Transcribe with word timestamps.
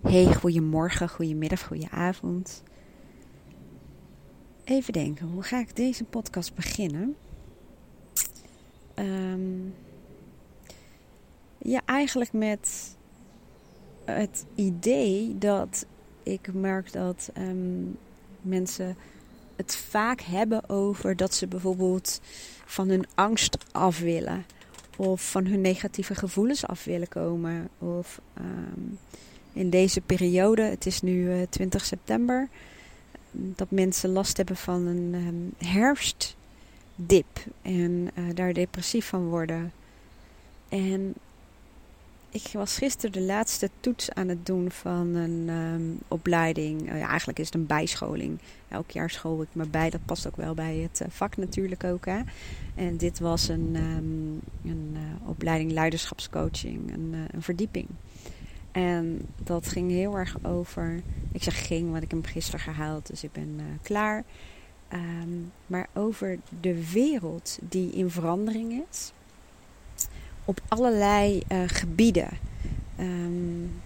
Hey, 0.00 0.34
goedemorgen, 0.34 1.08
goedemiddag, 1.08 1.66
goedenavond. 1.66 2.62
Even 4.64 4.92
denken, 4.92 5.26
hoe 5.26 5.42
ga 5.42 5.58
ik 5.58 5.76
deze 5.76 6.04
podcast 6.04 6.54
beginnen? 6.54 7.16
Ehm, 8.94 9.58
ja, 11.58 11.80
eigenlijk 11.84 12.32
met 12.32 12.96
het 14.04 14.44
idee 14.54 15.38
dat 15.38 15.86
ik 16.22 16.52
merk 16.54 16.92
dat 16.92 17.30
ehm, 17.34 17.82
mensen 18.42 18.96
het 19.56 19.76
vaak 19.76 20.20
hebben 20.20 20.68
over 20.68 21.16
dat 21.16 21.34
ze 21.34 21.46
bijvoorbeeld 21.46 22.20
van 22.64 22.88
hun 22.88 23.06
angst 23.14 23.56
af 23.72 23.98
willen. 23.98 24.44
Of 24.96 25.30
van 25.30 25.46
hun 25.46 25.60
negatieve 25.60 26.14
gevoelens 26.14 26.66
af 26.66 26.84
willen 26.84 27.08
komen. 27.08 27.68
Of 27.78 28.20
um, 28.38 28.98
in 29.52 29.70
deze 29.70 30.00
periode, 30.00 30.62
het 30.62 30.86
is 30.86 31.02
nu 31.02 31.46
20 31.50 31.80
eh, 31.80 31.86
september, 31.86 32.48
dat 33.30 33.70
mensen 33.70 34.10
last 34.10 34.36
hebben 34.36 34.56
van 34.56 34.86
een 34.86 35.14
um, 35.14 35.68
herfstdip 35.68 37.44
en 37.62 38.10
uh, 38.18 38.24
daar 38.34 38.52
depressief 38.52 39.06
van 39.06 39.28
worden. 39.28 39.72
En 40.68 41.14
ik 42.30 42.48
was 42.52 42.76
gisteren 42.76 43.12
de 43.12 43.20
laatste 43.20 43.70
toets 43.80 44.12
aan 44.12 44.28
het 44.28 44.46
doen 44.46 44.70
van 44.70 45.14
een 45.14 45.48
um, 45.48 45.98
opleiding. 46.08 46.92
Uh, 46.92 46.98
ja, 46.98 47.08
eigenlijk 47.08 47.38
is 47.38 47.46
het 47.46 47.54
een 47.54 47.66
bijscholing. 47.66 48.38
Elk 48.68 48.90
jaar 48.90 49.10
school 49.10 49.42
ik 49.42 49.48
me 49.52 49.66
bij. 49.66 49.90
Dat 49.90 50.04
past 50.04 50.26
ook 50.26 50.36
wel 50.36 50.54
bij 50.54 50.76
het 50.76 51.00
uh, 51.02 51.08
vak 51.10 51.36
natuurlijk 51.36 51.84
ook. 51.84 52.04
Hè. 52.04 52.20
En 52.74 52.96
dit 52.96 53.18
was 53.18 53.48
een, 53.48 53.76
um, 53.76 54.40
een 54.70 54.96
opleiding 55.24 55.72
leiderschapscoaching, 55.72 56.92
een, 56.92 57.14
een 57.32 57.42
verdieping. 57.42 57.86
En 58.72 59.26
dat 59.42 59.68
ging 59.68 59.90
heel 59.90 60.16
erg 60.16 60.36
over. 60.42 61.02
Ik 61.32 61.42
zeg 61.42 61.66
ging, 61.66 61.90
want 61.90 62.02
ik 62.02 62.10
heb 62.10 62.22
hem 62.22 62.32
gisteren 62.32 62.60
gehaald, 62.60 63.06
dus 63.06 63.24
ik 63.24 63.32
ben 63.32 63.54
uh, 63.56 63.64
klaar. 63.82 64.24
Um, 64.92 65.52
maar 65.66 65.88
over 65.94 66.38
de 66.60 66.90
wereld 66.92 67.58
die 67.62 67.92
in 67.92 68.10
verandering 68.10 68.82
is. 68.90 69.12
Op 70.44 70.60
allerlei 70.68 71.42
uh, 71.52 71.58
gebieden. 71.66 72.28
Um, 73.00 73.80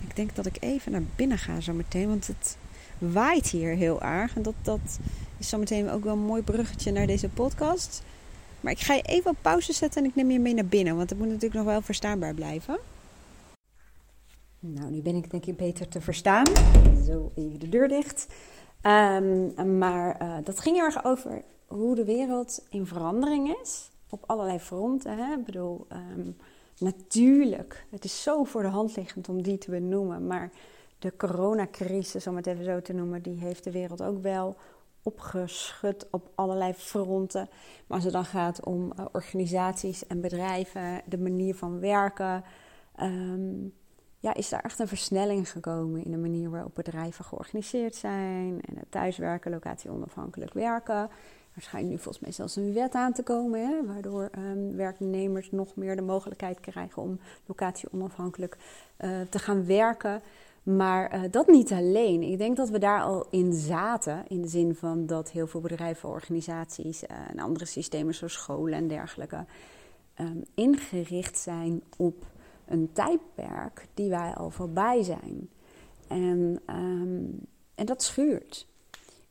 ik 0.00 0.16
denk 0.16 0.34
dat 0.34 0.46
ik 0.46 0.56
even 0.60 0.92
naar 0.92 1.02
binnen 1.16 1.38
ga 1.38 1.60
zo 1.60 1.72
meteen, 1.72 2.08
want 2.08 2.26
het 2.26 2.56
waait 2.98 3.48
hier 3.48 3.74
heel 3.74 4.02
erg. 4.02 4.36
En 4.36 4.42
dat, 4.42 4.54
dat 4.62 4.98
is 5.38 5.48
zo 5.48 5.58
meteen 5.58 5.90
ook 5.90 6.04
wel 6.04 6.12
een 6.12 6.18
mooi 6.18 6.42
bruggetje 6.42 6.92
naar 6.92 7.06
deze 7.06 7.28
podcast. 7.28 8.02
Maar 8.60 8.72
ik 8.72 8.80
ga 8.80 8.94
je 8.94 9.02
even 9.02 9.30
op 9.30 9.36
pauze 9.42 9.72
zetten 9.72 10.02
en 10.02 10.08
ik 10.08 10.14
neem 10.14 10.30
je 10.30 10.38
mee 10.38 10.54
naar 10.54 10.66
binnen, 10.66 10.96
want 10.96 11.10
het 11.10 11.18
moet 11.18 11.28
natuurlijk 11.28 11.54
nog 11.54 11.64
wel 11.64 11.82
verstaanbaar 11.82 12.34
blijven. 12.34 12.78
Nou, 14.74 14.90
nu 14.90 15.02
ben 15.02 15.14
ik 15.14 15.30
denk 15.30 15.46
ik 15.46 15.56
beter 15.56 15.88
te 15.88 16.00
verstaan. 16.00 16.46
Zo 17.06 17.32
even 17.34 17.58
de 17.58 17.68
deur 17.68 17.88
dicht. 17.88 18.26
Um, 18.82 19.78
maar 19.78 20.22
uh, 20.22 20.36
dat 20.44 20.60
ging 20.60 20.76
erg 20.76 21.04
over 21.04 21.42
hoe 21.66 21.94
de 21.94 22.04
wereld 22.04 22.66
in 22.70 22.86
verandering 22.86 23.56
is. 23.62 23.90
Op 24.10 24.24
allerlei 24.26 24.58
fronten. 24.58 25.18
Hè? 25.18 25.32
Ik 25.32 25.44
bedoel, 25.44 25.86
um, 25.92 26.36
natuurlijk, 26.78 27.86
het 27.90 28.04
is 28.04 28.22
zo 28.22 28.44
voor 28.44 28.62
de 28.62 28.68
hand 28.68 28.96
liggend 28.96 29.28
om 29.28 29.42
die 29.42 29.58
te 29.58 29.70
benoemen. 29.70 30.26
Maar 30.26 30.50
de 30.98 31.16
coronacrisis, 31.16 32.26
om 32.26 32.36
het 32.36 32.46
even 32.46 32.64
zo 32.64 32.82
te 32.82 32.92
noemen, 32.92 33.22
die 33.22 33.38
heeft 33.38 33.64
de 33.64 33.70
wereld 33.70 34.02
ook 34.02 34.22
wel 34.22 34.56
opgeschud 35.02 36.06
op 36.10 36.30
allerlei 36.34 36.74
fronten. 36.74 37.48
Maar 37.86 37.96
als 37.96 38.04
het 38.04 38.12
dan 38.12 38.24
gaat 38.24 38.64
om 38.64 38.92
uh, 38.98 39.04
organisaties 39.12 40.06
en 40.06 40.20
bedrijven, 40.20 41.02
de 41.06 41.18
manier 41.18 41.54
van 41.54 41.80
werken. 41.80 42.44
Um, 43.02 43.72
ja, 44.26 44.34
is 44.34 44.48
daar 44.48 44.60
echt 44.60 44.78
een 44.78 44.88
versnelling 44.88 45.50
gekomen 45.50 46.04
in 46.04 46.10
de 46.10 46.16
manier 46.16 46.50
waarop 46.50 46.74
bedrijven 46.74 47.24
georganiseerd 47.24 47.94
zijn. 47.94 48.60
En 48.64 48.76
het 48.76 48.90
thuiswerken, 48.90 49.50
locatie 49.50 49.90
onafhankelijk 49.90 50.52
werken. 50.52 51.08
Er 51.54 51.62
schijnt 51.62 51.88
nu 51.88 51.94
volgens 51.94 52.18
mij 52.18 52.32
zelfs 52.32 52.56
een 52.56 52.72
wet 52.72 52.94
aan 52.94 53.12
te 53.12 53.22
komen, 53.22 53.66
hè, 53.66 53.86
waardoor 53.86 54.30
um, 54.38 54.76
werknemers 54.76 55.50
nog 55.50 55.76
meer 55.76 55.96
de 55.96 56.02
mogelijkheid 56.02 56.60
krijgen 56.60 57.02
om 57.02 57.18
locatie 57.46 57.88
onafhankelijk 57.92 58.56
uh, 59.00 59.10
te 59.30 59.38
gaan 59.38 59.66
werken. 59.66 60.22
Maar 60.62 61.14
uh, 61.14 61.20
dat 61.30 61.46
niet 61.46 61.72
alleen. 61.72 62.22
Ik 62.22 62.38
denk 62.38 62.56
dat 62.56 62.68
we 62.68 62.78
daar 62.78 63.02
al 63.02 63.26
in 63.30 63.52
zaten. 63.52 64.24
In 64.28 64.42
de 64.42 64.48
zin 64.48 64.74
van 64.74 65.06
dat 65.06 65.30
heel 65.30 65.46
veel 65.46 65.60
bedrijven, 65.60 66.08
organisaties 66.08 67.02
uh, 67.02 67.08
en 67.30 67.38
andere 67.38 67.64
systemen 67.64 68.14
zoals 68.14 68.32
scholen 68.32 68.78
en 68.78 68.88
dergelijke 68.88 69.44
um, 70.20 70.44
ingericht 70.54 71.38
zijn 71.38 71.82
op 71.96 72.24
een 72.66 72.90
tijdperk 72.92 73.86
die 73.94 74.10
wij 74.10 74.34
al 74.34 74.50
voorbij 74.50 75.02
zijn. 75.02 75.48
En, 76.08 76.62
um, 76.66 77.40
en 77.74 77.86
dat 77.86 78.02
schuurt. 78.02 78.66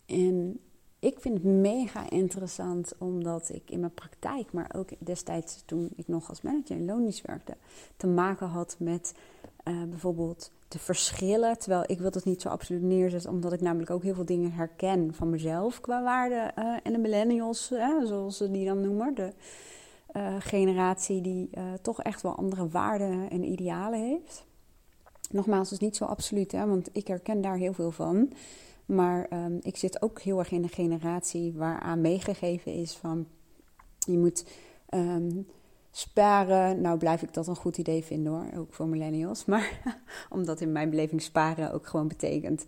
En 0.05 0.59
ik 0.99 1.19
vind 1.19 1.33
het 1.33 1.43
mega 1.43 2.09
interessant 2.09 2.93
omdat 2.97 3.49
ik 3.53 3.69
in 3.69 3.79
mijn 3.79 3.93
praktijk, 3.93 4.51
maar 4.51 4.71
ook 4.75 4.89
destijds 4.99 5.63
toen 5.65 5.89
ik 5.95 6.07
nog 6.07 6.29
als 6.29 6.41
manager 6.41 6.75
in 6.75 6.85
loondienst 6.85 7.25
werkte, 7.25 7.57
te 7.97 8.07
maken 8.07 8.47
had 8.47 8.75
met 8.79 9.13
uh, 9.67 9.83
bijvoorbeeld 9.83 10.51
de 10.67 10.79
verschillen. 10.79 11.59
Terwijl 11.59 11.83
ik 11.87 11.99
wil 11.99 12.11
het 12.11 12.25
niet 12.25 12.41
zo 12.41 12.49
absoluut 12.49 12.81
neerzetten, 12.81 13.29
omdat 13.29 13.53
ik 13.53 13.61
namelijk 13.61 13.91
ook 13.91 14.03
heel 14.03 14.13
veel 14.13 14.25
dingen 14.25 14.51
herken 14.51 15.13
van 15.13 15.29
mezelf 15.29 15.81
qua 15.81 16.03
waarde. 16.03 16.51
Uh, 16.59 16.77
en 16.83 16.91
de 16.91 16.97
millennials, 16.97 17.71
zoals 18.03 18.37
ze 18.37 18.51
die 18.51 18.65
dan 18.65 18.81
noemen. 18.81 19.15
De, 19.15 19.33
uh, 20.17 20.35
generatie 20.39 21.21
die 21.21 21.49
uh, 21.53 21.63
toch 21.81 22.01
echt 22.01 22.21
wel 22.21 22.35
andere 22.35 22.67
waarden 22.67 23.29
en 23.29 23.43
idealen 23.43 23.99
heeft. 23.99 24.45
Nogmaals, 25.29 25.71
is 25.71 25.79
niet 25.79 25.95
zo 25.95 26.05
absoluut, 26.05 26.51
hè, 26.51 26.67
want 26.67 26.89
ik 26.91 27.07
herken 27.07 27.41
daar 27.41 27.57
heel 27.57 27.73
veel 27.73 27.91
van. 27.91 28.31
Maar 28.85 29.27
um, 29.33 29.59
ik 29.61 29.77
zit 29.77 30.01
ook 30.01 30.21
heel 30.21 30.39
erg 30.39 30.51
in 30.51 30.63
een 30.63 30.69
generatie 30.69 31.53
waaraan 31.53 32.01
meegegeven 32.01 32.73
is 32.73 32.93
van 32.93 33.27
je 33.99 34.17
moet 34.17 34.45
um, 34.89 35.47
sparen. 35.91 36.81
Nou 36.81 36.97
blijf 36.97 37.21
ik 37.21 37.33
dat 37.33 37.47
een 37.47 37.55
goed 37.55 37.77
idee 37.77 38.03
vinden 38.03 38.33
hoor, 38.33 38.59
ook 38.59 38.73
voor 38.73 38.87
millennials. 38.87 39.45
Maar 39.45 39.81
omdat 40.29 40.61
in 40.61 40.71
mijn 40.71 40.89
beleving 40.89 41.21
sparen 41.21 41.73
ook 41.73 41.87
gewoon 41.87 42.07
betekent 42.07 42.65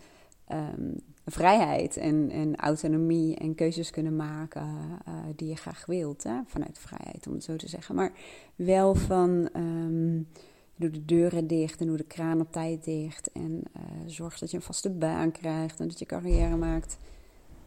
um, 0.52 0.96
vrijheid 1.26 1.98
en, 1.98 2.30
en 2.32 2.56
autonomie 2.56 3.36
en 3.36 3.56
keuzes 3.56 3.90
kunnen 3.90 4.16
maken 4.16 4.68
uh, 5.08 5.14
die 5.36 5.48
je 5.48 5.56
graag 5.56 5.86
wilt. 5.86 6.24
Hè? 6.24 6.40
Vanuit 6.46 6.80
vrijheid, 6.80 7.28
om 7.28 7.34
het 7.34 7.44
zo 7.44 7.56
te 7.56 7.68
zeggen. 7.68 7.96
Maar 7.96 8.12
wel 8.56 8.96
van 8.96 9.50
um, 9.56 10.28
doe 10.76 10.90
de 10.90 11.06
deuren 11.06 11.48
dicht 11.48 11.82
en 11.82 11.88
doe 11.88 11.98
de 11.98 12.04
kraan 12.04 12.42
op 12.42 12.52
tijd 12.52 12.84
dicht. 12.84 13.32
En 13.32 13.64
uh, 13.78 13.82
zorg 14.06 14.40
dat 14.40 14.52
je 14.52 14.58
een 14.58 14.64
vaste 14.64 14.90
baan 14.90 15.32
krijgt 15.32 15.80
en 15.80 15.88
dat 15.88 16.00
je 16.00 16.06
carrière 16.06 16.56
maakt. 16.56 16.98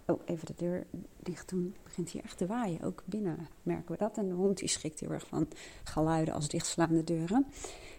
Oh, 0.07 0.21
even 0.25 0.47
de 0.47 0.55
deur 0.57 0.87
dicht. 1.23 1.51
Het 1.51 1.83
begint 1.85 2.11
hier 2.11 2.25
echt 2.25 2.39
te 2.39 2.47
waaien. 2.47 2.83
Ook 2.83 3.03
binnen 3.07 3.49
merken 3.63 3.93
we 3.93 3.99
dat. 3.99 4.19
En 4.19 4.29
de 4.29 4.35
hond 4.35 4.59
die 4.59 4.69
schrikt 4.69 5.01
heel 5.01 5.13
erg 5.13 5.27
van 5.27 5.49
geluiden 5.85 6.35
als 6.35 6.49
dichtslaande 6.49 7.05
deuren. 7.05 7.47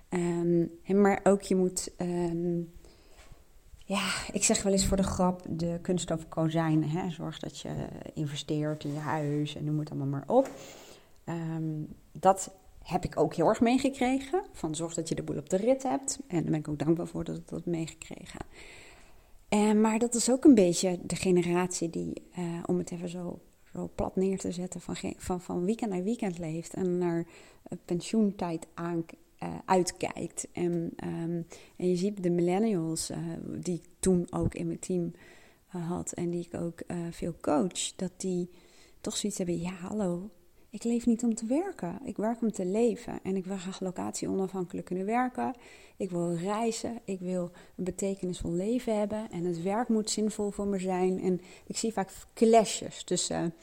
Um, 0.09 0.71
maar 0.85 1.19
ook 1.23 1.41
je 1.41 1.55
moet... 1.55 1.93
ja, 3.91 4.11
ik 4.31 4.43
zeg 4.43 4.63
wel 4.63 4.71
eens 4.71 4.85
voor 4.85 4.97
de 4.97 5.03
grap 5.03 5.41
de 5.49 5.79
kunst 5.81 6.11
over 6.11 6.25
kozijnen. 6.25 6.89
Hè. 6.89 7.09
Zorg 7.09 7.39
dat 7.39 7.59
je 7.59 7.73
investeert 8.13 8.83
in 8.83 8.93
je 8.93 8.99
huis 8.99 9.55
en 9.55 9.63
noem 9.63 9.79
het 9.79 9.89
allemaal 9.89 10.07
maar 10.07 10.23
op. 10.27 10.49
Um, 11.25 11.87
dat 12.11 12.51
heb 12.83 13.03
ik 13.03 13.19
ook 13.19 13.35
heel 13.35 13.47
erg 13.47 13.61
meegekregen. 13.61 14.43
Van 14.51 14.75
zorg 14.75 14.93
dat 14.93 15.09
je 15.09 15.15
de 15.15 15.23
boel 15.23 15.37
op 15.37 15.49
de 15.49 15.57
rit 15.57 15.83
hebt. 15.83 16.19
En 16.27 16.41
daar 16.41 16.51
ben 16.51 16.59
ik 16.59 16.67
ook 16.67 16.79
dankbaar 16.79 17.07
voor 17.07 17.23
dat 17.23 17.37
ik 17.37 17.47
dat 17.47 17.65
meegekregen. 17.65 18.39
En, 19.49 19.81
maar 19.81 19.99
dat 19.99 20.15
is 20.15 20.31
ook 20.31 20.43
een 20.43 20.55
beetje 20.55 20.99
de 21.03 21.15
generatie 21.15 21.89
die, 21.89 22.23
uh, 22.39 22.45
om 22.65 22.77
het 22.77 22.91
even 22.91 23.09
zo, 23.09 23.39
plat 23.95 24.15
neer 24.15 24.37
te 24.37 24.51
zetten, 24.51 24.81
van, 24.81 24.95
van, 25.17 25.41
van 25.41 25.65
weekend 25.65 25.91
naar 25.91 26.03
weekend 26.03 26.37
leeft. 26.37 26.73
En 26.73 26.97
naar 26.97 27.25
pensioentijd 27.85 28.67
aan, 28.73 29.05
uh, 29.43 29.55
uitkijkt. 29.65 30.47
En, 30.51 30.93
um, 31.03 31.45
en 31.75 31.89
je 31.89 31.95
ziet 31.95 32.23
de 32.23 32.29
millennials, 32.29 33.11
uh, 33.11 33.17
die 33.59 33.75
ik 33.75 33.85
toen 33.99 34.27
ook 34.29 34.53
in 34.53 34.67
mijn 34.67 34.79
team 34.79 35.13
uh, 35.75 35.87
had 35.89 36.11
en 36.11 36.29
die 36.29 36.47
ik 36.51 36.61
ook 36.61 36.81
veel 37.11 37.33
coach, 37.41 37.95
dat 37.95 38.11
die 38.17 38.49
toch 39.01 39.17
zoiets 39.17 39.37
hebben: 39.37 39.59
ja, 39.59 39.71
hallo, 39.71 40.29
ik 40.71 40.83
leef 40.83 41.05
niet 41.05 41.23
om 41.23 41.35
te 41.35 41.45
werken. 41.45 41.99
Ik 42.03 42.17
werk 42.17 42.41
om 42.41 42.51
te 42.51 42.65
leven. 42.65 43.19
En 43.23 43.35
ik 43.35 43.45
wil 43.45 43.57
graag 43.57 43.79
locatie 43.79 44.29
onafhankelijk 44.29 44.85
kunnen 44.85 45.05
werken. 45.05 45.55
Ik 45.97 46.09
wil 46.09 46.35
reizen. 46.35 46.99
Ik 47.05 47.19
wil 47.19 47.51
een 47.75 47.83
betekenisvol 47.83 48.51
leven 48.51 48.99
hebben. 48.99 49.31
En 49.31 49.45
het 49.45 49.61
werk 49.61 49.89
moet 49.89 50.09
zinvol 50.09 50.51
voor 50.51 50.67
me 50.67 50.79
zijn. 50.79 51.21
En 51.21 51.41
ik 51.67 51.77
zie 51.77 51.93
vaak 51.93 52.11
clashes 52.33 53.03
tussen 53.03 53.53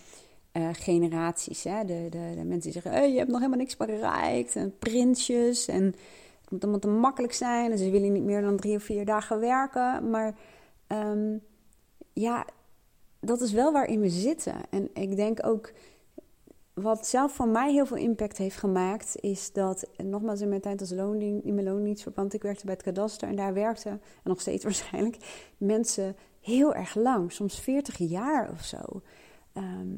uh, 0.59 0.69
generaties. 0.73 1.65
Hè? 1.65 1.85
De, 1.85 2.07
de, 2.11 2.33
de, 2.35 2.45
mensen 2.45 2.71
die 2.71 2.81
zeggen, 2.81 3.13
je 3.13 3.19
hebt 3.19 3.31
nog 3.31 3.39
helemaal 3.39 3.59
niks 3.59 3.77
bereikt. 3.77 4.57
En 4.57 4.79
prinsjes. 4.79 5.69
En 5.69 5.85
het 6.41 6.51
moet 6.51 6.63
allemaal 6.63 6.81
te 6.81 6.89
makkelijk 6.89 7.33
zijn. 7.33 7.73
En 7.73 7.79
ze 7.79 7.91
willen 7.91 8.13
niet 8.13 8.25
meer 8.25 8.43
dan 8.43 8.57
drie 8.57 8.77
of 8.77 8.83
vier 8.83 9.05
dagen 9.05 9.41
werken. 9.41 10.11
Maar 10.11 10.35
um, 10.89 11.41
ja, 12.13 12.47
dat 13.21 13.41
is 13.41 13.53
wel 13.53 13.73
waarin 13.73 14.01
we 14.01 14.09
zitten. 14.09 14.55
En 14.71 14.91
ik 14.95 15.17
denk 15.17 15.47
ook, 15.47 15.73
wat 16.75 17.07
zelf 17.07 17.33
voor 17.33 17.49
mij 17.49 17.73
heel 17.73 17.87
veel 17.87 17.97
impact 17.97 18.37
heeft 18.37 18.57
gemaakt, 18.57 19.17
is 19.21 19.53
dat, 19.53 19.89
nogmaals 19.97 20.41
in 20.41 20.49
mijn 20.49 20.61
tijd 20.61 20.81
als 20.81 20.91
in 20.91 21.43
mijn 21.45 21.65
loondienstverband, 21.65 22.35
ik 22.35 22.43
werkte 22.43 22.65
bij 22.65 22.75
het 22.75 22.83
kadaster 22.83 23.29
en 23.29 23.37
daar 23.37 23.55
werkten, 23.55 23.91
en 23.91 24.01
nog 24.23 24.41
steeds 24.41 24.65
waarschijnlijk, 24.71 25.17
mensen 25.57 26.17
heel 26.41 26.75
erg 26.75 26.95
lang, 26.95 27.33
soms 27.33 27.61
40 27.61 27.99
jaar 27.99 28.51
of 28.51 28.65
zo. 28.65 29.03
Ehm, 29.53 29.97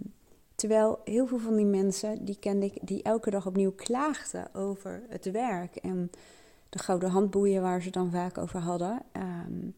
terwijl 0.60 1.00
heel 1.04 1.26
veel 1.26 1.38
van 1.38 1.56
die 1.56 1.66
mensen, 1.66 2.24
die 2.24 2.36
kende 2.40 2.66
ik, 2.66 2.78
die 2.82 3.02
elke 3.02 3.30
dag 3.30 3.46
opnieuw 3.46 3.72
klaagden 3.72 4.54
over 4.54 5.02
het 5.08 5.30
werk 5.30 5.76
en 5.76 6.10
de 6.68 6.78
gouden 6.78 7.10
handboeien 7.10 7.62
waar 7.62 7.82
ze 7.82 7.90
dan 7.90 8.10
vaak 8.10 8.38
over 8.38 8.60
hadden. 8.60 9.02
Ehm, 9.12 9.70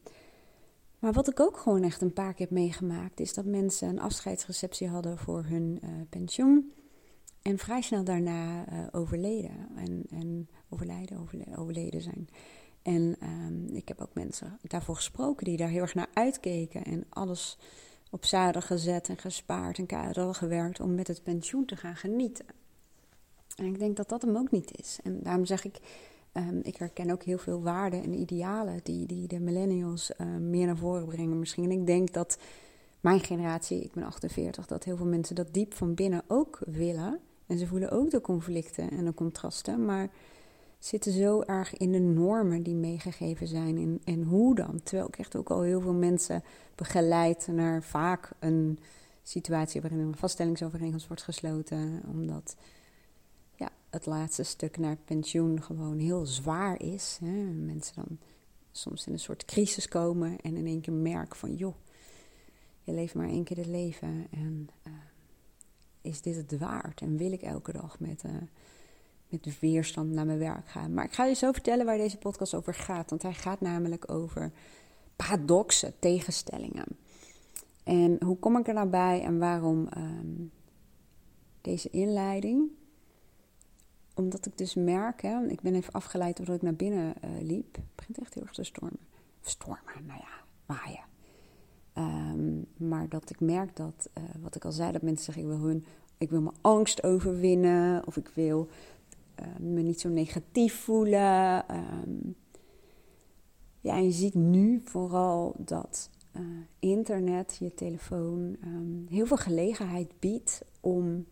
maar 0.99 1.13
wat 1.13 1.29
ik 1.29 1.41
ook 1.41 1.57
gewoon 1.57 1.83
echt 1.83 2.01
een 2.01 2.13
paar 2.13 2.35
keer 2.35 2.47
heb 2.47 2.51
meegemaakt, 2.51 3.21
is 3.21 3.35
dat 3.35 3.45
mensen 3.45 3.89
een 3.89 4.01
afscheidsreceptie 4.01 4.89
hadden 4.89 5.19
voor 5.19 5.45
hun 5.45 5.81
uh, 5.85 5.91
pensioen. 6.09 6.73
En 7.43 7.59
vrij 7.59 7.83
snel 7.83 8.05
daarna 8.05 8.73
uh, 8.73 8.87
overleden. 8.93 9.69
En, 9.77 10.05
en 10.11 10.49
overlijden, 10.69 11.19
overleden, 11.19 11.57
overleden 11.57 12.01
zijn. 12.01 12.29
En 12.83 13.17
um, 13.23 13.69
ik 13.75 13.89
heb 13.89 14.01
ook 14.01 14.15
mensen 14.15 14.59
daarvoor 14.63 14.97
gesproken 14.97 15.45
die 15.45 15.57
daar 15.57 15.69
heel 15.69 15.83
erg 15.83 15.95
naar 15.95 16.11
uitkeken. 16.13 16.85
En 16.85 17.05
alles 17.09 17.59
op 18.13 18.25
hadden 18.25 18.63
gezet 18.63 19.09
en 19.09 19.17
gespaard 19.17 19.79
en 19.79 19.87
keihard 19.87 20.37
gewerkt 20.37 20.81
om 20.81 20.95
met 20.95 21.07
het 21.07 21.23
pensioen 21.23 21.65
te 21.65 21.77
gaan 21.77 21.97
genieten. 21.97 22.45
En 23.57 23.65
ik 23.65 23.79
denk 23.79 23.97
dat 23.97 24.09
dat 24.09 24.23
hem 24.23 24.37
ook 24.37 24.51
niet 24.51 24.79
is. 24.79 24.99
En 25.03 25.23
daarom 25.23 25.45
zeg 25.45 25.65
ik, 25.65 25.79
um, 26.33 26.61
ik 26.63 26.77
herken 26.77 27.11
ook 27.11 27.23
heel 27.23 27.39
veel 27.39 27.63
waarden 27.63 28.03
en 28.03 28.13
idealen 28.13 28.81
die, 28.83 29.07
die 29.07 29.29
de 29.29 29.41
millennials 29.41 30.11
uh, 30.11 30.27
meer 30.37 30.67
naar 30.67 30.77
voren 30.77 31.07
brengen 31.07 31.39
misschien. 31.39 31.65
En 31.65 31.71
ik 31.71 31.87
denk 31.87 32.13
dat 32.13 32.39
mijn 33.01 33.21
generatie, 33.21 33.83
ik 33.83 33.93
ben 33.93 34.05
48, 34.05 34.67
dat 34.67 34.85
heel 34.85 34.97
veel 34.97 35.07
mensen 35.07 35.35
dat 35.35 35.55
diep 35.55 35.75
van 35.75 35.95
binnen 35.95 36.23
ook 36.27 36.59
willen. 36.67 37.19
En 37.47 37.59
ze 37.59 37.67
voelen 37.67 37.91
ook 37.91 38.11
de 38.11 38.21
conflicten 38.21 38.91
en 38.91 39.05
de 39.05 39.15
contrasten, 39.15 39.85
maar 39.85 40.11
zitten 40.85 41.13
zo 41.13 41.43
erg 41.43 41.77
in 41.77 41.93
de 41.93 41.99
normen 41.99 42.63
die 42.63 42.75
meegegeven 42.75 43.47
zijn. 43.47 43.77
En, 43.77 44.01
en 44.05 44.23
hoe 44.23 44.55
dan? 44.55 44.81
Terwijl 44.83 45.09
ik 45.09 45.19
echt 45.19 45.37
ook 45.37 45.51
al 45.51 45.61
heel 45.61 45.81
veel 45.81 45.93
mensen 45.93 46.45
begeleid 46.75 47.47
naar 47.47 47.83
vaak 47.83 48.31
een 48.39 48.79
situatie 49.23 49.81
waarin 49.81 49.99
een 50.01 50.17
vaststellingsovereenkomst 50.17 51.07
wordt 51.07 51.23
gesloten, 51.23 52.03
omdat 52.07 52.57
ja, 53.57 53.69
het 53.91 54.07
laatste 54.07 54.43
stuk 54.43 54.79
naar 54.79 54.97
pensioen 55.05 55.63
gewoon 55.63 55.99
heel 55.99 56.27
zwaar 56.27 56.81
is. 56.81 57.19
Hè? 57.21 57.43
Mensen 57.45 57.95
dan 57.95 58.19
soms 58.71 59.07
in 59.07 59.13
een 59.13 59.19
soort 59.19 59.45
crisis 59.45 59.89
komen 59.89 60.41
en 60.41 60.57
in 60.57 60.67
één 60.67 60.81
keer 60.81 60.93
merken 60.93 61.37
van 61.37 61.55
joh, 61.55 61.75
je 62.83 62.93
leeft 62.93 63.15
maar 63.15 63.29
één 63.29 63.45
keer 63.45 63.57
het 63.57 63.67
leven 63.67 64.27
en 64.31 64.69
uh, 64.87 64.93
is 66.01 66.21
dit 66.21 66.37
het 66.37 66.59
waard? 66.59 67.01
En 67.01 67.17
wil 67.17 67.33
ik 67.33 67.43
elke 67.43 67.73
dag 67.73 68.01
met, 68.01 68.23
uh, 68.25 68.33
met 69.33 69.59
weerstand 69.61 70.11
naar 70.11 70.27
mijn 70.27 70.39
werk 70.39 70.69
gaan? 70.69 70.95
Maar 70.95 71.05
ik 71.05 71.13
ga 71.13 71.25
je 71.25 71.35
zo 71.35 71.53
vertellen 71.53 71.87
waar 71.87 71.97
deze 71.97 72.19
podcast 72.19 72.55
over 72.55 72.75
gaat. 72.75 73.11
Want 73.11 73.23
hij 73.23 73.35
gaat 73.35 73.61
namelijk 73.61 74.11
over 74.11 74.53
paradoxen, 75.17 75.99
tegenstellingen. 75.99 76.87
En 77.85 78.25
hoe 78.25 78.39
kom 78.39 78.57
ik 78.57 78.69
er 78.69 78.75
nou 78.75 78.89
bij 78.89 79.23
en 79.23 79.39
waarom 79.39 79.89
um, 79.97 80.51
deze 81.61 81.91
inleiding? 81.91 82.71
Omdat 84.15 84.47
ik 84.47 84.59
dus 84.59 84.75
merk, 84.75 85.23
hè, 85.23 85.47
ik 85.47 85.61
ben 85.61 85.75
even 85.75 85.93
afgeleid 85.93 86.37
doordat 86.37 86.57
ik 86.57 86.63
naar 86.63 86.75
binnen 86.75 87.15
uh, 87.25 87.31
liep. 87.41 87.75
Het 87.75 87.95
begint 87.95 88.19
echt 88.19 88.35
heel 88.35 88.43
erg 88.43 88.53
te 88.53 88.65
stormen. 88.65 88.99
Stormen, 89.41 90.07
nou 90.07 90.21
ja, 90.21 90.45
waaien. 90.67 91.11
Um, 91.95 92.67
maar 92.77 93.09
dat 93.09 93.31
ik 93.31 93.41
merk 93.41 93.77
dat, 93.77 94.09
uh, 94.19 94.25
wat 94.41 94.55
ik 94.55 94.65
al 94.65 94.73
zei, 94.73 94.93
dat 94.93 95.03
mensen 95.03 95.25
zeggen: 95.25 95.43
ik 95.43 95.49
wil, 95.49 95.69
hun, 95.69 95.85
ik 96.19 96.31
wil 96.31 96.41
mijn 96.41 96.57
angst 96.61 97.03
overwinnen, 97.03 98.07
of 98.07 98.17
ik 98.17 98.31
wil 98.35 98.69
me 99.61 99.83
niet 99.83 100.01
zo 100.01 100.09
negatief 100.09 100.75
voelen. 100.75 101.65
Um, 101.77 102.35
ja, 103.81 103.97
je 103.97 104.11
ziet 104.11 104.35
nu 104.35 104.81
vooral 104.85 105.55
dat 105.59 106.11
uh, 106.37 106.43
internet, 106.79 107.57
je 107.61 107.75
telefoon, 107.75 108.57
um, 108.65 109.07
heel 109.09 109.27
veel 109.27 109.37
gelegenheid 109.37 110.13
biedt 110.19 110.63
om 110.81 111.27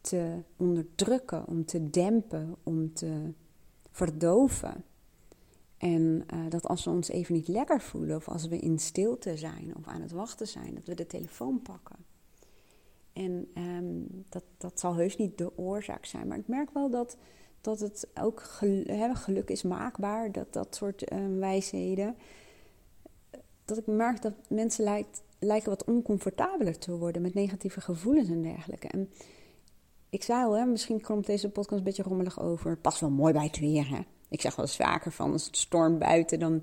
te 0.00 0.42
onderdrukken, 0.56 1.46
om 1.46 1.64
te 1.64 1.90
dempen, 1.90 2.56
om 2.62 2.94
te 2.94 3.32
verdoven. 3.90 4.84
En 5.76 6.24
uh, 6.34 6.40
dat 6.48 6.66
als 6.66 6.84
we 6.84 6.90
ons 6.90 7.08
even 7.08 7.34
niet 7.34 7.48
lekker 7.48 7.80
voelen, 7.80 8.16
of 8.16 8.28
als 8.28 8.46
we 8.46 8.58
in 8.58 8.78
stilte 8.78 9.36
zijn 9.36 9.76
of 9.76 9.86
aan 9.86 10.02
het 10.02 10.12
wachten 10.12 10.46
zijn, 10.46 10.74
dat 10.74 10.86
we 10.86 10.94
de 10.94 11.06
telefoon 11.06 11.62
pakken. 11.62 11.96
En 13.16 13.48
um, 13.54 14.24
dat, 14.28 14.42
dat 14.58 14.80
zal 14.80 14.94
heus 14.94 15.16
niet 15.16 15.38
de 15.38 15.58
oorzaak 15.58 16.04
zijn. 16.04 16.28
Maar 16.28 16.38
ik 16.38 16.48
merk 16.48 16.70
wel 16.72 16.90
dat, 16.90 17.16
dat 17.60 17.80
het 17.80 18.08
ook 18.20 18.42
geluk, 18.42 19.48
is 19.48 19.62
maakbaar, 19.62 20.32
dat 20.32 20.52
dat 20.52 20.74
soort 20.74 21.12
uh, 21.12 21.18
wijsheden. 21.38 22.16
Dat 23.64 23.78
ik 23.78 23.86
merk 23.86 24.22
dat 24.22 24.34
mensen 24.48 25.06
lijken 25.38 25.70
wat 25.70 25.84
oncomfortabeler 25.84 26.78
te 26.78 26.96
worden 26.96 27.22
met 27.22 27.34
negatieve 27.34 27.80
gevoelens 27.80 28.28
en 28.28 28.42
dergelijke. 28.42 28.88
En 28.88 29.10
ik 30.10 30.28
al, 30.28 30.52
hè, 30.52 30.64
misschien 30.64 31.00
komt 31.00 31.26
deze 31.26 31.50
podcast 31.50 31.78
een 31.78 31.84
beetje 31.84 32.02
rommelig 32.02 32.40
over. 32.40 32.76
Pas 32.76 33.00
wel 33.00 33.10
mooi 33.10 33.32
bij 33.32 33.44
het 33.44 33.58
weer, 33.58 33.88
hè 33.88 34.00
ik 34.28 34.40
zeg 34.40 34.56
wel 34.56 34.64
eens 34.64 34.76
vaker 34.76 35.12
van 35.12 35.32
als 35.32 35.46
het 35.46 35.56
storm 35.56 35.98
buiten, 35.98 36.38
dan 36.38 36.62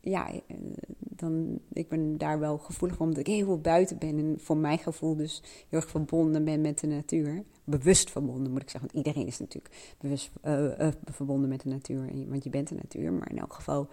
ja, 0.00 0.30
eh, 0.30 0.56
dan, 0.98 1.58
ik 1.72 1.88
ben 1.88 2.18
daar 2.18 2.38
wel 2.38 2.58
gevoelig 2.58 3.00
omdat 3.00 3.18
ik 3.18 3.26
heel 3.26 3.44
veel 3.44 3.60
buiten 3.60 3.98
ben. 3.98 4.18
En 4.18 4.40
voor 4.40 4.56
mijn 4.56 4.78
gevoel 4.78 5.16
dus 5.16 5.42
heel 5.68 5.80
erg 5.80 5.90
verbonden 5.90 6.44
ben 6.44 6.60
met 6.60 6.78
de 6.78 6.86
natuur. 6.86 7.44
Bewust 7.64 8.10
verbonden, 8.10 8.52
moet 8.52 8.62
ik 8.62 8.70
zeggen. 8.70 8.90
Want 8.92 9.06
iedereen 9.06 9.26
is 9.28 9.38
natuurlijk 9.38 9.96
bewust 9.98 10.30
uh, 10.44 10.78
uh, 10.78 10.88
verbonden 11.04 11.48
met 11.48 11.60
de 11.60 11.68
natuur. 11.68 12.28
Want 12.28 12.44
je 12.44 12.50
bent 12.50 12.68
de 12.68 12.74
natuur. 12.74 13.12
Maar 13.12 13.30
in 13.30 13.38
elk 13.38 13.52
geval 13.52 13.88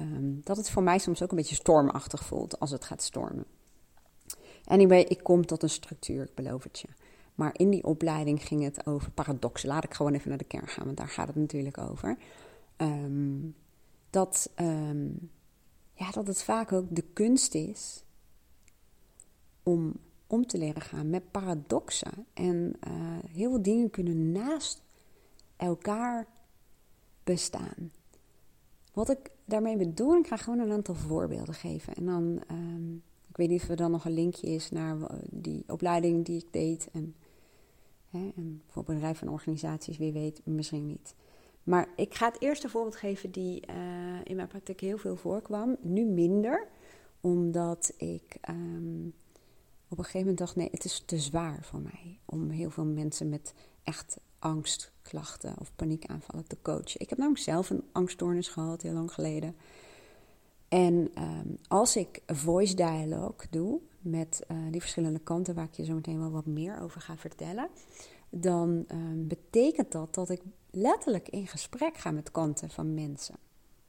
um, 0.00 0.40
dat 0.44 0.56
het 0.56 0.70
voor 0.70 0.82
mij 0.82 0.98
soms 0.98 1.22
ook 1.22 1.30
een 1.30 1.36
beetje 1.36 1.54
stormachtig 1.54 2.24
voelt 2.24 2.60
als 2.60 2.70
het 2.70 2.84
gaat 2.84 3.02
stormen. 3.02 3.44
Anyway, 4.64 5.00
ik 5.00 5.22
kom 5.22 5.46
tot 5.46 5.62
een 5.62 5.70
structuur, 5.70 6.22
ik 6.22 6.34
beloof 6.34 6.62
het 6.62 6.78
je. 6.78 6.88
Maar 7.34 7.50
in 7.52 7.70
die 7.70 7.84
opleiding 7.84 8.42
ging 8.42 8.62
het 8.62 8.86
over 8.86 9.10
paradoxen. 9.10 9.68
Laat 9.68 9.84
ik 9.84 9.94
gewoon 9.94 10.14
even 10.14 10.28
naar 10.28 10.38
de 10.38 10.44
kern 10.44 10.66
gaan, 10.68 10.84
want 10.84 10.96
daar 10.96 11.08
gaat 11.08 11.26
het 11.26 11.36
natuurlijk 11.36 11.78
over. 11.78 12.18
Um, 12.76 13.54
dat, 14.10 14.50
um, 14.60 15.30
ja, 15.98 16.10
dat 16.10 16.26
het 16.26 16.42
vaak 16.42 16.72
ook 16.72 16.86
de 16.96 17.04
kunst 17.12 17.54
is 17.54 18.02
om 19.62 19.94
om 20.28 20.46
te 20.46 20.58
leren 20.58 20.82
gaan 20.82 21.10
met 21.10 21.30
paradoxen. 21.30 22.26
En 22.32 22.76
uh, 22.88 22.92
heel 23.32 23.50
veel 23.50 23.62
dingen 23.62 23.90
kunnen 23.90 24.32
naast 24.32 24.82
elkaar 25.56 26.26
bestaan. 27.24 27.92
Wat 28.92 29.10
ik 29.10 29.30
daarmee 29.44 29.76
bedoel, 29.76 30.16
ik 30.16 30.26
ga 30.26 30.36
gewoon 30.36 30.58
een 30.58 30.72
aantal 30.72 30.94
voorbeelden 30.94 31.54
geven. 31.54 31.94
En 31.94 32.04
dan, 32.04 32.42
um, 32.50 33.02
ik 33.28 33.36
weet 33.36 33.48
niet 33.48 33.62
of 33.62 33.68
er 33.68 33.76
dan 33.76 33.90
nog 33.90 34.04
een 34.04 34.12
linkje 34.12 34.46
is 34.46 34.70
naar 34.70 34.96
die 35.30 35.64
opleiding 35.66 36.24
die 36.24 36.42
ik 36.42 36.52
deed. 36.52 36.88
En, 36.92 37.14
hè, 38.10 38.32
en 38.36 38.62
voor 38.66 38.84
bedrijven 38.84 39.26
en 39.26 39.32
organisaties, 39.32 39.98
wie 39.98 40.12
weet, 40.12 40.40
misschien 40.44 40.86
niet. 40.86 41.14
Maar 41.68 41.88
ik 41.96 42.14
ga 42.14 42.26
het 42.26 42.40
eerste 42.40 42.68
voorbeeld 42.68 42.96
geven 42.96 43.30
die 43.30 43.62
uh, 43.70 43.76
in 44.24 44.36
mijn 44.36 44.48
praktijk 44.48 44.80
heel 44.80 44.98
veel 44.98 45.16
voorkwam. 45.16 45.76
Nu 45.80 46.04
minder, 46.04 46.68
omdat 47.20 47.92
ik 47.96 48.36
um, 48.50 49.14
op 49.88 49.98
een 49.98 50.04
gegeven 50.04 50.20
moment 50.20 50.38
dacht: 50.38 50.56
nee, 50.56 50.68
het 50.70 50.84
is 50.84 51.02
te 51.06 51.18
zwaar 51.18 51.58
voor 51.62 51.80
mij 51.80 52.18
om 52.24 52.50
heel 52.50 52.70
veel 52.70 52.84
mensen 52.84 53.28
met 53.28 53.54
echt 53.82 54.18
angstklachten 54.38 55.54
of 55.58 55.72
paniekaanvallen 55.76 56.46
te 56.46 56.56
coachen. 56.62 57.00
Ik 57.00 57.08
heb 57.08 57.18
namelijk 57.18 57.44
zelf 57.44 57.70
een 57.70 57.84
angststoornis 57.92 58.48
gehad, 58.48 58.82
heel 58.82 58.92
lang 58.92 59.12
geleden. 59.12 59.56
En 60.68 60.94
um, 60.94 61.58
als 61.68 61.96
ik 61.96 62.22
voice 62.26 62.74
dialogue 62.74 63.46
doe 63.50 63.80
met 64.00 64.46
uh, 64.50 64.58
die 64.70 64.80
verschillende 64.80 65.18
kanten, 65.18 65.54
waar 65.54 65.64
ik 65.64 65.74
je 65.74 65.84
zo 65.84 65.94
meteen 65.94 66.20
wel 66.20 66.30
wat 66.30 66.46
meer 66.46 66.80
over 66.80 67.00
ga 67.00 67.16
vertellen, 67.16 67.68
dan 68.30 68.84
um, 68.92 69.26
betekent 69.26 69.92
dat 69.92 70.14
dat 70.14 70.30
ik 70.30 70.40
letterlijk 70.80 71.28
in 71.28 71.46
gesprek 71.46 71.96
ga 71.96 72.10
met 72.10 72.30
kanten 72.30 72.70
van 72.70 72.94
mensen. 72.94 73.34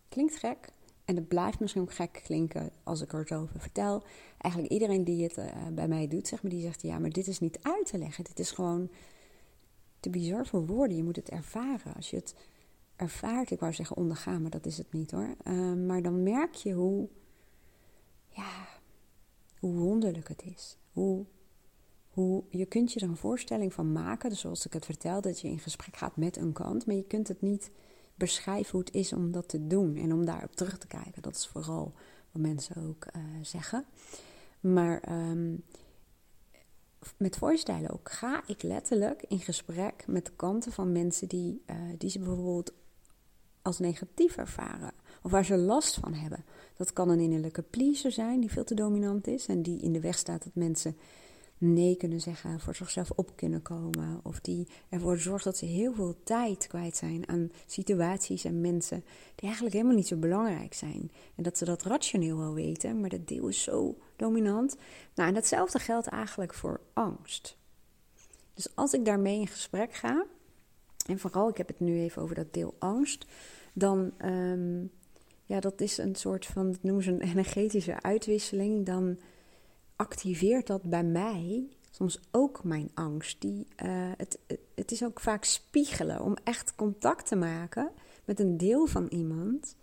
Klinkt 0.09 0.35
gek. 0.35 0.69
En 1.05 1.15
het 1.15 1.27
blijft 1.27 1.59
misschien 1.59 1.81
ook 1.81 1.93
gek 1.93 2.21
klinken 2.23 2.71
als 2.83 3.01
ik 3.01 3.13
er 3.13 3.27
zo 3.27 3.41
over 3.41 3.59
vertel. 3.59 4.03
Eigenlijk 4.37 4.73
iedereen 4.73 5.03
die 5.03 5.23
het 5.23 5.37
uh, 5.37 5.67
bij 5.71 5.87
mij 5.87 6.07
doet, 6.07 6.27
zeg 6.27 6.41
maar, 6.41 6.51
die 6.51 6.61
zegt: 6.61 6.81
Ja, 6.81 6.99
maar 6.99 7.09
dit 7.09 7.27
is 7.27 7.39
niet 7.39 7.59
uit 7.61 7.85
te 7.85 7.97
leggen. 7.97 8.23
Dit 8.23 8.39
is 8.39 8.51
gewoon 8.51 8.89
te 9.99 10.09
bizar 10.09 10.45
voor 10.45 10.65
woorden. 10.65 10.97
Je 10.97 11.03
moet 11.03 11.15
het 11.15 11.29
ervaren. 11.29 11.95
Als 11.95 12.09
je 12.09 12.15
het 12.15 12.35
ervaart, 12.95 13.51
ik 13.51 13.59
wou 13.59 13.73
zeggen 13.73 13.97
ondergaan, 13.97 14.41
maar 14.41 14.51
dat 14.51 14.65
is 14.65 14.77
het 14.77 14.93
niet 14.93 15.11
hoor. 15.11 15.35
Uh, 15.43 15.73
maar 15.73 16.01
dan 16.01 16.23
merk 16.23 16.53
je 16.53 16.73
hoe, 16.73 17.07
ja, 18.29 18.67
hoe 19.59 19.73
wonderlijk 19.73 20.27
het 20.27 20.43
is. 20.43 20.77
Hoe 20.91 21.25
je 22.49 22.65
kunt 22.65 22.93
je 22.93 22.99
er 22.99 23.07
een 23.07 23.17
voorstelling 23.17 23.73
van 23.73 23.91
maken, 23.91 24.29
dus 24.29 24.39
zoals 24.39 24.65
ik 24.65 24.73
het 24.73 24.85
vertel, 24.85 25.21
dat 25.21 25.39
je 25.39 25.47
in 25.47 25.59
gesprek 25.59 25.95
gaat 25.95 26.17
met 26.17 26.37
een 26.37 26.53
kant, 26.53 26.85
maar 26.85 26.95
je 26.95 27.03
kunt 27.03 27.27
het 27.27 27.41
niet 27.41 27.71
beschrijven 28.15 28.71
hoe 28.71 28.79
het 28.79 28.93
is 28.93 29.13
om 29.13 29.31
dat 29.31 29.49
te 29.49 29.67
doen 29.67 29.95
en 29.95 30.13
om 30.13 30.25
daarop 30.25 30.55
terug 30.55 30.77
te 30.77 30.87
kijken. 30.87 31.21
Dat 31.21 31.35
is 31.35 31.47
vooral 31.47 31.93
wat 32.31 32.41
mensen 32.41 32.87
ook 32.87 33.07
uh, 33.15 33.21
zeggen. 33.41 33.85
Maar 34.59 35.11
um, 35.29 35.63
met 37.17 37.37
voice 37.37 37.89
ook 37.91 38.11
ga 38.11 38.43
ik 38.47 38.63
letterlijk 38.63 39.23
in 39.27 39.39
gesprek 39.39 40.03
met 40.07 40.25
de 40.25 40.31
kanten 40.35 40.71
van 40.71 40.91
mensen 40.91 41.27
die, 41.27 41.63
uh, 41.69 41.75
die 41.97 42.09
ze 42.09 42.19
bijvoorbeeld 42.19 42.73
als 43.61 43.79
negatief 43.79 44.37
ervaren. 44.37 44.93
Of 45.21 45.31
waar 45.31 45.45
ze 45.45 45.57
last 45.57 45.95
van 45.95 46.13
hebben. 46.13 46.45
Dat 46.77 46.93
kan 46.93 47.09
een 47.09 47.19
innerlijke 47.19 47.61
pleaser 47.61 48.11
zijn 48.11 48.39
die 48.39 48.51
veel 48.51 48.63
te 48.63 48.73
dominant 48.73 49.27
is. 49.27 49.45
En 49.45 49.61
die 49.61 49.81
in 49.81 49.93
de 49.93 49.99
weg 49.99 50.17
staat 50.17 50.43
dat 50.43 50.55
mensen 50.55 50.97
nee 51.59 51.95
kunnen 51.95 52.21
zeggen, 52.21 52.59
voor 52.59 52.75
zichzelf 52.75 53.11
op 53.15 53.35
kunnen 53.35 53.61
komen. 53.61 54.19
Of 54.23 54.39
die 54.39 54.67
ervoor 54.89 55.17
zorgt 55.17 55.43
dat 55.43 55.57
ze 55.57 55.65
heel 55.65 55.93
veel 55.93 56.15
tijd 56.23 56.67
kwijt 56.67 56.95
zijn 56.95 57.29
aan 57.29 57.51
situaties 57.65 58.43
en 58.43 58.61
mensen 58.61 59.03
die 59.35 59.45
eigenlijk 59.45 59.73
helemaal 59.75 59.95
niet 59.95 60.07
zo 60.07 60.15
belangrijk 60.15 60.73
zijn. 60.73 61.11
En 61.35 61.43
dat 61.43 61.57
ze 61.57 61.65
dat 61.65 61.83
rationeel 61.83 62.37
wel 62.37 62.53
weten, 62.53 62.99
maar 62.99 63.09
dat 63.09 63.27
deel 63.27 63.47
is 63.47 63.63
zo 63.63 63.97
dominant. 64.15 64.75
Nou, 65.15 65.29
en 65.29 65.35
datzelfde 65.35 65.79
geldt 65.79 66.07
eigenlijk 66.07 66.53
voor 66.53 66.81
angst. 66.93 67.57
Dus 68.53 68.75
als 68.75 68.93
ik 68.93 69.05
daarmee 69.05 69.39
in 69.39 69.47
gesprek 69.47 69.93
ga, 69.93 70.25
en 71.07 71.19
vooral 71.19 71.49
ik 71.49 71.57
heb 71.57 71.67
het 71.67 71.79
nu 71.79 71.99
even 71.99 72.21
over 72.21 72.35
dat 72.35 72.53
deel 72.53 72.75
angst, 72.79 73.25
dan, 73.73 74.11
um, 74.25 74.91
ja, 75.45 75.59
dat 75.59 75.81
is 75.81 75.97
een 75.97 76.15
soort 76.15 76.45
van, 76.45 76.75
noemen 76.81 77.03
ze 77.03 77.11
een 77.11 77.21
energetische 77.21 78.01
uitwisseling. 78.01 78.85
Dan 78.85 79.17
activeert 79.99 80.67
dat 80.67 80.83
bij 80.83 81.03
mij 81.03 81.67
soms 81.91 82.19
ook 82.31 82.63
mijn 82.63 82.91
angst. 82.93 83.41
Die, 83.41 83.67
uh, 83.83 84.11
het, 84.17 84.39
het 84.75 84.91
is 84.91 85.03
ook 85.03 85.19
vaak 85.19 85.43
spiegelen 85.43 86.21
om 86.21 86.35
echt 86.43 86.75
contact 86.75 87.27
te 87.27 87.35
maken 87.35 87.91
met 88.25 88.39
een 88.39 88.57
deel 88.57 88.85
van 88.85 89.07
iemand. 89.07 89.75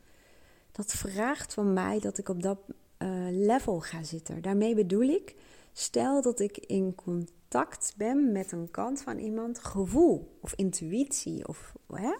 Dat 0.73 0.93
vraagt 0.93 1.55
van 1.55 1.73
mij 1.73 2.01
dat 2.01 2.19
ik 2.19 2.29
op 2.29 2.43
dat 2.43 2.59
uh, 2.99 3.09
level 3.31 3.81
ga 3.81 4.03
zitten. 4.03 4.43
Daarmee 4.43 4.75
bedoel 4.75 5.09
ik, 5.09 5.35
stel 5.73 6.23
dat 6.23 6.41
ik 6.41 6.59
in 6.59 6.95
contact 6.95 7.95
ben 7.97 8.33
met 8.33 8.53
een 8.53 8.71
kant 8.71 9.03
van 9.03 9.19
iemand, 9.19 9.59
gevoel 9.59 10.39
of 10.41 10.55
intuïtie 10.55 11.49
of 11.49 11.75
hè? 11.93 12.15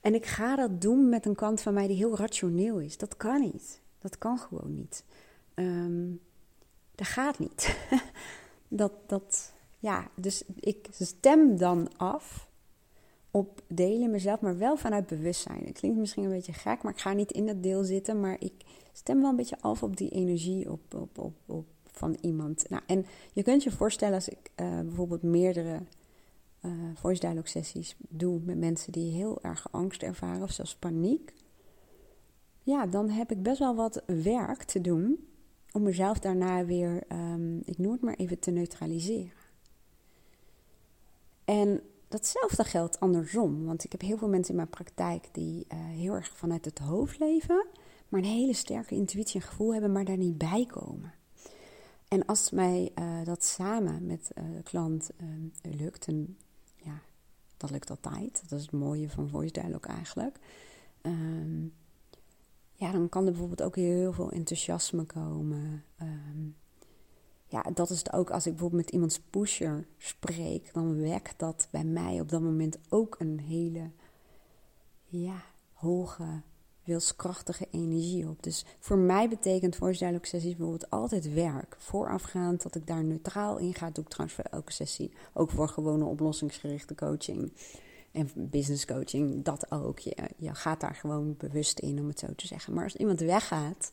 En 0.00 0.14
ik 0.14 0.26
ga 0.26 0.56
dat 0.56 0.80
doen 0.80 1.08
met 1.08 1.26
een 1.26 1.34
kant 1.34 1.60
van 1.60 1.74
mij 1.74 1.86
die 1.86 1.96
heel 1.96 2.16
rationeel 2.16 2.78
is. 2.78 2.96
Dat 2.96 3.16
kan 3.16 3.40
niet. 3.40 3.80
Dat 3.98 4.18
kan 4.18 4.38
gewoon 4.38 4.74
niet. 4.74 5.04
Um, 5.54 6.20
dat 6.98 7.06
gaat 7.06 7.38
niet. 7.38 7.76
dat, 8.80 8.92
dat, 9.06 9.52
ja, 9.78 10.10
dus 10.14 10.42
ik 10.60 10.88
stem 10.98 11.56
dan 11.56 11.96
af 11.96 12.48
op 13.30 13.62
delen 13.66 14.10
mezelf, 14.10 14.40
maar 14.40 14.58
wel 14.58 14.76
vanuit 14.76 15.06
bewustzijn. 15.06 15.64
Het 15.64 15.78
klinkt 15.78 15.98
misschien 15.98 16.24
een 16.24 16.30
beetje 16.30 16.52
gek, 16.52 16.82
maar 16.82 16.92
ik 16.92 17.00
ga 17.00 17.12
niet 17.12 17.32
in 17.32 17.46
dat 17.46 17.62
deel 17.62 17.84
zitten, 17.84 18.20
maar 18.20 18.36
ik 18.38 18.52
stem 18.92 19.20
wel 19.20 19.30
een 19.30 19.36
beetje 19.36 19.60
af 19.60 19.82
op 19.82 19.96
die 19.96 20.08
energie 20.08 20.70
op, 20.70 20.94
op, 20.94 21.32
op, 21.46 21.66
van 21.92 22.16
iemand. 22.20 22.68
Nou, 22.68 22.82
en 22.86 23.06
je 23.32 23.42
kunt 23.42 23.62
je 23.62 23.70
voorstellen 23.70 24.14
als 24.14 24.28
ik 24.28 24.50
uh, 24.56 24.80
bijvoorbeeld 24.80 25.22
meerdere 25.22 25.80
uh, 26.62 26.72
voice 26.94 27.20
dialogue 27.20 27.48
sessies 27.48 27.96
doe 28.08 28.40
met 28.44 28.58
mensen 28.58 28.92
die 28.92 29.12
heel 29.12 29.38
erg 29.42 29.72
angst 29.72 30.02
ervaren 30.02 30.42
of 30.42 30.50
zelfs 30.50 30.76
paniek. 30.76 31.32
Ja, 32.62 32.86
dan 32.86 33.10
heb 33.10 33.30
ik 33.30 33.42
best 33.42 33.58
wel 33.58 33.74
wat 33.74 34.02
werk 34.06 34.62
te 34.62 34.80
doen 34.80 35.28
om 35.72 35.82
mezelf 35.82 36.18
daarna 36.18 36.64
weer, 36.64 37.02
um, 37.12 37.60
ik 37.64 37.78
noem 37.78 37.92
het 37.92 38.02
maar 38.02 38.14
even, 38.14 38.38
te 38.38 38.50
neutraliseren. 38.50 39.32
En 41.44 41.80
datzelfde 42.08 42.64
geldt 42.64 43.00
andersom, 43.00 43.64
want 43.64 43.84
ik 43.84 43.92
heb 43.92 44.00
heel 44.00 44.18
veel 44.18 44.28
mensen 44.28 44.50
in 44.50 44.56
mijn 44.56 44.68
praktijk 44.68 45.28
die 45.32 45.66
uh, 45.72 45.78
heel 45.78 46.14
erg 46.14 46.28
vanuit 46.36 46.64
het 46.64 46.78
hoofd 46.78 47.18
leven, 47.18 47.66
maar 48.08 48.20
een 48.20 48.26
hele 48.26 48.54
sterke 48.54 48.94
intuïtie 48.94 49.40
en 49.40 49.46
gevoel 49.46 49.72
hebben, 49.72 49.92
maar 49.92 50.04
daar 50.04 50.16
niet 50.16 50.38
bij 50.38 50.66
komen. 50.66 51.12
En 52.08 52.26
als 52.26 52.50
mij 52.50 52.92
uh, 52.98 53.24
dat 53.24 53.44
samen 53.44 54.06
met 54.06 54.30
uh, 54.34 54.44
de 54.56 54.62
klant 54.62 55.10
uh, 55.20 55.74
lukt, 55.74 56.06
en 56.06 56.36
ja, 56.76 57.00
dat 57.56 57.70
lukt 57.70 57.90
altijd, 57.90 58.42
dat 58.48 58.58
is 58.58 58.64
het 58.64 58.74
mooie 58.74 59.10
van 59.10 59.28
Voice 59.28 59.52
Dialogue 59.52 59.94
eigenlijk. 59.94 60.38
Um, 61.02 61.72
ja, 62.78 62.92
dan 62.92 63.08
kan 63.08 63.24
er 63.24 63.30
bijvoorbeeld 63.30 63.62
ook 63.62 63.76
heel 63.76 64.12
veel 64.12 64.30
enthousiasme 64.30 65.04
komen. 65.04 65.84
Um, 66.02 66.56
ja, 67.46 67.62
dat 67.74 67.90
is 67.90 67.98
het 67.98 68.12
ook 68.12 68.30
als 68.30 68.46
ik 68.46 68.52
bijvoorbeeld 68.52 68.82
met 68.82 68.90
iemands 68.90 69.20
pusher 69.20 69.86
spreek, 69.96 70.72
dan 70.72 71.00
wekt 71.00 71.38
dat 71.38 71.68
bij 71.70 71.84
mij 71.84 72.20
op 72.20 72.28
dat 72.28 72.40
moment 72.40 72.78
ook 72.88 73.16
een 73.18 73.38
hele 73.40 73.90
ja, 75.04 75.42
hoge, 75.72 76.42
wilskrachtige 76.84 77.66
energie 77.70 78.28
op. 78.28 78.42
Dus 78.42 78.64
voor 78.78 78.98
mij 78.98 79.28
betekent 79.28 79.78
dialogue 79.78 80.26
sessies 80.26 80.56
bijvoorbeeld 80.56 80.90
altijd 80.90 81.32
werk. 81.32 81.76
Voorafgaand 81.78 82.62
dat 82.62 82.74
ik 82.74 82.86
daar 82.86 83.04
neutraal 83.04 83.58
in 83.58 83.74
ga, 83.74 83.90
doe 83.90 84.04
ik 84.04 84.10
trouwens 84.10 84.40
voor 84.40 84.50
elke 84.50 84.72
sessie. 84.72 85.12
Ook 85.32 85.50
voor 85.50 85.68
gewone 85.68 86.04
oplossingsgerichte 86.04 86.94
coaching. 86.94 87.52
En 88.18 88.30
business 88.34 88.84
coaching, 88.84 89.44
dat 89.44 89.70
ook. 89.70 89.98
Je, 89.98 90.54
gaat 90.54 90.80
daar 90.80 90.94
gewoon 90.94 91.34
bewust 91.36 91.78
in, 91.78 92.00
om 92.00 92.08
het 92.08 92.18
zo 92.18 92.26
te 92.36 92.46
zeggen. 92.46 92.74
Maar 92.74 92.84
als 92.84 92.96
iemand 92.96 93.20
weggaat, 93.20 93.90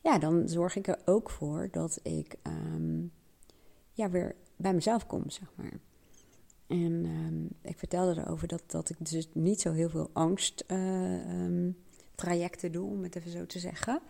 ja, 0.00 0.18
dan 0.18 0.48
zorg 0.48 0.76
ik 0.76 0.86
er 0.86 0.98
ook 1.04 1.30
voor 1.30 1.68
dat 1.70 2.00
ik 2.02 2.36
um, 2.42 3.12
ja, 3.92 4.10
weer 4.10 4.34
bij 4.56 4.74
mezelf 4.74 5.06
kom, 5.06 5.30
zeg 5.30 5.52
maar. 5.54 5.72
En 6.66 7.04
um, 7.04 7.48
ik 7.62 7.78
vertelde 7.78 8.20
erover 8.20 8.48
dat, 8.48 8.62
dat 8.66 8.90
ik 8.90 8.96
dus 9.10 9.28
niet 9.32 9.60
zo 9.60 9.72
heel 9.72 9.88
veel 9.88 10.10
angst 10.12 10.64
uh, 10.66 11.42
um, 11.44 11.76
trajecten 12.14 12.72
doe, 12.72 12.90
om 12.90 13.02
het 13.02 13.16
even 13.16 13.30
zo 13.30 13.46
te 13.46 13.58
zeggen. 13.58 14.00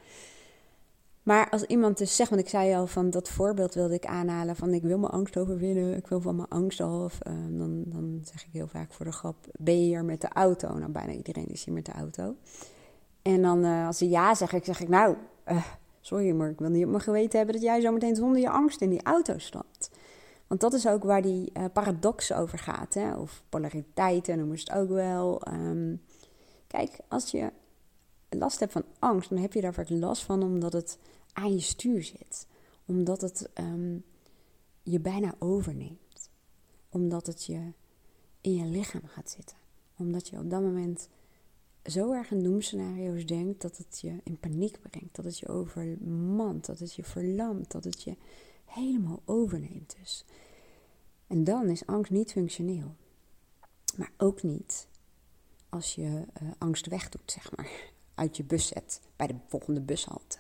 Maar 1.29 1.51
als 1.51 1.63
iemand 1.63 1.99
dus 1.99 2.17
zegt, 2.17 2.31
want 2.31 2.43
ik 2.43 2.49
zei 2.49 2.75
al 2.75 2.87
van 2.87 3.11
dat 3.11 3.29
voorbeeld 3.29 3.75
wilde 3.75 3.95
ik 3.95 4.07
aanhalen 4.07 4.57
van 4.57 4.75
ik 4.75 4.83
wil 4.83 4.99
mijn 4.99 5.13
angst 5.13 5.37
overwinnen, 5.37 5.97
ik 5.97 6.07
wil 6.07 6.21
van 6.21 6.37
mijn 6.37 6.49
angst 6.49 6.81
af, 6.81 7.19
uh, 7.27 7.59
dan, 7.59 7.83
dan 7.87 8.21
zeg 8.25 8.45
ik 8.45 8.53
heel 8.53 8.67
vaak 8.67 8.93
voor 8.93 9.05
de 9.05 9.13
grap, 9.13 9.37
ben 9.59 9.81
je 9.81 9.87
hier 9.87 10.05
met 10.05 10.21
de 10.21 10.29
auto? 10.29 10.79
Nou, 10.79 10.93
bijna 10.93 11.13
iedereen 11.13 11.49
is 11.49 11.65
hier 11.65 11.75
met 11.75 11.85
de 11.85 11.93
auto. 11.93 12.35
En 13.23 13.43
dan 13.43 13.65
uh, 13.65 13.87
als 13.87 13.99
ze 13.99 14.09
ja 14.09 14.35
zeggen, 14.35 14.61
zeg 14.65 14.81
ik 14.81 14.89
nou, 14.89 15.17
uh, 15.49 15.65
sorry, 16.01 16.31
maar 16.31 16.51
ik 16.51 16.59
wil 16.59 16.71
niet 16.71 16.85
op 16.85 16.91
mijn 16.91 17.03
geweten 17.03 17.37
hebben 17.37 17.55
dat 17.55 17.65
jij 17.65 17.81
zo 17.81 17.93
meteen 17.93 18.17
zonder 18.17 18.41
je 18.41 18.51
angst 18.51 18.81
in 18.81 18.91
die 18.91 19.03
auto 19.03 19.39
stapt. 19.39 19.91
Want 20.47 20.61
dat 20.61 20.73
is 20.73 20.89
ook 20.89 21.03
waar 21.03 21.23
die 21.23 21.53
paradox 21.73 22.33
over 22.33 22.59
gaat, 22.59 22.95
hè? 22.95 23.15
of 23.15 23.43
polariteiten 23.49 24.39
noemen 24.39 24.59
ze 24.59 24.65
het 24.69 24.81
ook 24.81 24.89
wel. 24.89 25.43
Um, 25.49 26.03
kijk, 26.67 26.99
als 27.09 27.31
je 27.31 27.53
last 28.29 28.61
hebt 28.61 28.73
van 28.73 28.85
angst, 28.99 29.31
dan 29.31 29.39
heb 29.39 29.53
je 29.53 29.61
daar 29.61 29.75
vaak 29.75 29.89
last 29.89 30.23
van 30.23 30.43
omdat 30.43 30.73
het 30.73 30.99
aan 31.39 31.53
je 31.53 31.61
stuur 31.61 32.03
zit. 32.03 32.47
Omdat 32.85 33.21
het 33.21 33.51
um, 33.55 34.05
je 34.83 35.01
bijna 35.01 35.35
overneemt. 35.39 36.31
Omdat 36.89 37.27
het 37.27 37.45
je 37.45 37.73
in 38.41 38.55
je 38.55 38.65
lichaam 38.65 39.07
gaat 39.07 39.31
zitten. 39.31 39.57
Omdat 39.97 40.29
je 40.29 40.39
op 40.39 40.51
dat 40.51 40.63
moment 40.63 41.09
zo 41.85 42.13
erg 42.13 42.31
in 42.31 42.43
doemscenario's 42.43 43.27
denkt 43.27 43.63
dat 43.63 43.77
het 43.77 44.01
je 44.01 44.21
in 44.25 44.39
paniek 44.39 44.81
brengt. 44.81 45.17
Dat 45.17 45.25
het 45.25 45.39
je 45.39 45.49
overmand, 45.49 46.67
dat 46.67 46.79
het 46.79 46.95
je 46.95 47.05
verlamt, 47.05 47.71
dat 47.71 47.85
het 47.85 48.03
je 48.03 48.17
helemaal 48.65 49.23
overneemt 49.25 49.97
dus. 50.01 50.25
En 51.27 51.45
dan 51.45 51.69
is 51.69 51.87
angst 51.87 52.11
niet 52.11 52.33
functioneel. 52.33 52.95
Maar 53.97 54.13
ook 54.17 54.43
niet 54.43 54.89
als 55.69 55.95
je 55.95 56.25
uh, 56.43 56.51
angst 56.59 56.87
wegdoet, 56.87 57.33
zeg 57.33 57.57
maar. 57.57 57.71
Uit 58.15 58.37
je 58.37 58.45
bus 58.45 58.67
zet 58.67 59.01
bij 59.17 59.27
de 59.27 59.35
volgende 59.47 59.81
bushalte. 59.81 60.39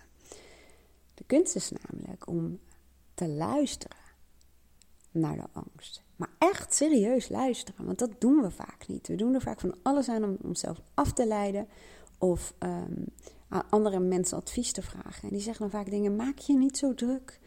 De 1.18 1.25
kunst 1.26 1.54
is 1.54 1.70
namelijk 1.70 2.26
om 2.26 2.60
te 3.14 3.28
luisteren 3.28 3.96
naar 5.10 5.37
de 5.37 5.46
angst. 5.52 6.02
Maar 6.16 6.30
echt 6.38 6.75
serieus 6.75 7.28
luisteren, 7.28 7.84
want 7.84 7.98
dat 7.98 8.20
doen 8.20 8.42
we 8.42 8.50
vaak 8.50 8.88
niet. 8.88 9.08
We 9.08 9.14
doen 9.14 9.34
er 9.34 9.40
vaak 9.40 9.60
van 9.60 9.75
alles 9.82 10.08
aan 10.08 10.25
om 10.25 10.37
onszelf 10.42 10.80
af 10.94 11.12
te 11.12 11.26
leiden 11.26 11.68
of 12.18 12.54
um, 12.58 13.04
aan 13.48 13.62
andere 13.70 13.98
mensen 13.98 14.37
advies 14.37 14.72
te 14.72 14.82
vragen. 14.82 15.22
En 15.22 15.28
die 15.28 15.40
zeggen 15.40 15.70
dan 15.70 15.80
vaak 15.80 15.90
dingen: 15.90 16.16
maak 16.16 16.38
je 16.38 16.56
niet 16.56 16.78
zo 16.78 16.94
druk. 16.94 17.40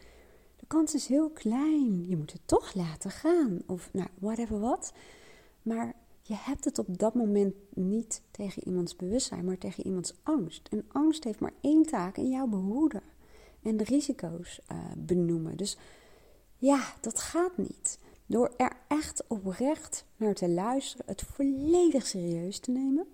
De 0.56 0.66
kans 0.66 0.94
is 0.94 1.06
heel 1.06 1.30
klein. 1.30 2.08
Je 2.08 2.16
moet 2.16 2.32
het 2.32 2.42
toch 2.44 2.74
laten 2.74 3.10
gaan. 3.10 3.62
Of 3.66 3.92
nou, 3.92 4.08
whatever 4.18 4.60
wat. 4.60 4.92
Maar 5.62 5.94
je 6.22 6.34
hebt 6.36 6.64
het 6.64 6.78
op 6.78 6.98
dat 6.98 7.14
moment 7.14 7.54
niet 7.74 8.22
tegen 8.30 8.66
iemands 8.66 8.96
bewustzijn, 8.96 9.44
maar 9.44 9.58
tegen 9.58 9.86
iemands 9.86 10.14
angst. 10.22 10.68
En 10.70 10.84
angst 10.88 11.24
heeft 11.24 11.40
maar 11.40 11.54
één 11.60 11.82
taak: 11.82 12.16
in 12.16 12.28
jou 12.28 12.48
behoeden 12.48 13.02
en 13.62 13.76
de 13.76 13.84
risico's 13.84 14.60
uh, 14.72 14.78
benoemen. 14.96 15.56
Dus 15.56 15.76
ja, 16.56 16.94
dat 17.00 17.18
gaat 17.18 17.56
niet. 17.56 17.98
Door 18.26 18.52
er 18.56 18.72
echt 18.88 19.24
oprecht 19.26 20.04
naar 20.16 20.34
te 20.34 20.48
luisteren, 20.48 21.06
het 21.06 21.22
volledig 21.22 22.06
serieus 22.06 22.58
te 22.58 22.70
nemen. 22.70 23.06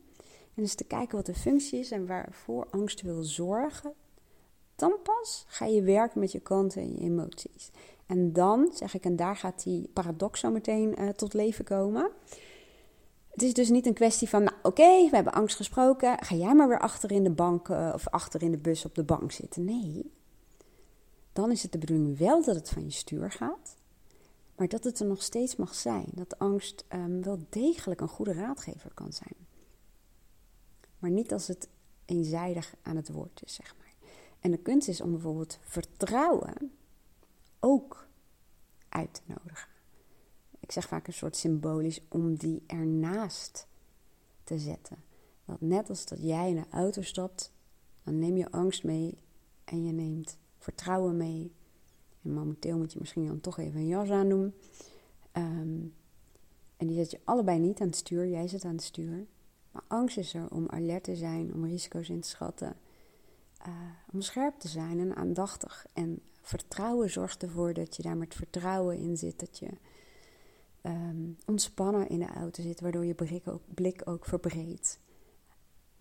En 0.55 0.62
eens 0.62 0.75
te 0.75 0.85
kijken 0.85 1.17
wat 1.17 1.26
de 1.26 1.35
functie 1.35 1.78
is 1.78 1.90
en 1.90 2.07
waarvoor 2.07 2.67
angst 2.71 3.02
wil 3.02 3.23
zorgen. 3.23 3.93
Dan 4.76 4.95
pas 5.02 5.45
ga 5.49 5.64
je 5.64 5.83
werken 5.83 6.21
met 6.21 6.33
je 6.33 6.40
kanten 6.40 6.83
en 6.83 6.93
je 6.93 7.00
emoties. 7.00 7.71
En 8.07 8.33
dan, 8.33 8.71
zeg 8.75 8.95
ik, 8.95 9.05
en 9.05 9.17
daar 9.17 9.37
gaat 9.37 9.62
die 9.62 9.90
paradox 9.93 10.40
zo 10.40 10.50
meteen 10.50 10.95
uh, 11.00 11.09
tot 11.09 11.35
leven 11.35 11.64
komen. 11.64 12.11
Het 13.28 13.43
is 13.43 13.55
dus 13.55 13.69
niet 13.69 13.87
een 13.87 13.95
kwestie 13.95 14.28
van, 14.28 14.43
nou 14.43 14.57
oké, 14.62 15.09
we 15.09 15.14
hebben 15.14 15.33
angst 15.33 15.57
gesproken. 15.57 16.25
Ga 16.25 16.35
jij 16.35 16.55
maar 16.55 16.69
weer 16.69 16.81
achter 16.81 17.12
in 17.12 17.25
de 17.25 17.31
bank 17.31 17.69
uh, 17.69 17.90
of 17.95 18.09
achter 18.09 18.43
in 18.43 18.50
de 18.50 18.59
bus 18.59 18.85
op 18.85 18.95
de 18.95 19.05
bank 19.05 19.33
zitten. 19.33 19.64
Nee, 19.64 20.12
dan 21.38 21.50
is 21.50 21.62
het 21.62 21.73
de 21.73 21.78
bedoeling 21.78 22.18
wel 22.18 22.45
dat 22.45 22.54
het 22.54 22.68
van 22.68 22.85
je 22.85 22.90
stuur 22.90 23.33
gaat. 23.33 23.76
Maar 24.57 24.68
dat 24.68 24.85
het 24.85 25.00
er 25.00 25.07
nog 25.07 25.23
steeds 25.23 25.57
mag 25.57 25.75
zijn. 25.75 26.07
Dat 26.12 26.38
angst 26.38 26.85
um, 26.92 27.23
wel 27.23 27.38
degelijk 27.49 28.00
een 28.00 28.09
goede 28.09 28.33
raadgever 28.33 28.90
kan 28.95 29.12
zijn. 29.12 29.35
Maar 30.99 31.11
niet 31.11 31.33
als 31.33 31.47
het 31.47 31.68
eenzijdig 32.04 32.75
aan 32.83 32.97
het 32.97 33.12
woord 33.12 33.40
is, 33.45 33.54
zeg 33.54 33.75
maar. 33.78 33.92
En 34.40 34.50
de 34.50 34.59
kunst 34.59 34.88
is 34.88 35.00
om 35.00 35.11
bijvoorbeeld 35.11 35.59
vertrouwen 35.62 36.73
ook 37.61 38.09
uit 38.88 39.14
te 39.14 39.21
nodigen. 39.25 39.68
Ik 40.61 40.73
zeg 40.73 40.88
vaak 40.88 41.07
een 41.07 41.12
soort 41.12 41.37
symbolisch 41.37 42.00
om 42.09 42.37
die 42.37 42.62
ernaast 42.66 43.66
te 44.45 44.59
zetten. 44.59 44.97
Dat 45.45 45.61
net 45.61 45.88
als 45.88 46.07
dat 46.07 46.18
jij 46.23 46.49
in 46.49 46.57
de 46.57 46.68
auto 46.71 47.02
stapt, 47.02 47.52
dan 48.04 48.18
neem 48.18 48.37
je 48.37 48.50
angst 48.50 48.85
mee 48.85 49.18
en 49.64 49.85
je 49.85 49.92
neemt 49.92 50.38
vertrouwen 50.68 51.16
mee. 51.16 51.52
En 52.22 52.32
momenteel 52.32 52.78
moet 52.78 52.92
je 52.92 52.98
misschien 52.98 53.26
dan 53.26 53.40
toch 53.40 53.58
even 53.58 53.80
een 53.80 53.87
jas 53.87 54.10
aan 54.10 54.28
doen. 54.28 54.54
Ehm, 55.32 55.80
en 56.76 56.87
die 56.87 56.96
zet 56.96 57.10
je 57.10 57.20
allebei 57.25 57.58
niet 57.58 57.80
aan 57.80 57.87
het 57.87 57.96
stuur, 57.96 58.28
jij 58.28 58.48
zit 58.48 58.64
aan 58.64 58.75
het 58.75 58.82
stuur. 58.82 59.26
Maar 59.70 59.82
angst 59.87 60.16
is 60.18 60.34
er 60.34 60.50
om 60.50 60.68
alert 60.68 61.04
te 61.04 61.16
zijn, 61.16 61.54
om 61.54 61.64
risico's 61.64 62.08
in 62.08 62.20
te 62.20 62.28
schatten, 62.28 62.76
uh, 63.66 63.75
om 64.12 64.20
scherp 64.20 64.58
te 64.58 64.68
zijn 64.68 64.98
en 64.98 65.16
aandachtig. 65.16 65.87
En 65.92 66.20
vertrouwen 66.42 67.10
zorgt 67.10 67.42
ervoor 67.42 67.72
dat 67.72 67.96
je 67.96 68.02
daar 68.02 68.16
met 68.16 68.34
vertrouwen 68.34 68.98
in 68.98 69.16
zit, 69.16 69.38
dat 69.38 69.58
je 69.58 69.68
um, 70.82 71.37
ontspannen 71.46 72.08
in 72.08 72.18
de 72.18 72.28
auto 72.28 72.62
zit, 72.62 72.80
waardoor 72.80 73.04
je 73.04 73.14
blik 73.14 73.48
ook, 73.48 73.62
blik 73.75 74.02
ook 74.04 74.25
verbreedt. 74.25 75.00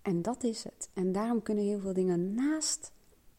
En 0.02 0.22
dat 0.22 0.44
is 0.44 0.64
het. 0.64 0.90
En 0.94 1.12
daarom 1.12 1.42
kunnen 1.42 1.64
heel 1.64 1.80
veel 1.80 1.94
dingen 1.94 2.34
naast 2.34 2.92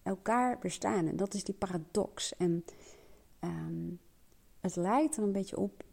elkaar 0.08 0.58
bestaan. 0.58 1.06
En 1.06 1.16
dat 1.16 1.34
is 1.34 1.44
die 1.44 1.54
paradox. 1.54 2.36
En 2.36 2.64
um, 3.40 3.98
het 4.60 4.76
lijkt 4.76 5.16
er 5.16 5.22
een 5.22 5.32
beetje 5.32 5.58
op 5.58 5.84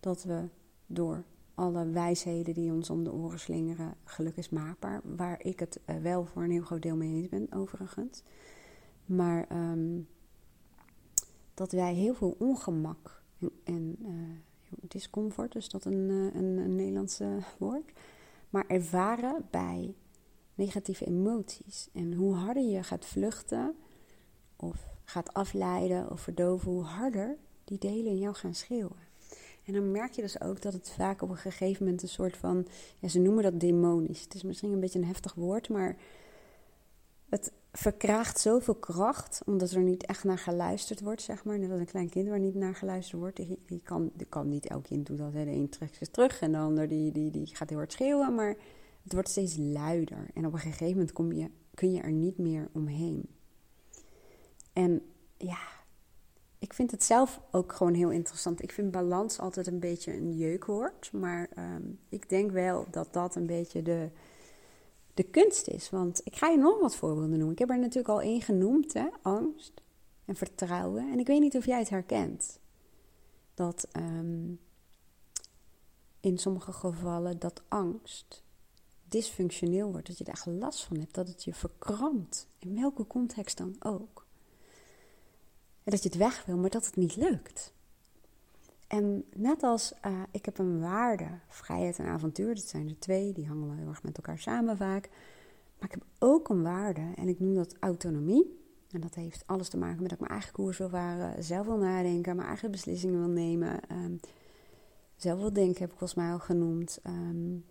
dat 0.00 0.22
we 0.22 0.48
door 0.86 1.24
alle 1.54 1.86
wijsheden 1.86 2.54
die 2.54 2.72
ons 2.72 2.90
om 2.90 3.04
de 3.04 3.12
oren 3.12 3.38
slingeren, 3.38 3.94
geluk 4.04 4.36
is 4.36 4.48
maakbaar. 4.48 5.00
Waar 5.04 5.42
ik 5.42 5.60
het 5.60 5.80
uh, 5.86 5.96
wel 5.96 6.24
voor 6.24 6.42
een 6.42 6.50
heel 6.50 6.62
groot 6.62 6.82
deel 6.82 6.96
mee 6.96 7.14
eens 7.14 7.28
ben, 7.28 7.52
overigens. 7.52 8.22
Maar 9.04 9.46
um, 9.52 10.08
dat 11.54 11.72
wij 11.72 11.94
heel 11.94 12.14
veel 12.14 12.36
ongemak 12.38 13.22
en, 13.64 13.96
uh, 14.00 14.08
discomfort, 14.80 15.54
is 15.54 15.68
dat 15.68 15.84
een, 15.84 16.08
uh, 16.10 16.34
een, 16.34 16.56
een 16.58 16.74
Nederlandse 16.74 17.38
woord? 17.58 17.92
Maar 18.50 18.66
ervaren 18.66 19.46
bij 19.50 19.94
negatieve 20.54 21.06
emoties. 21.06 21.88
En 21.92 22.12
hoe 22.12 22.34
harder 22.34 22.62
je 22.62 22.82
gaat 22.82 23.06
vluchten, 23.06 23.74
of 24.56 24.86
gaat 25.04 25.34
afleiden 25.34 26.10
of 26.10 26.20
verdoven, 26.20 26.70
hoe 26.70 26.82
harder 26.82 27.36
die 27.64 27.78
delen 27.78 28.06
in 28.06 28.18
jou 28.18 28.34
gaan 28.34 28.54
schreeuwen. 28.54 29.12
En 29.64 29.72
dan 29.72 29.90
merk 29.90 30.12
je 30.12 30.22
dus 30.22 30.40
ook 30.40 30.62
dat 30.62 30.72
het 30.72 30.90
vaak 30.90 31.22
op 31.22 31.30
een 31.30 31.36
gegeven 31.36 31.84
moment 31.84 32.02
een 32.02 32.08
soort 32.08 32.36
van, 32.36 32.66
ze 33.08 33.18
noemen 33.18 33.42
dat 33.42 33.60
demonisch. 33.60 34.20
Het 34.20 34.34
is 34.34 34.42
misschien 34.42 34.72
een 34.72 34.80
beetje 34.80 34.98
een 34.98 35.04
heftig 35.04 35.34
woord, 35.34 35.68
maar 35.68 35.96
het 37.28 37.52
verkraagt 37.72 38.40
zoveel 38.40 38.74
kracht, 38.74 39.42
omdat 39.46 39.70
er 39.70 39.82
niet 39.82 40.06
echt 40.06 40.24
naar 40.24 40.38
geluisterd 40.38 41.00
wordt, 41.00 41.22
zeg 41.22 41.44
maar. 41.44 41.58
Net 41.58 41.70
als 41.70 41.80
een 41.80 41.86
klein 41.86 42.08
kind 42.08 42.28
waar 42.28 42.38
niet 42.38 42.54
naar 42.54 42.74
geluisterd 42.74 43.20
wordt. 43.20 43.36
Die, 43.36 43.58
die 43.66 43.80
kan, 43.84 44.10
die 44.14 44.26
kan 44.26 44.48
niet 44.48 44.66
elk 44.66 44.82
kind 44.82 45.06
doen 45.06 45.16
dat. 45.16 45.32
De 45.32 45.38
een 45.38 45.68
trekt 45.68 45.96
zich 45.96 46.08
terug 46.08 46.40
en 46.40 46.52
de 46.52 46.58
ander 46.58 46.88
die, 46.88 47.12
die, 47.12 47.30
die 47.30 47.46
gaat 47.46 47.68
heel 47.68 47.78
hard 47.78 47.92
schreeuwen, 47.92 48.34
maar 48.34 48.56
het 49.04 49.12
wordt 49.12 49.28
steeds 49.28 49.56
luider. 49.56 50.30
En 50.34 50.46
op 50.46 50.52
een 50.52 50.58
gegeven 50.58 50.92
moment 50.92 51.12
kom 51.12 51.32
je, 51.32 51.50
kun 51.74 51.92
je 51.92 52.00
er 52.00 52.12
niet 52.12 52.38
meer 52.38 52.68
omheen. 52.72 53.28
En 54.72 55.02
ja, 55.36 55.58
ik 56.58 56.72
vind 56.72 56.90
het 56.90 57.04
zelf 57.04 57.40
ook 57.50 57.72
gewoon 57.72 57.94
heel 57.94 58.10
interessant. 58.10 58.62
Ik 58.62 58.72
vind 58.72 58.90
balans 58.90 59.38
altijd 59.38 59.66
een 59.66 59.78
beetje 59.78 60.12
een 60.12 60.36
jeukwoord. 60.36 61.10
Maar 61.12 61.48
ehm, 61.54 61.82
ik 62.08 62.28
denk 62.28 62.50
wel 62.50 62.86
dat 62.90 63.12
dat 63.12 63.34
een 63.34 63.46
beetje 63.46 63.82
de, 63.82 64.10
de 65.14 65.22
kunst 65.22 65.68
is. 65.68 65.90
Want 65.90 66.20
ik 66.24 66.36
ga 66.36 66.48
je 66.48 66.58
nog 66.58 66.80
wat 66.80 66.96
voorbeelden 66.96 67.30
noemen. 67.30 67.52
Ik 67.52 67.58
heb 67.58 67.70
er 67.70 67.78
natuurlijk 67.78 68.08
al 68.08 68.20
één 68.20 68.40
genoemd, 68.40 68.92
hè? 68.92 69.06
angst 69.22 69.82
en 70.24 70.36
vertrouwen. 70.36 71.12
En 71.12 71.18
ik 71.18 71.26
weet 71.26 71.40
niet 71.40 71.56
of 71.56 71.66
jij 71.66 71.78
het 71.78 71.90
herkent. 71.90 72.58
Dat 73.54 73.88
ehm, 73.92 74.52
in 76.20 76.38
sommige 76.38 76.72
gevallen 76.72 77.38
dat 77.38 77.62
angst 77.68 78.43
dysfunctioneel 79.14 79.90
wordt, 79.90 80.06
dat 80.06 80.18
je 80.18 80.24
daar 80.24 80.44
last 80.46 80.84
van 80.84 80.98
hebt, 80.98 81.14
dat 81.14 81.28
het 81.28 81.44
je 81.44 81.54
verkrampt, 81.54 82.48
in 82.58 82.74
welke 82.74 83.06
context 83.06 83.56
dan 83.56 83.76
ook. 83.78 84.26
En 85.82 85.90
dat 85.90 86.02
je 86.02 86.08
het 86.08 86.18
weg 86.18 86.44
wil, 86.44 86.56
maar 86.56 86.70
dat 86.70 86.86
het 86.86 86.96
niet 86.96 87.16
lukt. 87.16 87.72
En 88.86 89.24
net 89.34 89.62
als 89.62 89.92
uh, 90.06 90.22
ik 90.30 90.44
heb 90.44 90.58
een 90.58 90.80
waarde, 90.80 91.28
vrijheid 91.48 91.98
en 91.98 92.06
avontuur, 92.06 92.54
dat 92.54 92.68
zijn 92.68 92.88
er 92.88 92.98
twee, 92.98 93.32
die 93.32 93.46
hangen 93.46 93.66
wel 93.66 93.76
heel 93.76 93.88
erg 93.88 94.02
met 94.02 94.16
elkaar 94.16 94.38
samen 94.38 94.76
vaak. 94.76 95.08
Maar 95.78 95.88
ik 95.88 95.94
heb 95.94 96.04
ook 96.18 96.48
een 96.48 96.62
waarde 96.62 97.12
en 97.14 97.28
ik 97.28 97.40
noem 97.40 97.54
dat 97.54 97.76
autonomie. 97.80 98.62
En 98.90 99.00
dat 99.00 99.14
heeft 99.14 99.42
alles 99.46 99.68
te 99.68 99.76
maken 99.76 100.00
met 100.00 100.10
dat 100.10 100.20
ik 100.20 100.26
mijn 100.26 100.40
eigen 100.40 100.52
koers 100.52 100.78
wil 100.78 100.88
varen, 100.88 101.44
zelf 101.44 101.66
wil 101.66 101.76
nadenken, 101.76 102.36
mijn 102.36 102.48
eigen 102.48 102.70
beslissingen 102.70 103.18
wil 103.18 103.28
nemen. 103.28 103.80
Um, 103.90 104.20
zelf 105.16 105.38
wil 105.38 105.52
denken 105.52 105.80
heb 105.80 105.90
ik 105.90 105.98
volgens 105.98 106.14
mij 106.14 106.32
al 106.32 106.38
genoemd. 106.38 106.98
Um, 107.06 107.64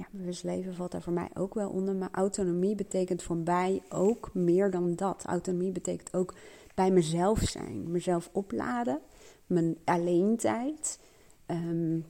ja, 0.00 0.06
bewust 0.10 0.44
leven 0.44 0.74
valt 0.74 0.90
daar 0.92 1.02
voor 1.02 1.12
mij 1.12 1.28
ook 1.34 1.54
wel 1.54 1.70
onder. 1.70 1.94
Maar 1.94 2.08
autonomie 2.12 2.74
betekent 2.74 3.22
voor 3.22 3.36
mij 3.36 3.82
ook 3.88 4.34
meer 4.34 4.70
dan 4.70 4.96
dat. 4.96 5.24
Autonomie 5.24 5.72
betekent 5.72 6.14
ook 6.14 6.34
bij 6.74 6.90
mezelf 6.90 7.38
zijn, 7.38 7.90
mezelf 7.90 8.28
opladen, 8.32 9.00
mijn 9.46 9.76
alleentijd, 9.84 11.00
um, 11.46 12.06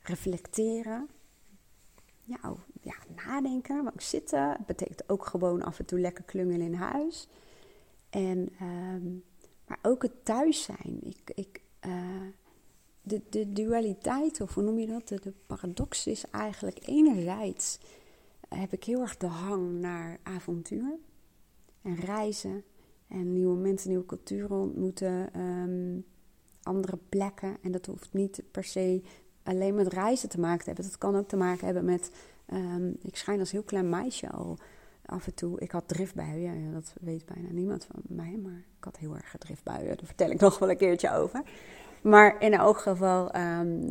reflecteren. 0.00 1.08
Ja, 2.24 2.38
oh, 2.50 2.58
ja, 2.80 2.94
nadenken, 3.26 3.82
maar 3.84 3.92
ook 3.92 4.00
zitten. 4.00 4.50
Het 4.50 4.66
betekent 4.66 5.08
ook 5.08 5.26
gewoon 5.26 5.62
af 5.62 5.78
en 5.78 5.84
toe 5.84 6.00
lekker 6.00 6.24
klungelen 6.24 6.60
in 6.60 6.74
huis. 6.74 7.28
En, 8.10 8.48
um, 8.62 9.24
maar 9.66 9.78
ook 9.82 10.02
het 10.02 10.24
thuis 10.24 10.62
zijn. 10.62 11.00
Ik, 11.02 11.30
ik, 11.34 11.60
uh, 11.86 11.92
de, 13.30 13.52
dualiteit, 13.52 14.40
of 14.40 14.54
hoe 14.54 14.62
noem 14.62 14.78
je 14.78 14.86
dat? 14.86 15.08
De, 15.08 15.32
paradox 15.46 16.06
is 16.06 16.24
eigenlijk 16.30 16.78
enerzijds 16.86 17.78
heb 18.54 18.72
ik 18.72 18.84
heel 18.84 19.00
erg 19.00 19.16
de 19.16 19.26
hang 19.26 19.80
naar 19.80 20.18
avontuur 20.22 20.98
en 21.82 21.94
reizen 21.94 22.64
en 23.08 23.32
nieuwe 23.32 23.56
mensen, 23.56 23.88
nieuwe 23.88 24.06
culturen 24.06 24.56
ontmoeten, 24.56 25.32
ehm, 25.32 26.00
andere 26.62 26.98
plekken. 27.08 27.56
En 27.62 27.72
dat 27.72 27.86
hoeft 27.86 28.12
niet 28.12 28.42
per 28.50 28.64
se 28.64 29.02
alleen 29.42 29.74
met 29.74 29.92
reizen 29.92 30.28
te 30.28 30.40
maken 30.40 30.58
te 30.58 30.66
hebben. 30.66 30.84
Dat 30.84 30.98
kan 30.98 31.16
ook 31.16 31.28
te 31.28 31.36
maken 31.36 31.64
hebben 31.64 31.84
met. 31.84 32.10
Um, 32.52 32.96
ik 33.02 33.16
schijn 33.16 33.40
als 33.40 33.50
heel 33.50 33.62
klein 33.62 33.88
meisje 33.88 34.30
al 34.30 34.58
af 35.06 35.26
en 35.26 35.34
toe. 35.34 35.60
Ik 35.60 35.70
had 35.70 35.88
driftbuien, 35.88 36.72
dat 36.72 36.94
weet 37.00 37.26
bijna 37.26 37.48
niemand 37.50 37.84
van 37.84 38.02
mij, 38.08 38.38
maar 38.42 38.64
ik 38.78 38.84
had 38.84 38.96
heel 38.96 39.14
erg 39.14 39.34
driftbuien. 39.38 39.96
Daar 39.96 40.06
vertel 40.06 40.30
ik 40.30 40.40
nog 40.40 40.58
wel 40.58 40.70
een 40.70 40.76
keertje 40.76 41.12
over. 41.12 41.42
Maar 42.02 42.42
in 42.42 42.52
elk 42.52 42.78
geval 42.78 43.32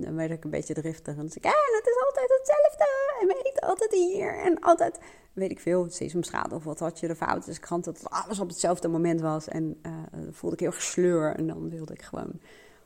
dan 0.02 0.15
werd 0.15 0.32
ik 0.32 0.43
een 0.43 0.50
beetje 0.50 0.74
driftig. 0.74 1.13
En 1.13 1.19
dan 1.19 1.30
zei 1.30 1.45
ik, 1.45 1.52
ah, 1.52 1.76
het 1.78 1.88
is 1.88 2.04
altijd 2.06 2.30
hetzelfde. 2.38 2.86
En 3.22 3.28
we 3.28 3.50
eten 3.50 3.67
altijd 3.67 3.91
hier. 3.91 4.38
En 4.38 4.60
altijd, 4.60 5.00
weet 5.34 5.52
ik 5.52 5.60
veel, 5.60 5.89
sesamschade 5.89 6.56
of 6.56 6.63
wat 6.63 6.80
had 6.80 7.00
je. 7.00 7.08
De 7.08 7.15
foutjes 7.15 7.60
krant 7.60 7.84
dat 7.84 8.10
alles 8.10 8.39
op 8.39 8.50
hetzelfde 8.50 8.88
moment 8.88 9.22
was. 9.22 9.48
En 9.48 9.80
uh, 9.86 9.91
voelde 10.32 10.56
ik 10.56 10.62
heel 10.62 10.72
gesleur. 10.72 11.36
En 11.36 11.48
dan 11.48 11.69
wilde 11.69 11.93
ik 11.93 12.02
gewoon 12.02 12.39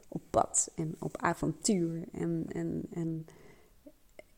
op 0.08 0.22
pad 0.30 0.72
en 0.76 0.96
op 1.00 1.18
avontuur. 1.18 2.04
En, 2.12 2.46
en, 2.50 2.88
en 2.94 3.26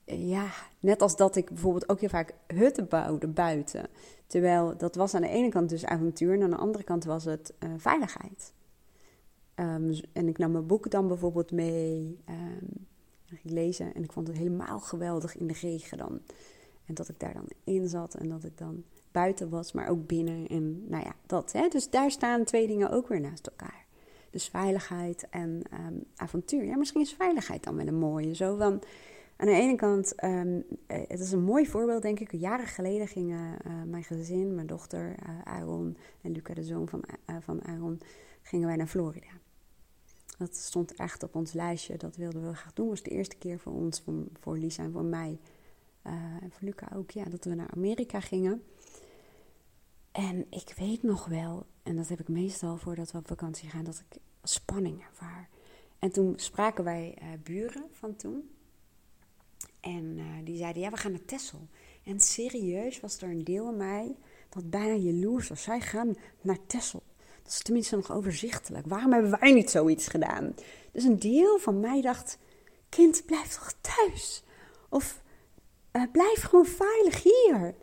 ja, 0.06 0.48
net 0.80 1.02
als 1.02 1.16
dat 1.16 1.36
ik 1.36 1.50
bijvoorbeeld 1.50 1.90
ook 1.90 2.00
heel 2.00 2.10
vaak 2.10 2.34
hutten 2.48 2.88
bouwde 2.88 3.28
buiten. 3.28 3.88
Terwijl 4.28 4.78
dat 4.78 4.96
was 4.96 5.14
aan 5.14 5.22
de 5.22 5.28
ene 5.28 5.50
kant 5.50 5.70
dus 5.70 5.86
avontuur. 5.86 6.34
En 6.34 6.44
aan 6.44 6.50
de 6.50 6.56
andere 6.56 6.84
kant 6.84 7.04
was 7.04 7.26
het 7.26 7.54
uh, 7.60 7.70
veiligheid. 7.78 8.54
Um, 9.60 10.00
en 10.14 10.28
ik 10.28 10.38
nam 10.38 10.52
mijn 10.52 10.68
boek 10.68 10.92
dan 10.92 11.08
bijvoorbeeld 11.08 11.52
mee. 11.52 12.20
Um, 12.30 12.88
en 13.30 13.38
ging 13.38 13.54
lezen. 13.54 13.94
En 13.94 14.04
ik 14.04 14.12
vond 14.12 14.28
het 14.28 14.38
helemaal 14.38 14.80
geweldig 14.80 15.38
in 15.38 15.48
de 15.48 15.58
regen 15.62 15.98
dan. 15.98 16.22
En 16.86 16.94
dat 16.94 17.10
ik 17.10 17.20
daar 17.20 17.34
dan 17.34 17.48
in 17.64 17.88
zat. 17.88 18.16
En 18.16 18.30
dat 18.30 18.44
ik 18.44 18.58
dan 18.58 18.84
buiten 19.12 19.50
was, 19.50 19.72
maar 19.72 19.88
ook 19.88 20.08
binnen. 20.08 20.48
En 20.48 20.90
nou 20.90 21.04
ja, 21.04 21.16
dat. 21.26 21.52
Hè? 21.52 21.68
Dus 21.68 21.90
daar 21.90 22.12
staan 22.12 22.44
twee 22.44 22.68
dingen 22.68 22.90
ook 22.90 23.08
weer 23.08 23.22
naast 23.22 23.48
elkaar. 23.48 23.86
Dus 24.30 24.48
veiligheid 24.48 25.28
en 25.30 25.62
um, 25.88 26.04
avontuur. 26.16 26.66
Ja, 26.66 26.78
misschien 26.78 27.02
is 27.02 27.14
veiligheid 27.14 27.64
dan 27.64 27.76
wel 27.76 27.88
een 27.88 28.00
mooie. 28.00 28.36
Zo 28.36 28.58
van, 28.58 28.82
aan 29.38 29.48
de 29.48 29.52
ene 29.52 29.76
kant, 29.76 30.24
um, 30.24 30.64
het 30.88 31.20
is 31.20 31.32
een 31.32 31.44
mooi 31.44 31.68
voorbeeld, 31.68 32.02
denk 32.02 32.20
ik. 32.20 32.32
Jaren 32.32 32.68
geleden 32.68 33.08
gingen 33.08 33.58
uh, 33.68 33.84
mijn 33.86 34.04
gezin, 34.04 34.56
mijn 34.56 34.68
dochter 34.68 35.10
uh, 35.10 35.42
Aaron 35.44 35.98
en 36.22 36.32
Luca, 36.32 36.54
de 36.54 36.64
zoon 36.64 36.88
van, 36.88 37.04
van 37.40 37.64
Aaron, 37.64 38.00
gingen 38.42 38.68
wij 38.68 38.76
naar 38.76 38.88
Florida. 38.88 39.44
Dat 40.38 40.56
stond 40.56 40.94
echt 40.94 41.24
op 41.24 41.36
ons 41.36 41.54
lijstje. 41.54 41.98
Dat 41.98 42.16
wilden 42.16 42.48
we 42.48 42.56
graag 42.56 42.74
doen. 42.74 42.86
Dat 42.86 42.96
was 42.96 43.04
de 43.04 43.16
eerste 43.16 43.36
keer 43.36 43.60
voor 43.60 43.74
ons, 43.74 44.04
voor, 44.40 44.58
Lisa 44.58 44.84
en 44.84 44.92
voor 44.92 45.04
mij. 45.04 45.40
Uh, 46.04 46.14
en 46.14 46.52
voor 46.52 46.68
Luca 46.68 46.96
ook, 46.96 47.12
ja, 47.12 47.24
dat 47.24 47.46
we 47.46 47.56
naar 47.56 47.72
Amerika 47.72 48.20
gingen. 48.20 48.64
En 50.12 50.46
ik 50.50 50.74
weet 50.78 51.04
nog 51.04 51.26
wel, 51.26 51.66
en 51.84 51.96
dat 51.96 52.08
heb 52.08 52.20
ik 52.20 52.28
meestal 52.28 52.78
voordat 52.78 53.12
we 53.12 53.18
op 53.18 53.28
vakantie 53.28 53.70
gaan, 53.70 53.84
dat 53.84 54.04
ik 54.10 54.22
spanning 54.44 55.02
ervaar. 55.02 55.50
En 56.00 56.12
toen 56.12 56.34
spraken 56.36 56.84
wij 56.84 57.18
uh, 57.22 57.28
buren 57.44 57.86
van 57.92 58.16
toen. 58.16 58.50
En 59.80 60.18
uh, 60.18 60.26
die 60.44 60.58
zeiden, 60.58 60.82
ja, 60.82 60.90
we 60.90 60.98
gaan 60.98 61.12
naar 61.12 61.26
Tessel. 61.26 61.68
En 62.04 62.20
serieus 62.20 63.00
was 63.00 63.22
er 63.22 63.30
een 63.30 63.44
deel 63.44 63.70
in 63.70 63.78
mij 63.78 64.16
dat 64.50 64.70
bijna 64.70 64.94
jaloers 64.94 65.48
was. 65.48 65.64
Zij 65.64 65.82
gaan 65.82 66.16
naar 66.42 66.66
Tessel. 66.68 67.04
Dat 67.46 67.54
is 67.54 67.62
tenminste 67.62 67.96
nog 67.96 68.12
overzichtelijk. 68.12 68.86
Waarom 68.88 69.14
hebben 69.14 69.40
wij 69.40 69.54
niet 69.54 69.70
zoiets 69.70 70.08
gedaan? 70.08 70.56
Dus 70.92 71.04
een 71.04 71.20
deel 71.20 71.60
van 71.60 71.80
mij 71.80 72.02
dacht, 72.02 72.38
kind, 72.90 73.26
blijf 73.26 73.54
toch 73.54 73.74
thuis. 73.82 74.44
Of 74.90 75.22
uh, 75.92 76.04
blijf 76.12 76.42
gewoon 76.42 76.66
veilig 76.66 77.24
hier. 77.24 77.76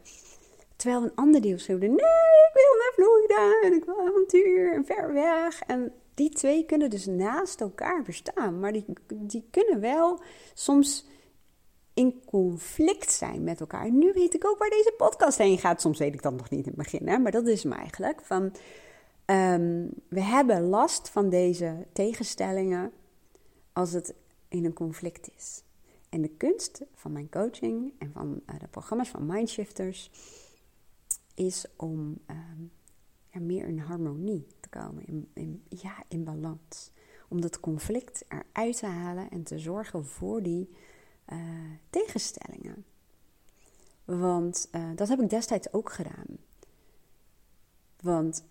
Terwijl 0.77 1.03
een 1.03 1.15
ander 1.15 1.41
deel 1.41 1.59
schreeuwde, 1.59 1.87
nee, 1.87 1.97
ik 1.97 2.53
wil 2.55 2.79
naar 2.79 2.93
Florida 2.95 3.61
en 3.63 3.73
ik 3.73 3.85
wil 3.85 4.01
avontuur 4.01 4.73
en 4.73 4.85
ver 4.85 5.13
weg. 5.13 5.61
En 5.61 5.93
die 6.15 6.31
twee 6.31 6.65
kunnen 6.65 6.91
dus 6.91 7.07
naast 7.07 7.61
elkaar 7.61 8.03
bestaan. 8.03 8.61
Maar 8.61 8.73
die, 8.73 8.85
die 9.09 9.49
kunnen 9.51 9.81
wel 9.81 10.21
soms 10.55 11.07
in 11.95 12.23
conflict 12.27 13.13
zijn 13.13 13.45
met 13.45 13.61
elkaar. 13.61 13.91
Nu 13.91 14.13
weet 14.13 14.35
ik 14.35 14.47
ook 14.47 14.59
waar 14.59 14.71
deze 14.71 14.95
podcast 14.97 15.39
heen 15.39 15.59
gaat. 15.59 15.81
Soms 15.81 15.99
weet 15.99 16.15
ik 16.15 16.23
dat 16.23 16.33
nog 16.33 16.51
niet 16.51 16.67
in 16.67 16.73
het 16.77 16.83
begin, 16.83 17.09
hè? 17.09 17.19
maar 17.19 17.33
dat 17.33 17.47
is 17.47 17.63
hem 17.63 17.73
eigenlijk. 17.73 18.21
Van, 18.23 18.53
um, 19.27 19.91
we 20.09 20.21
hebben 20.21 20.63
last 20.63 21.09
van 21.09 21.29
deze 21.29 21.87
tegenstellingen 21.93 22.93
als 23.73 23.93
het 23.93 24.15
in 24.49 24.65
een 24.65 24.73
conflict 24.73 25.31
is. 25.37 25.63
En 26.09 26.23
de 26.23 26.29
kunst 26.29 26.83
van 26.95 27.13
mijn 27.13 27.29
coaching 27.31 27.93
en 27.99 28.13
van 28.13 28.41
uh, 28.47 28.59
de 28.59 28.69
programma's 28.69 29.09
van 29.09 29.27
Mindshifters 29.27 30.11
is 31.35 31.67
om 31.77 32.19
um, 32.27 32.71
ja, 33.31 33.41
meer 33.41 33.67
in 33.67 33.79
harmonie 33.79 34.47
te 34.61 34.69
komen, 34.69 35.29
in, 35.33 35.63
ja, 35.69 36.05
in 36.09 36.25
balans. 36.25 36.91
Om 37.29 37.41
dat 37.41 37.61
conflict 37.61 38.25
eruit 38.29 38.77
te 38.77 38.87
halen 38.87 39.31
en 39.31 39.43
te 39.43 39.59
zorgen 39.59 40.05
voor 40.05 40.43
die 40.43 40.69
uh, 41.33 41.39
tegenstellingen. 41.91 42.85
Want 44.05 44.69
uh, 44.73 44.91
dat 44.95 45.09
heb 45.09 45.21
ik 45.21 45.31
destijds 45.31 45.73
ook 45.73 45.93
gedaan. 45.93 46.27
Want 48.01 48.45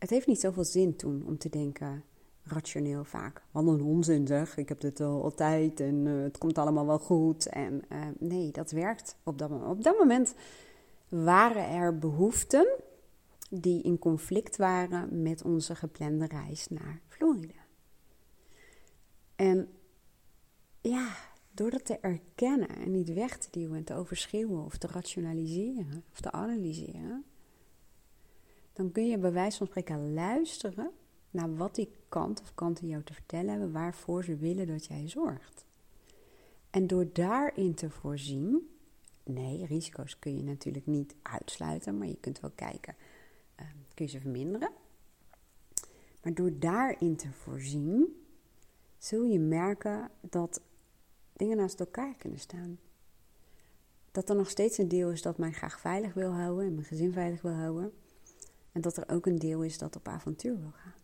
het 0.00 0.10
heeft 0.10 0.26
niet 0.26 0.40
zoveel 0.40 0.64
zin 0.64 0.96
toen 0.96 1.26
om 1.26 1.38
te 1.38 1.48
denken, 1.48 2.04
rationeel 2.42 3.04
vaak. 3.04 3.42
Wat 3.50 3.66
een 3.66 3.82
onzin 3.82 4.26
zeg, 4.26 4.56
ik 4.56 4.68
heb 4.68 4.80
dit 4.80 5.00
al 5.00 5.22
altijd 5.22 5.80
en 5.80 6.06
uh, 6.06 6.22
het 6.22 6.38
komt 6.38 6.58
allemaal 6.58 6.86
wel 6.86 6.98
goed. 6.98 7.46
En 7.46 7.82
nee, 8.18 8.50
dat 8.50 8.70
werkt 8.70 9.16
op 9.22 9.38
dat 9.38 9.50
moment. 9.50 9.70
Op 9.70 9.82
dat 9.82 9.98
moment 9.98 10.34
waren 11.08 11.68
er 11.68 11.98
behoeften 11.98 12.68
die 13.50 13.82
in 13.82 13.98
conflict 13.98 14.56
waren 14.56 15.22
met 15.22 15.42
onze 15.42 15.74
geplande 15.74 16.26
reis 16.26 16.68
naar 16.68 17.00
Florida. 17.08 17.66
En 19.36 19.68
ja, 20.80 21.16
door 21.50 21.70
dat 21.70 21.84
te 21.84 21.98
erkennen 21.98 22.68
en 22.68 22.90
niet 22.90 23.12
weg 23.12 23.38
te 23.38 23.48
duwen 23.50 23.76
en 23.76 23.84
te 23.84 23.94
overschreeuwen 23.94 24.64
of 24.64 24.76
te 24.76 24.86
rationaliseren 24.86 26.04
of 26.12 26.20
te 26.20 26.32
analyseren, 26.32 27.24
dan 28.80 28.92
kun 28.92 29.06
je 29.06 29.18
bij 29.18 29.32
wijze 29.32 29.58
van 29.58 29.66
spreken 29.66 30.12
luisteren 30.14 30.90
naar 31.30 31.56
wat 31.56 31.74
die 31.74 31.90
kant 32.08 32.40
of 32.40 32.54
kanten 32.54 32.88
jou 32.88 33.02
te 33.02 33.14
vertellen 33.14 33.50
hebben, 33.50 33.72
waarvoor 33.72 34.24
ze 34.24 34.36
willen 34.36 34.66
dat 34.66 34.86
jij 34.86 35.08
zorgt. 35.08 35.64
En 36.70 36.86
door 36.86 37.12
daarin 37.12 37.74
te 37.74 37.90
voorzien, 37.90 38.70
nee, 39.24 39.66
risico's 39.66 40.18
kun 40.18 40.36
je 40.36 40.42
natuurlijk 40.42 40.86
niet 40.86 41.14
uitsluiten, 41.22 41.98
maar 41.98 42.06
je 42.06 42.16
kunt 42.20 42.40
wel 42.40 42.50
kijken, 42.54 42.94
uh, 43.60 43.66
kun 43.94 44.04
je 44.04 44.10
ze 44.10 44.20
verminderen. 44.20 44.70
Maar 46.22 46.34
door 46.34 46.58
daarin 46.58 47.16
te 47.16 47.32
voorzien, 47.32 48.24
zul 48.98 49.24
je 49.24 49.38
merken 49.38 50.10
dat 50.20 50.60
dingen 51.32 51.56
naast 51.56 51.80
elkaar 51.80 52.14
kunnen 52.14 52.38
staan. 52.38 52.78
Dat 54.10 54.28
er 54.28 54.36
nog 54.36 54.50
steeds 54.50 54.78
een 54.78 54.88
deel 54.88 55.10
is 55.10 55.22
dat 55.22 55.38
mij 55.38 55.52
graag 55.52 55.80
veilig 55.80 56.14
wil 56.14 56.30
houden 56.30 56.66
en 56.66 56.74
mijn 56.74 56.86
gezin 56.86 57.12
veilig 57.12 57.42
wil 57.42 57.52
houden. 57.54 57.92
En 58.72 58.80
dat 58.80 58.96
er 58.96 59.08
ook 59.08 59.26
een 59.26 59.38
deel 59.38 59.62
is 59.62 59.78
dat 59.78 59.96
op 59.96 60.08
avontuur 60.08 60.60
wil 60.60 60.72
gaan. 60.74 60.94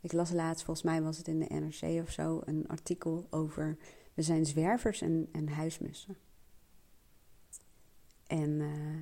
Ik 0.00 0.12
las 0.12 0.32
laatst, 0.32 0.64
volgens 0.64 0.86
mij 0.86 1.02
was 1.02 1.18
het 1.18 1.28
in 1.28 1.38
de 1.38 1.54
NRC 1.54 2.02
of 2.02 2.10
zo, 2.10 2.40
een 2.44 2.68
artikel 2.68 3.26
over 3.30 3.76
we 4.14 4.22
zijn 4.22 4.46
zwervers 4.46 5.00
en, 5.00 5.28
en 5.32 5.48
huismussen. 5.48 6.16
En 8.26 8.50
uh, 8.50 8.96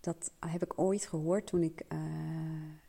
dat 0.00 0.32
heb 0.38 0.62
ik 0.62 0.78
ooit 0.78 1.06
gehoord 1.06 1.46
toen 1.46 1.62
ik 1.62 1.82
uh, 1.92 1.98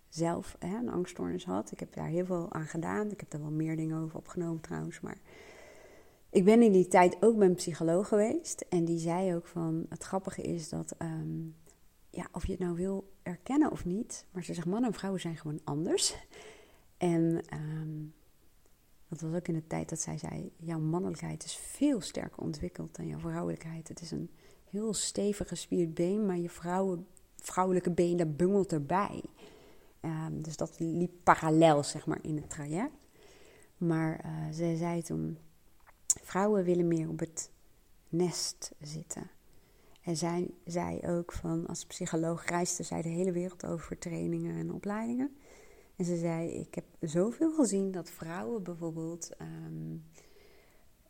zelf 0.09 0.55
hè, 0.59 0.77
een 0.77 0.89
angststoornis 0.89 1.45
had. 1.45 1.71
Ik 1.71 1.79
heb 1.79 1.93
daar 1.93 2.07
heel 2.07 2.25
veel 2.25 2.53
aan 2.53 2.67
gedaan. 2.67 3.11
Ik 3.11 3.19
heb 3.19 3.29
daar 3.29 3.41
wel 3.41 3.51
meer 3.51 3.75
dingen 3.75 4.01
over 4.01 4.17
opgenomen 4.17 4.61
trouwens. 4.61 4.99
Maar 4.99 5.17
ik 6.29 6.45
ben 6.45 6.61
in 6.61 6.71
die 6.71 6.87
tijd 6.87 7.17
ook 7.19 7.37
bij 7.37 7.47
een 7.47 7.55
psycholoog 7.55 8.07
geweest. 8.07 8.65
En 8.69 8.85
die 8.85 8.99
zei 8.99 9.35
ook 9.35 9.47
van, 9.47 9.85
het 9.89 10.03
grappige 10.03 10.41
is 10.41 10.69
dat, 10.69 10.95
um, 11.01 11.55
ja, 12.15 12.27
of 12.31 12.45
je 12.45 12.51
het 12.51 12.61
nou 12.61 12.75
wil 12.75 13.13
erkennen 13.23 13.71
of 13.71 13.85
niet. 13.85 14.25
Maar 14.31 14.43
ze 14.43 14.53
zegt, 14.53 14.67
mannen 14.67 14.89
en 14.89 14.95
vrouwen 14.95 15.21
zijn 15.21 15.37
gewoon 15.37 15.59
anders. 15.63 16.15
En 16.97 17.43
um, 17.53 18.13
dat 19.07 19.21
was 19.21 19.33
ook 19.33 19.47
in 19.47 19.53
de 19.53 19.67
tijd 19.67 19.89
dat 19.89 19.99
zij 19.99 20.17
zei, 20.17 20.51
jouw 20.57 20.79
mannelijkheid 20.79 21.43
is 21.43 21.55
veel 21.55 22.01
sterker 22.01 22.41
ontwikkeld 22.41 22.95
dan 22.95 23.07
jouw 23.07 23.19
vrouwelijkheid. 23.19 23.87
Het 23.87 24.01
is 24.01 24.11
een 24.11 24.29
heel 24.69 24.93
stevig 24.93 25.47
gespierd 25.47 25.93
been, 25.93 26.25
maar 26.25 26.37
je 26.37 26.49
vrouwen, 26.49 27.07
vrouwelijke 27.35 27.91
been, 27.91 28.17
dat 28.17 28.37
bungelt 28.37 28.71
erbij. 28.71 29.23
Um, 30.01 30.41
dus 30.41 30.57
dat 30.57 30.79
liep 30.79 31.11
parallel, 31.23 31.83
zeg 31.83 32.05
maar, 32.05 32.19
in 32.21 32.35
het 32.35 32.49
traject. 32.49 32.93
Maar 33.77 34.25
uh, 34.25 34.31
zij 34.51 34.75
zei 34.75 35.01
toen, 35.01 35.37
vrouwen 36.05 36.63
willen 36.63 36.87
meer 36.87 37.09
op 37.09 37.19
het 37.19 37.51
nest 38.09 38.71
zitten. 38.79 39.29
En 40.05 40.17
zij 40.17 40.49
zei 40.65 40.99
ook 41.07 41.31
van, 41.31 41.65
als 41.65 41.85
psycholoog 41.85 42.45
reisde 42.45 42.83
zij 42.83 43.01
de 43.01 43.09
hele 43.09 43.31
wereld 43.31 43.65
over 43.65 43.97
trainingen 43.97 44.55
en 44.55 44.73
opleidingen. 44.73 45.37
En 45.95 46.05
ze 46.05 46.17
zei, 46.17 46.49
ik 46.49 46.75
heb 46.75 46.85
zoveel 46.99 47.53
gezien 47.53 47.91
dat 47.91 48.09
vrouwen 48.09 48.63
bijvoorbeeld 48.63 49.29
um, 49.41 50.03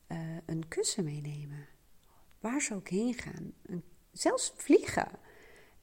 uh, 0.07 0.17
een 0.45 0.67
kussen 0.67 1.03
meenemen 1.03 1.67
waar 2.39 2.61
ze 2.61 2.73
ook 2.73 2.89
heen 2.89 3.13
gaan. 3.13 3.53
zelfs 4.11 4.53
vliegen. 4.55 5.07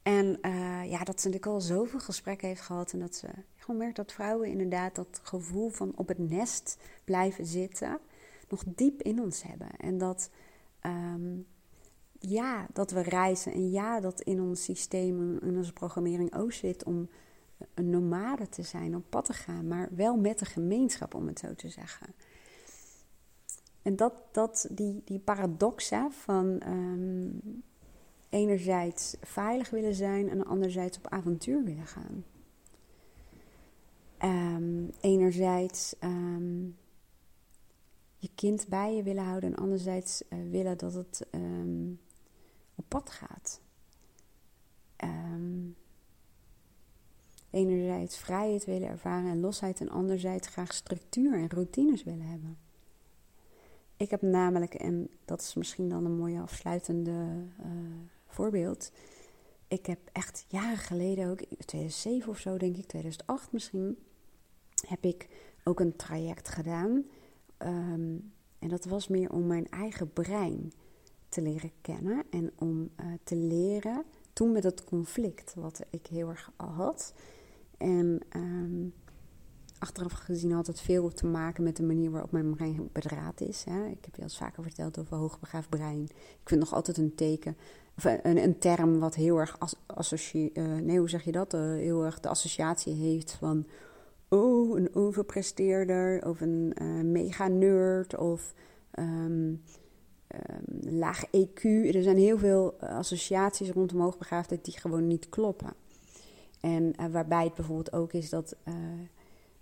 En 0.03 0.38
uh, 0.42 0.90
ja, 0.90 1.05
dat 1.05 1.20
ze 1.20 1.27
natuurlijk 1.29 1.46
al 1.46 1.61
zoveel 1.61 2.01
gesprekken 2.01 2.48
heeft 2.48 2.61
gehad. 2.61 2.92
En 2.92 2.98
dat 2.98 3.14
ze 3.14 3.29
gewoon 3.57 3.81
merkt 3.81 3.96
dat 3.96 4.12
vrouwen 4.12 4.48
inderdaad 4.48 4.94
dat 4.94 5.20
gevoel 5.22 5.68
van 5.68 5.92
op 5.96 6.09
het 6.09 6.18
nest 6.18 6.79
blijven 7.05 7.46
zitten. 7.46 7.98
nog 8.48 8.64
diep 8.66 9.03
in 9.03 9.20
ons 9.20 9.42
hebben. 9.42 9.70
En 9.77 9.98
dat, 9.98 10.31
um, 10.87 11.46
ja, 12.28 12.66
dat 12.72 12.90
we 12.90 13.00
reizen. 13.00 13.52
En 13.52 13.70
ja, 13.70 14.00
dat 14.00 14.20
in 14.20 14.40
ons 14.40 14.64
systeem, 14.64 15.38
in 15.38 15.56
onze 15.56 15.72
programmering 15.72 16.35
ook 16.35 16.52
zit 16.52 16.85
om 16.85 17.08
een 17.74 17.90
nomade 17.90 18.48
te 18.48 18.62
zijn, 18.62 18.96
op 18.96 19.04
pad 19.08 19.24
te 19.24 19.32
gaan. 19.32 19.68
Maar 19.68 19.88
wel 19.94 20.16
met 20.16 20.38
de 20.38 20.44
gemeenschap, 20.44 21.14
om 21.14 21.26
het 21.26 21.38
zo 21.38 21.54
te 21.54 21.68
zeggen. 21.68 22.14
En 23.82 23.96
dat, 23.96 24.12
dat, 24.32 24.68
die, 24.70 25.02
die 25.04 25.18
paradox 25.18 25.92
van 26.08 26.62
um, 26.66 27.62
enerzijds 28.28 29.16
veilig 29.20 29.70
willen 29.70 29.94
zijn 29.94 30.30
en 30.30 30.46
anderzijds 30.46 30.98
op 30.98 31.08
avontuur 31.08 31.64
willen 31.64 31.87
gaan. 31.87 32.24
Um, 34.24 34.90
enerzijds 35.00 35.94
um, 36.00 36.76
je 38.18 38.30
kind 38.35 38.68
bij 38.68 38.96
je 38.96 39.02
willen 39.02 39.24
houden 39.24 39.50
en 39.50 39.62
anderzijds 39.62 40.22
uh, 40.28 40.50
willen 40.50 40.78
dat 40.78 40.94
het 40.94 41.26
op 42.74 42.85
pad 42.88 43.11
gaat. 43.11 43.61
enerzijds 47.52 48.16
vrijheid 48.16 48.64
willen 48.64 48.88
ervaren 48.88 49.30
en 49.30 49.40
losheid 49.40 49.80
en 49.80 49.88
anderzijds 49.88 50.48
graag 50.48 50.74
structuur 50.74 51.35
en 51.35 51.50
routines 51.50 52.04
willen 52.04 52.26
hebben. 52.26 52.58
Ik 53.96 54.11
heb 54.11 54.22
namelijk, 54.22 54.74
en 54.74 55.08
dat 55.24 55.40
is 55.40 55.54
misschien 55.54 55.88
dan 55.88 56.04
een 56.04 56.16
mooie 56.16 56.40
afsluitende 56.40 57.11
uh, 57.61 57.66
voorbeeld. 58.26 58.92
Ik 59.68 59.87
heb 59.87 59.98
echt 60.12 60.44
jaren 60.48 60.76
geleden 60.76 61.28
ook, 61.28 61.38
2007 61.38 62.28
of 62.28 62.38
zo 62.38 62.56
denk 62.56 62.76
ik, 62.76 62.87
2008 62.87 63.52
misschien, 63.52 63.98
heb 64.87 65.04
ik 65.04 65.28
ook 65.64 65.80
een 65.80 65.96
traject 65.96 66.48
gedaan. 66.48 67.04
Um, 67.58 68.32
en 68.58 68.68
dat 68.68 68.85
was 68.85 69.08
meer 69.08 69.30
om 69.30 69.46
mijn 69.46 69.68
eigen 69.68 70.12
brein 70.12 70.72
te 71.33 71.42
leren 71.42 71.73
kennen 71.81 72.23
en 72.31 72.53
om 72.59 72.90
uh, 73.01 73.07
te 73.25 73.37
leren 73.37 74.05
toen 74.33 74.53
met 74.53 74.64
het 74.64 74.85
conflict 74.85 75.55
wat 75.55 75.81
ik 75.90 76.07
heel 76.07 76.29
erg 76.29 76.51
had. 76.57 77.14
En 77.77 78.21
um, 78.37 78.95
achteraf 79.79 80.12
gezien 80.12 80.53
had 80.53 80.66
het 80.66 80.81
veel 80.81 81.12
te 81.12 81.27
maken 81.27 81.62
met 81.62 81.77
de 81.77 81.83
manier 81.83 82.11
waarop 82.11 82.33
mijn 82.33 82.55
brein 82.55 82.88
bedraad 82.92 83.40
is. 83.40 83.64
Hè. 83.64 83.87
Ik 83.87 84.05
heb 84.05 84.14
je 84.14 84.23
al 84.23 84.29
eens 84.29 84.38
vaker 84.38 84.62
verteld 84.62 84.99
over 84.99 85.16
hoogbegaafd 85.16 85.68
brein. 85.68 86.03
Ik 86.42 86.49
vind 86.49 86.61
nog 86.61 86.75
altijd 86.75 86.97
een 86.97 87.14
teken, 87.14 87.57
of 87.97 88.05
een, 88.05 88.42
een 88.42 88.59
term 88.59 88.99
wat 88.99 89.14
heel 89.14 89.38
erg 89.38 89.59
as, 89.59 90.33
uh, 90.33 90.79
nee, 90.79 90.99
hoe 90.99 91.11
zeg 91.11 91.23
je 91.25 91.33
dat? 91.33 91.53
Heel 91.53 92.05
erg 92.05 92.21
de 92.21 92.29
associatie 92.29 92.95
heeft 92.95 93.33
van 93.33 93.66
oh, 94.29 94.79
een 94.79 94.95
overpresteerder 94.95 96.27
of 96.27 96.40
een 96.40 96.77
uh, 96.83 97.05
mega 97.05 97.49
nerd 97.49 98.16
of 98.16 98.55
um, 98.99 99.62
laag 100.81 101.25
EQ. 101.27 101.62
Er 101.95 102.03
zijn 102.03 102.18
heel 102.18 102.38
veel 102.38 102.75
associaties 102.81 103.71
rondom 103.71 104.01
hoogbegaafdheid 104.01 104.64
die 104.64 104.79
gewoon 104.79 105.07
niet 105.07 105.29
kloppen. 105.29 105.75
En 106.61 106.95
uh, 107.01 107.07
waarbij 107.07 107.45
het 107.45 107.55
bijvoorbeeld 107.55 107.92
ook 107.92 108.12
is 108.12 108.31
dat, 108.31 108.57
uh, 108.68 108.75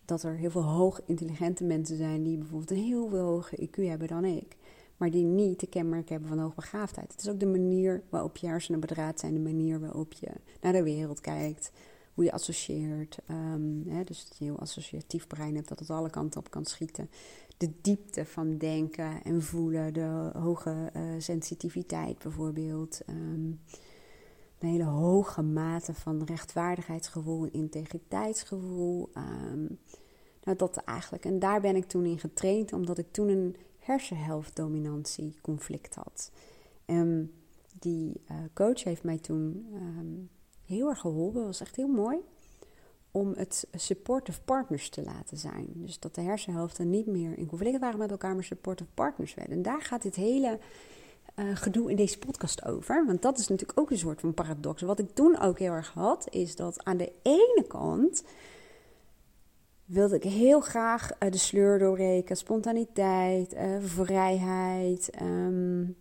dat 0.04 0.22
er 0.22 0.36
heel 0.36 0.50
veel 0.50 0.62
hoog 0.62 1.00
intelligente 1.06 1.64
mensen 1.64 1.96
zijn 1.96 2.22
die 2.22 2.38
bijvoorbeeld 2.38 2.70
een 2.70 2.84
heel 2.84 3.08
veel 3.08 3.24
hoger 3.24 3.58
IQ 3.60 3.74
hebben 3.74 4.08
dan 4.08 4.24
ik. 4.24 4.56
Maar 4.96 5.10
die 5.10 5.24
niet 5.24 5.60
de 5.60 5.66
kenmerken 5.66 6.12
hebben 6.12 6.28
van 6.28 6.38
hoogbegaafdheid. 6.38 7.12
Het 7.12 7.20
is 7.20 7.28
ook 7.28 7.40
de 7.40 7.46
manier 7.46 8.02
waarop 8.08 8.36
je 8.36 8.46
hersenen 8.46 8.80
bedraad 8.80 9.20
zijn, 9.20 9.34
de 9.34 9.40
manier 9.40 9.80
waarop 9.80 10.12
je 10.12 10.30
naar 10.60 10.72
de 10.72 10.82
wereld 10.82 11.20
kijkt, 11.20 11.72
hoe 12.14 12.24
je 12.24 12.32
associeert. 12.32 13.18
Um, 13.30 13.84
hè, 13.88 14.04
dus 14.04 14.28
dat 14.28 14.38
je 14.38 14.44
heel 14.44 14.58
associatief 14.58 15.26
brein 15.26 15.54
hebt, 15.54 15.68
dat 15.68 15.78
het 15.78 15.90
alle 15.90 16.10
kanten 16.10 16.40
op 16.40 16.50
kan 16.50 16.64
schieten. 16.64 17.10
De 17.60 17.70
diepte 17.80 18.24
van 18.24 18.58
denken 18.58 19.22
en 19.22 19.42
voelen, 19.42 19.92
de 19.92 20.30
hoge 20.38 20.90
uh, 20.96 21.02
sensitiviteit 21.18 22.18
bijvoorbeeld. 22.18 23.00
Um, 23.08 23.60
een 24.58 24.68
hele 24.68 24.84
hoge 24.84 25.42
mate 25.42 25.94
van 25.94 26.24
rechtvaardigheidsgevoel 26.24 27.44
integriteitsgevoel. 27.44 29.10
Um, 29.16 29.78
nou, 30.42 30.56
dat 30.56 30.76
eigenlijk. 30.76 31.24
En 31.24 31.38
daar 31.38 31.60
ben 31.60 31.76
ik 31.76 31.84
toen 31.84 32.04
in 32.04 32.18
getraind, 32.18 32.72
omdat 32.72 32.98
ik 32.98 33.12
toen 33.12 33.28
een 33.28 33.56
hersenhelftdominantie-conflict 33.78 35.94
had. 35.94 36.32
En 36.84 37.32
die 37.78 38.20
uh, 38.30 38.36
coach 38.54 38.84
heeft 38.84 39.04
mij 39.04 39.18
toen 39.18 39.66
um, 39.74 40.30
heel 40.64 40.88
erg 40.88 41.00
geholpen. 41.00 41.38
Dat 41.38 41.46
was 41.46 41.60
echt 41.60 41.76
heel 41.76 41.88
mooi. 41.88 42.18
Om 43.10 43.32
het 43.36 43.66
supportive 43.72 44.40
partners 44.40 44.88
te 44.88 45.02
laten 45.02 45.36
zijn. 45.36 45.66
Dus 45.74 45.98
dat 45.98 46.14
de 46.14 46.20
hersenhelften 46.20 46.90
niet 46.90 47.06
meer 47.06 47.38
in 47.38 47.46
conflict 47.46 47.78
waren 47.78 47.98
met 47.98 48.10
elkaar, 48.10 48.34
maar 48.34 48.44
supportive 48.44 48.90
partners 48.94 49.34
werden. 49.34 49.56
En 49.56 49.62
daar 49.62 49.82
gaat 49.82 50.02
dit 50.02 50.14
hele 50.14 50.58
uh, 51.36 51.56
gedoe 51.56 51.90
in 51.90 51.96
deze 51.96 52.18
podcast 52.18 52.64
over. 52.64 53.06
Want 53.06 53.22
dat 53.22 53.38
is 53.38 53.48
natuurlijk 53.48 53.78
ook 53.78 53.90
een 53.90 53.98
soort 53.98 54.20
van 54.20 54.34
paradox. 54.34 54.82
Wat 54.82 54.98
ik 54.98 55.14
toen 55.14 55.38
ook 55.38 55.58
heel 55.58 55.72
erg 55.72 55.92
had, 55.92 56.26
is 56.30 56.56
dat 56.56 56.84
aan 56.84 56.96
de 56.96 57.12
ene 57.22 57.64
kant 57.68 58.24
wilde 59.84 60.16
ik 60.16 60.22
heel 60.22 60.60
graag 60.60 61.10
uh, 61.10 61.30
de 61.30 61.38
sleur 61.38 61.78
doorbreken, 61.78 62.36
spontaniteit, 62.36 63.54
uh, 63.54 63.76
vrijheid, 63.80 65.10
um, 65.22 65.96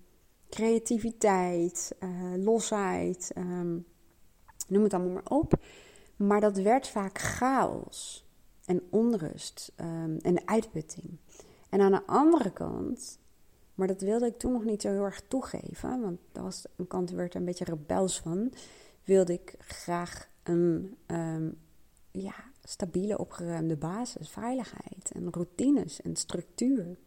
creativiteit, 0.50 1.96
losheid, 2.38 3.32
um, 3.38 3.86
noem 4.68 4.84
het 4.84 4.94
allemaal 4.94 5.14
maar 5.14 5.38
op. 5.38 5.54
Maar 6.20 6.42
dat 6.42 6.58
werd 6.58 6.88
vaak 6.88 7.20
chaos 7.20 8.26
en 8.66 8.82
onrust 8.90 9.72
um, 9.78 10.18
en 10.18 10.48
uitputting. 10.48 11.18
En 11.70 11.82
aan 11.82 11.92
de 11.92 12.06
andere 12.06 12.52
kant 12.52 13.20
maar 13.80 13.88
dat 13.88 14.02
wilde 14.02 14.26
ik 14.26 14.38
toen 14.38 14.52
nog 14.52 14.64
niet 14.64 14.82
zo 14.82 14.90
heel 14.90 15.04
erg 15.04 15.22
toegeven, 15.28 16.02
want 16.02 16.20
dat 16.32 16.44
was 16.44 16.66
een 16.76 16.88
kant 16.88 17.12
werd 17.12 17.34
er 17.34 17.40
een 17.40 17.46
beetje 17.46 17.66
rebels 17.66 18.20
van. 18.20 18.52
Wilde 19.04 19.34
ik 19.34 19.56
graag 19.60 20.30
een 20.44 20.98
um, 21.08 21.58
ja, 22.12 22.34
stabiele, 22.64 23.18
opgeruimde 23.18 23.78
basis, 23.78 24.30
veiligheid 24.30 25.12
en 25.14 25.28
routines 25.32 26.02
en 26.02 26.16
structuur. 26.16 26.98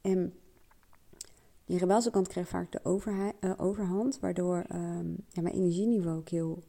En 0.00 0.34
die 1.64 1.78
rebelse 1.78 2.10
kant 2.10 2.28
kreeg 2.28 2.48
vaak 2.48 2.72
de 2.72 2.80
uh, 3.40 3.52
overhand, 3.56 4.20
waardoor 4.20 4.64
um, 4.72 5.16
ja, 5.28 5.42
mijn 5.42 5.54
energieniveau 5.54 6.16
ook 6.18 6.28
heel, 6.28 6.62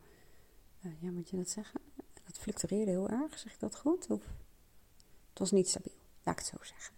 ja, 0.80 1.12
moet 1.12 1.30
je 1.30 1.38
dat 1.38 1.50
zeggen? 1.50 1.82
Dat 2.24 2.38
fluctueerde 2.38 2.92
heel 2.92 3.10
erg, 3.10 3.40
zeg 3.40 3.54
ik 3.54 3.60
dat 3.60 3.76
goed? 3.78 4.10
Of 4.10 4.24
het 5.30 5.40
was 5.40 5.52
niet 5.52 5.70
stabiel, 5.70 5.98
laat 6.24 6.40
ik 6.40 6.46
het 6.46 6.60
zo 6.60 6.64
zeggen 6.64 6.94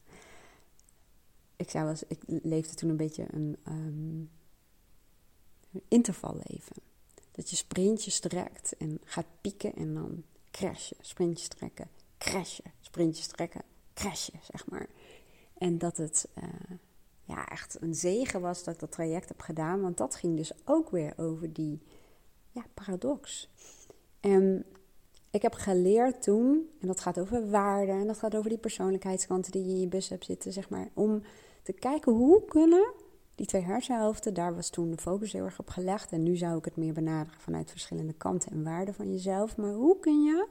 ik, 1.62 1.70
zou 1.70 1.86
was, 1.86 2.04
ik 2.08 2.22
leefde 2.26 2.76
toen 2.76 2.90
een 2.90 2.98
beetje 2.98 3.26
een 3.32 3.58
um, 3.68 4.32
intervalleven. 5.88 6.76
Dat 7.32 7.50
je 7.50 7.56
sprintjes 7.56 8.20
trekt 8.20 8.78
en 8.78 9.00
gaat 9.04 9.26
pieken 9.42 9.76
en 9.76 9.94
dan 9.94 10.24
crashen. 10.52 10.98
Sprintjes 11.02 11.48
trekken, 11.48 11.90
crashen. 12.18 12.72
Sprintjes 12.80 13.28
trekken, 13.28 13.62
crashen, 13.94 14.40
zeg 14.52 14.70
maar. 14.70 14.88
En 15.58 15.78
dat 15.78 15.98
het 15.98 16.28
uh, 16.38 16.78
ja, 17.24 17.48
echt 17.48 17.82
een 17.82 17.96
zegen 17.96 18.42
was 18.42 18.64
dat 18.64 18.74
ik 18.74 18.80
dat 18.80 18.92
traject 18.92 19.28
heb 19.28 19.42
gedaan. 19.42 19.82
Want 19.82 19.98
dat 19.98 20.16
ging 20.16 20.38
dus 20.38 20.52
ook 20.66 20.90
weer 20.90 21.14
over 21.18 21.54
die 21.54 21.82
ja, 22.52 22.64
paradox. 22.74 23.50
En 24.20 24.66
ik 25.32 25.42
heb 25.42 25.54
geleerd 25.54 26.22
toen, 26.22 26.70
en 26.80 26.88
dat 26.88 27.00
gaat 27.00 27.20
over 27.20 27.50
waarden... 27.50 27.96
en 27.96 28.08
dat 28.08 28.18
gaat 28.18 28.36
over 28.36 28.50
die 28.50 28.60
persoonlijkheidskanten 28.60 29.52
die 29.52 29.66
je 29.66 29.70
in 29.70 29.80
je 29.80 29.88
bus 29.88 30.10
hebt 30.10 30.26
zitten, 30.26 30.54
zeg 30.54 30.70
maar... 30.70 30.90
om 30.94 31.22
te 31.64 31.74
kijken 31.74 32.12
hoe 32.12 32.46
kunnen 32.46 32.94
die 33.36 33.46
twee 33.46 33.62
hersenhelften, 33.62 34.34
daar 34.34 34.56
was 34.56 34.70
toen 34.70 34.92
de 34.92 34.98
focus 34.98 35.32
heel 35.32 35.46
erg 35.46 35.60
op 35.60 35.70
gelegd. 35.70 36.12
En 36.12 36.24
nu 36.24 36.36
zou 36.36 36.58
ik 36.58 36.66
het 36.66 36.76
meer 36.76 36.94
benaderen 36.94 37.40
vanuit 37.40 37.70
verschillende 37.70 38.14
kanten 38.14 38.52
en 38.52 38.64
waarden 38.64 38.94
van 38.94 39.12
jezelf. 39.12 39.58
Maar 39.58 39.74
hoe 39.74 40.00
kun 40.00 40.24
je 40.24 40.48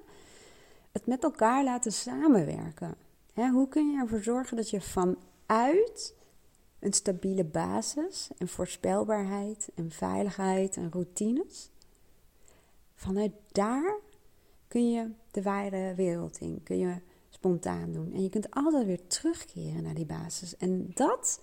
het 0.92 1.06
met 1.06 1.22
elkaar 1.22 1.64
laten 1.64 1.92
samenwerken? 1.92 2.94
hoe 3.34 3.68
kun 3.68 3.90
je 3.90 3.98
ervoor 3.98 4.22
zorgen 4.22 4.56
dat 4.56 4.70
je 4.70 4.80
vanuit 4.80 6.14
een 6.78 6.92
stabiele 6.92 7.44
basis 7.44 8.30
en 8.38 8.48
voorspelbaarheid 8.48 9.68
en 9.74 9.90
veiligheid 9.90 10.76
en 10.76 10.90
routines, 10.92 11.70
vanuit 13.00 13.32
daar 13.52 13.98
kun 14.68 14.90
je 14.90 15.10
de 15.30 15.42
wijde 15.42 15.94
wereld 15.94 16.38
in. 16.38 16.62
Kun 16.62 16.78
je 16.78 16.94
spontaan 17.28 17.92
doen. 17.92 18.12
En 18.12 18.22
je 18.22 18.28
kunt 18.28 18.50
altijd 18.50 18.86
weer 18.86 19.06
terugkeren 19.06 19.82
naar 19.82 19.94
die 19.94 20.06
basis. 20.06 20.56
En 20.56 20.90
dat 20.94 21.40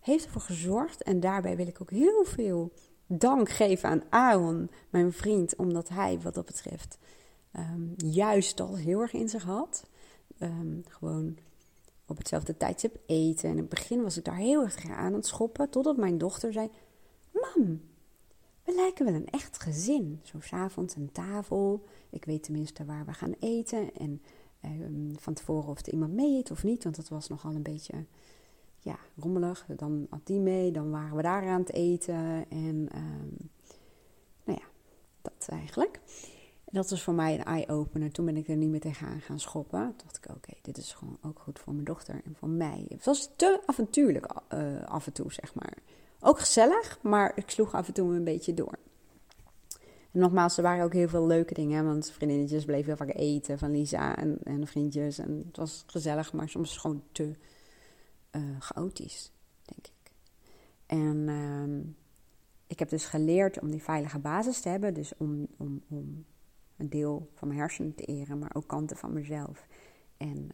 heeft 0.00 0.24
ervoor 0.24 0.42
gezorgd, 0.42 1.02
en 1.02 1.20
daarbij 1.20 1.56
wil 1.56 1.66
ik 1.66 1.80
ook 1.82 1.90
heel 1.90 2.24
veel 2.24 2.72
dank 3.06 3.48
geven 3.48 3.88
aan 3.88 4.02
Aaron, 4.08 4.70
mijn 4.90 5.12
vriend, 5.12 5.56
omdat 5.56 5.88
hij 5.88 6.20
wat 6.20 6.34
dat 6.34 6.46
betreft 6.46 6.98
ehm, 7.52 7.86
juist 7.96 8.60
al 8.60 8.76
heel 8.76 9.00
erg 9.00 9.12
in 9.12 9.28
zich 9.28 9.44
had. 9.44 9.86
Um, 10.38 10.82
gewoon 10.88 11.38
op 12.06 12.16
hetzelfde 12.16 12.56
tijdstip 12.56 12.96
eten. 13.06 13.44
En 13.44 13.54
in 13.54 13.60
het 13.60 13.68
begin 13.68 14.02
was 14.02 14.16
ik 14.16 14.24
daar 14.24 14.36
heel 14.36 14.62
erg 14.62 14.88
aan 14.88 15.12
het 15.12 15.26
schoppen, 15.26 15.70
totdat 15.70 15.96
mijn 15.96 16.18
dochter 16.18 16.52
zei: 16.52 16.70
Mam, 17.32 17.80
lijken 18.74 19.04
wel 19.04 19.14
een 19.14 19.30
echt 19.30 19.62
gezin. 19.62 20.20
Zo 20.22 20.40
s'avonds 20.40 20.96
een 20.96 21.12
tafel. 21.12 21.84
Ik 22.10 22.24
weet 22.24 22.42
tenminste 22.42 22.84
waar 22.84 23.06
we 23.06 23.12
gaan 23.12 23.34
eten. 23.38 23.94
En 23.94 24.20
Ehm, 24.60 25.14
van 25.16 25.34
tevoren 25.34 25.68
of 25.70 25.86
er 25.86 25.92
iemand 25.92 26.12
mee 26.12 26.38
eet 26.38 26.50
of 26.50 26.64
niet. 26.64 26.82
Want 26.82 26.96
dat 26.96 27.08
was 27.08 27.28
nogal 27.28 27.54
een 27.54 27.62
beetje 27.62 28.04
ja, 28.78 28.98
rommelig. 29.16 29.66
Dan 29.76 30.06
had 30.10 30.26
die 30.26 30.40
mee, 30.40 30.72
dan 30.72 30.90
waren 30.90 31.16
we 31.16 31.22
daar 31.22 31.48
aan 31.48 31.60
het 31.60 31.72
eten. 31.72 32.44
En 32.48 32.88
um, 32.94 33.50
nou 34.44 34.58
ja, 34.58 34.64
dat 35.22 35.48
eigenlijk. 35.50 36.00
Dat 36.64 36.90
was 36.90 37.02
voor 37.02 37.14
mij 37.14 37.34
een 37.34 37.44
eye-opener. 37.44 38.12
Toen 38.12 38.24
ben 38.24 38.36
ik 38.36 38.48
er 38.48 38.56
niet 38.56 38.68
meer 38.68 38.80
tegenaan 38.80 39.20
gaan 39.20 39.40
schoppen. 39.40 39.80
Toen 39.80 40.06
dacht 40.06 40.16
ik, 40.16 40.30
oké, 40.30 40.52
dit 40.62 40.76
is 40.76 40.92
gewoon 40.92 41.18
ook 41.22 41.38
goed 41.38 41.58
voor 41.58 41.72
mijn 41.72 41.84
dochter 41.84 42.20
en 42.24 42.34
voor 42.34 42.48
mij. 42.48 42.86
Het 42.88 43.04
was 43.04 43.30
te 43.36 43.62
avontuurlijk 43.66 44.32
uh, 44.54 44.84
af 44.84 45.06
en 45.06 45.12
toe, 45.12 45.32
zeg 45.32 45.54
maar. 45.54 45.76
Ook 46.20 46.38
gezellig, 46.38 46.98
maar 47.02 47.32
ik 47.34 47.50
sloeg 47.50 47.74
af 47.74 47.86
en 47.86 47.94
toe 47.94 48.14
een 48.14 48.24
beetje 48.24 48.54
door. 48.54 48.78
En 50.12 50.20
nogmaals, 50.20 50.56
er 50.56 50.62
waren 50.62 50.84
ook 50.84 50.92
heel 50.92 51.08
veel 51.08 51.26
leuke 51.26 51.54
dingen. 51.54 51.84
Want 51.84 52.10
vriendinnetjes 52.10 52.64
bleven 52.64 52.84
heel 52.84 53.06
vaak 53.06 53.16
eten 53.16 53.58
van 53.58 53.70
Lisa 53.70 54.16
en, 54.16 54.38
en 54.42 54.66
vriendjes. 54.66 55.18
En 55.18 55.44
het 55.46 55.56
was 55.56 55.84
gezellig, 55.86 56.32
maar 56.32 56.48
soms 56.48 56.76
gewoon 56.76 57.02
te 57.12 57.32
uh, 58.32 58.42
chaotisch, 58.58 59.32
denk 59.62 59.86
ik. 59.86 60.12
En 60.86 61.16
uh, 61.28 61.94
ik 62.66 62.78
heb 62.78 62.88
dus 62.88 63.04
geleerd 63.04 63.60
om 63.60 63.70
die 63.70 63.82
veilige 63.82 64.18
basis 64.18 64.60
te 64.60 64.68
hebben. 64.68 64.94
Dus 64.94 65.12
om, 65.16 65.46
om, 65.56 65.82
om 65.88 66.24
een 66.76 66.88
deel 66.88 67.30
van 67.34 67.48
mijn 67.48 67.60
hersenen 67.60 67.94
te 67.94 68.04
eren, 68.04 68.38
maar 68.38 68.54
ook 68.54 68.66
kanten 68.66 68.96
van 68.96 69.12
mezelf. 69.12 69.66
En 70.16 70.36
uh, 70.36 70.48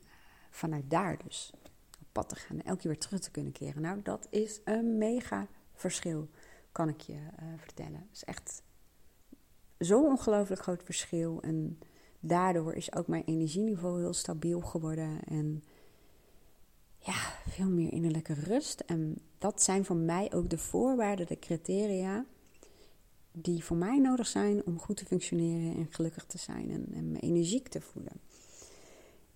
vanuit 0.50 0.90
daar 0.90 1.18
dus 1.24 1.52
op 2.00 2.06
pad 2.12 2.28
te 2.28 2.36
gaan 2.36 2.56
en 2.58 2.64
elke 2.64 2.80
keer 2.80 2.90
weer 2.90 3.00
terug 3.00 3.20
te 3.20 3.30
kunnen 3.30 3.52
keren. 3.52 3.82
Nou, 3.82 4.02
dat 4.02 4.26
is 4.30 4.60
een 4.64 4.98
mega 4.98 5.46
verschil, 5.76 6.28
kan 6.72 6.88
ik 6.88 7.00
je 7.00 7.12
uh, 7.12 7.46
vertellen. 7.56 8.00
Het 8.00 8.12
is 8.12 8.24
echt 8.24 8.62
zo'n 9.78 10.04
ongelooflijk 10.04 10.62
groot 10.62 10.82
verschil. 10.82 11.42
En 11.42 11.78
daardoor 12.20 12.74
is 12.74 12.94
ook 12.94 13.06
mijn 13.06 13.24
energieniveau 13.24 14.00
heel 14.00 14.12
stabiel 14.12 14.60
geworden. 14.60 15.20
En 15.24 15.64
ja, 16.98 17.34
veel 17.48 17.68
meer 17.68 17.92
innerlijke 17.92 18.34
rust. 18.34 18.80
En 18.80 19.18
dat 19.38 19.62
zijn 19.62 19.84
voor 19.84 19.96
mij 19.96 20.32
ook 20.32 20.50
de 20.50 20.58
voorwaarden, 20.58 21.26
de 21.26 21.38
criteria 21.38 22.26
die 23.32 23.64
voor 23.64 23.76
mij 23.76 23.98
nodig 23.98 24.26
zijn 24.26 24.66
om 24.66 24.78
goed 24.78 24.96
te 24.96 25.04
functioneren 25.04 25.76
en 25.76 25.86
gelukkig 25.90 26.24
te 26.24 26.38
zijn 26.38 26.70
en, 26.70 26.86
en 26.94 27.12
me 27.12 27.20
energiek 27.20 27.68
te 27.68 27.80
voelen. 27.80 28.20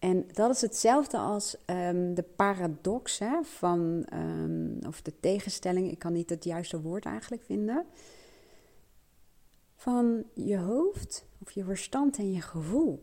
En 0.01 0.27
dat 0.33 0.51
is 0.51 0.61
hetzelfde 0.61 1.19
als 1.19 1.57
um, 1.67 2.15
de 2.15 2.25
paradox 2.37 3.19
hè, 3.19 3.43
van, 3.43 4.07
um, 4.15 4.79
of 4.87 5.03
de 5.03 5.21
tegenstelling, 5.21 5.91
ik 5.91 5.99
kan 5.99 6.13
niet 6.13 6.31
het 6.31 6.45
juiste 6.45 6.81
woord 6.81 7.05
eigenlijk 7.05 7.43
vinden 7.43 7.87
van 9.81 10.25
je 10.35 10.59
hoofd 10.59 11.27
of 11.39 11.51
je 11.51 11.65
verstand 11.65 12.19
en 12.19 12.33
je 12.33 12.41
gevoel. 12.41 13.03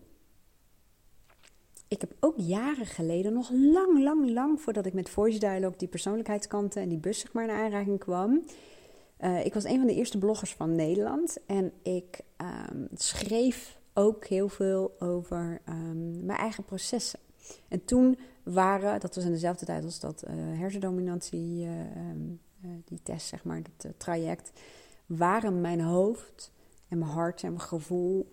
ik 1.87 2.01
heb 2.01 2.15
ook 2.19 2.35
jaren 2.37 2.85
geleden, 2.85 3.33
nog 3.33 3.49
lang, 3.51 4.03
lang, 4.03 4.29
lang 4.29 4.61
voordat 4.61 4.85
ik 4.85 4.93
met 4.93 5.09
Voice 5.09 5.39
Dialogue 5.39 5.77
die 5.77 5.87
persoonlijkheidskanten 5.87 6.81
en 6.81 6.89
die 6.89 6.97
bus 6.97 7.19
zeg 7.19 7.33
maar 7.33 7.45
naar 7.47 7.63
aanraking 7.63 7.99
kwam. 7.99 8.43
Uh, 9.19 9.45
ik 9.45 9.53
was 9.53 9.63
een 9.63 9.77
van 9.77 9.87
de 9.87 9.95
eerste 9.95 10.17
bloggers 10.17 10.53
van 10.53 10.75
Nederland 10.75 11.37
en 11.45 11.73
ik 11.83 12.21
um, 12.41 12.87
schreef 12.93 13.79
ook 13.97 14.25
heel 14.25 14.49
veel 14.49 14.95
over 14.99 15.61
um, 15.69 16.25
mijn 16.25 16.39
eigen 16.39 16.63
processen. 16.63 17.19
En 17.67 17.85
toen 17.85 18.17
waren, 18.43 18.99
dat 18.99 19.15
was 19.15 19.23
in 19.23 19.31
dezelfde 19.31 19.65
tijd 19.65 19.83
als 19.83 19.99
dat 19.99 20.23
uh, 20.27 20.33
hersendominantie, 20.59 21.65
uh, 21.65 21.79
um, 22.09 22.41
die 22.85 22.99
test, 23.03 23.27
zeg 23.27 23.43
maar, 23.43 23.61
dat 23.77 23.93
traject, 23.97 24.51
waren 25.05 25.61
mijn 25.61 25.81
hoofd 25.81 26.51
en 26.87 26.97
mijn 26.97 27.11
hart 27.11 27.43
en 27.43 27.49
mijn 27.49 27.61
gevoel 27.61 28.29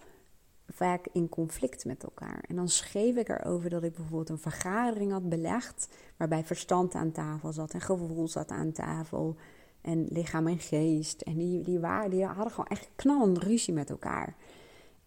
vaak 0.68 1.06
in 1.12 1.28
conflict 1.28 1.84
met 1.84 2.04
elkaar. 2.04 2.44
En 2.48 2.56
dan 2.56 2.68
schreef 2.68 3.16
ik 3.16 3.28
erover 3.28 3.70
dat 3.70 3.82
ik 3.82 3.94
bijvoorbeeld 3.94 4.28
een 4.28 4.38
vergadering 4.38 5.12
had 5.12 5.28
belegd, 5.28 5.88
waarbij 6.16 6.44
verstand 6.44 6.94
aan 6.94 7.12
tafel 7.12 7.52
zat 7.52 7.72
en 7.72 7.80
gevoel 7.80 8.28
zat 8.28 8.50
aan 8.50 8.72
tafel 8.72 9.36
en 9.80 10.06
lichaam 10.08 10.46
en 10.46 10.58
geest. 10.58 11.20
En 11.20 11.38
die, 11.38 11.62
die, 11.62 11.78
waren, 11.78 12.10
die 12.10 12.24
hadden 12.24 12.52
gewoon 12.52 12.70
echt 12.70 12.88
knallend 12.96 13.38
ruzie 13.38 13.74
met 13.74 13.90
elkaar. 13.90 14.36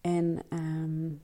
En 0.08 0.38
um, 0.50 1.20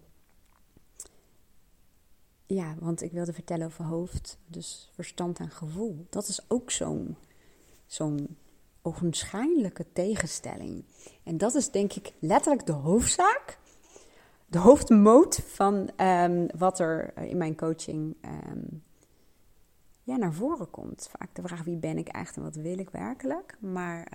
ja, 2.47 2.75
want 2.79 3.03
ik 3.03 3.13
wilde 3.13 3.33
vertellen 3.33 3.67
over 3.67 3.85
hoofd, 3.85 4.39
dus 4.47 4.91
verstand 4.95 5.39
en 5.39 5.51
gevoel. 5.51 6.07
Dat 6.11 6.29
is 6.29 6.51
ook 6.51 6.71
zo'n 6.71 7.17
zo'n 7.87 8.37
ogenschijnlijke 8.83 9.87
tegenstelling. 9.93 10.85
En 11.23 11.39
dat 11.39 11.55
is 11.55 11.71
denk 11.71 11.93
ik 11.93 12.13
letterlijk 12.19 12.67
de 12.67 12.73
hoofdzaak, 12.73 13.59
de 14.47 14.59
hoofdmoot 14.59 15.37
van 15.47 15.91
um, 16.01 16.47
wat 16.57 16.79
er 16.79 17.17
in 17.17 17.37
mijn 17.37 17.57
coaching 17.57 18.17
um, 18.25 18.83
ja, 20.03 20.17
naar 20.17 20.35
voren 20.35 20.71
komt. 20.71 21.09
Vaak 21.19 21.35
de 21.35 21.43
vraag 21.43 21.65
wie 21.65 21.77
ben 21.77 21.99
ik 21.99 22.09
echt 22.09 22.37
en 22.37 22.43
wat 22.43 22.57
wil 22.57 22.79
ik 22.79 22.91
werkelijk. 22.91 23.57
Maar 23.61 24.07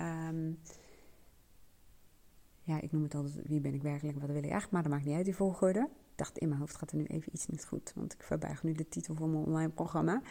ja, 2.69 2.81
ik 2.81 2.91
noem 2.91 3.03
het 3.03 3.15
altijd 3.15 3.47
wie 3.47 3.59
ben 3.59 3.73
ik 3.73 3.81
werkelijk 3.81 4.19
wat 4.19 4.29
wil 4.29 4.43
ik 4.43 4.49
echt. 4.49 4.71
Maar 4.71 4.81
dat 4.81 4.91
maakt 4.91 5.05
niet 5.05 5.15
uit 5.15 5.25
die 5.25 5.35
volgorde. 5.35 5.79
Ik 5.79 6.15
dacht 6.15 6.37
in 6.37 6.47
mijn 6.47 6.59
hoofd 6.59 6.75
gaat 6.75 6.91
er 6.91 6.97
nu 6.97 7.03
even 7.03 7.33
iets 7.33 7.47
niet 7.47 7.65
goed. 7.65 7.91
Want 7.95 8.13
ik 8.13 8.23
verbuig 8.23 8.63
nu 8.63 8.73
de 8.73 8.89
titel 8.89 9.15
van 9.15 9.31
mijn 9.31 9.45
online 9.45 9.69
programma. 9.69 10.21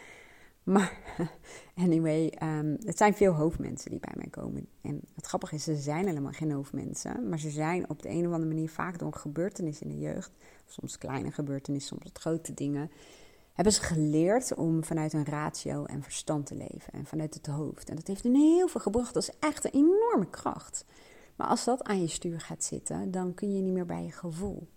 Maar 0.63 0.97
anyway, 1.85 2.33
um, 2.43 2.77
het 2.83 2.97
zijn 2.97 3.13
veel 3.13 3.33
hoofdmensen 3.33 3.91
die 3.91 3.99
bij 3.99 4.13
mij 4.15 4.27
komen. 4.27 4.67
En 4.81 5.01
het 5.15 5.25
grappige 5.25 5.55
is, 5.55 5.63
ze 5.63 5.75
zijn 5.75 6.07
helemaal 6.07 6.31
geen 6.31 6.51
hoofdmensen. 6.51 7.29
Maar 7.29 7.39
ze 7.39 7.49
zijn 7.49 7.89
op 7.89 8.01
de 8.01 8.09
een 8.09 8.27
of 8.27 8.33
andere 8.33 8.53
manier 8.53 8.69
vaak 8.69 8.99
door 8.99 9.13
gebeurtenissen 9.13 9.89
in 9.89 9.95
de 9.95 10.01
jeugd. 10.01 10.31
Soms 10.65 10.97
kleine 10.97 11.31
gebeurtenissen, 11.31 11.97
soms 11.97 12.11
grote 12.13 12.53
dingen 12.53 12.91
hebben 13.53 13.73
ze 13.73 13.81
geleerd 13.81 14.53
om 14.55 14.83
vanuit 14.83 15.13
een 15.13 15.25
ratio 15.25 15.85
en 15.85 16.03
verstand 16.03 16.45
te 16.45 16.55
leven 16.55 16.93
en 16.93 17.05
vanuit 17.05 17.33
het 17.33 17.45
hoofd. 17.45 17.89
En 17.89 17.95
dat 17.95 18.07
heeft 18.07 18.23
hen 18.23 18.35
heel 18.35 18.67
veel 18.67 18.81
gebracht. 18.81 19.13
Dat 19.13 19.23
is 19.23 19.35
echt 19.39 19.65
een 19.65 19.71
enorme 19.71 20.29
kracht. 20.29 20.85
Maar 21.39 21.47
als 21.47 21.65
dat 21.65 21.83
aan 21.83 22.01
je 22.01 22.07
stuur 22.07 22.39
gaat 22.39 22.63
zitten, 22.63 23.11
dan 23.11 23.33
kun 23.33 23.55
je 23.55 23.61
niet 23.61 23.73
meer 23.73 23.85
bij 23.85 24.03
je 24.03 24.11
gevoel. 24.11 24.67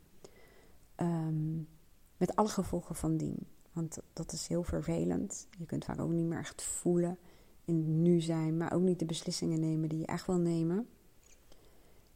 Um, 0.96 1.68
met 2.16 2.36
alle 2.36 2.48
gevolgen 2.48 2.94
van 2.94 3.16
dien. 3.16 3.46
Want 3.72 3.98
dat 4.12 4.32
is 4.32 4.46
heel 4.46 4.62
vervelend. 4.62 5.46
Je 5.58 5.66
kunt 5.66 5.84
vaak 5.84 6.00
ook 6.00 6.10
niet 6.10 6.26
meer 6.26 6.38
echt 6.38 6.62
voelen 6.62 7.18
in 7.64 7.76
het 7.76 7.86
nu 7.86 8.20
zijn, 8.20 8.56
maar 8.56 8.72
ook 8.72 8.82
niet 8.82 8.98
de 8.98 9.04
beslissingen 9.04 9.60
nemen 9.60 9.88
die 9.88 9.98
je 9.98 10.06
echt 10.06 10.26
wil 10.26 10.36
nemen. 10.36 10.86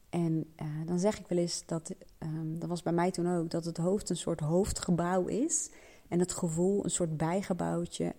En 0.09 0.54
uh, 0.62 0.66
dan 0.87 0.98
zeg 0.98 1.18
ik 1.18 1.26
wel 1.26 1.38
eens 1.38 1.62
dat, 1.66 1.94
um, 2.18 2.59
dat 2.59 2.68
was 2.68 2.82
bij 2.82 2.92
mij 2.92 3.11
toen 3.11 3.37
ook, 3.37 3.50
dat 3.50 3.64
het 3.64 3.76
hoofd 3.76 4.11
een 4.11 4.16
soort 4.16 4.40
hoofdgebouw 4.40 5.26
is 5.26 5.70
en 6.09 6.18
het 6.18 6.32
gevoel 6.32 6.85
een 6.85 6.90
soort 6.90 7.16
bijgebouwtje 7.16 8.14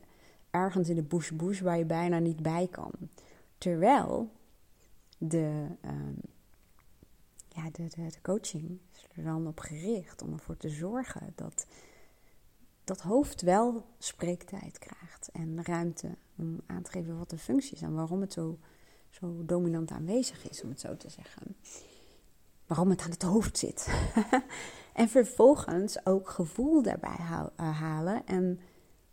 ergens 0.49 0.89
in 0.89 0.95
de 0.95 1.03
bush 1.03 1.31
bush 1.31 1.61
waar 1.61 1.77
je 1.77 1.85
bijna 1.85 2.19
niet 2.19 2.41
bij 2.41 2.67
kan. 2.71 2.91
Terwijl 3.57 4.29
de, 5.17 5.67
um, 5.85 6.19
ja, 7.47 7.69
de, 7.71 7.87
de, 7.87 8.09
de, 8.09 8.21
coaching 8.21 8.79
is 8.93 9.07
er 9.15 9.23
dan 9.23 9.47
op 9.47 9.59
gericht 9.59 10.21
om 10.21 10.33
ervoor 10.33 10.57
te 10.57 10.69
zorgen 10.69 11.33
dat 11.35 11.67
dat 12.83 13.01
hoofd 13.01 13.41
wel 13.41 13.85
spreektijd 13.97 14.79
krijgt 14.79 15.29
en 15.33 15.63
ruimte 15.63 16.15
om 16.35 16.61
aan 16.65 16.81
te 16.81 16.91
geven 16.91 17.17
wat 17.17 17.29
de 17.29 17.37
functie 17.37 17.73
is 17.73 17.81
en 17.81 17.93
waarom 17.93 18.21
het 18.21 18.33
zo, 18.33 18.59
zo 19.09 19.45
dominant 19.45 19.91
aanwezig 19.91 20.49
is, 20.49 20.63
om 20.63 20.69
het 20.69 20.79
zo 20.79 20.97
te 20.97 21.09
zeggen. 21.09 21.55
Waarom 22.65 22.89
het 22.89 23.01
aan 23.01 23.09
het 23.09 23.21
hoofd 23.21 23.57
zit. 23.57 23.87
En 24.97 25.09
vervolgens 25.09 26.05
ook 26.05 26.29
gevoel 26.29 26.81
daarbij 26.81 27.17
eh, 27.19 27.79
halen 27.79 28.25
en 28.25 28.59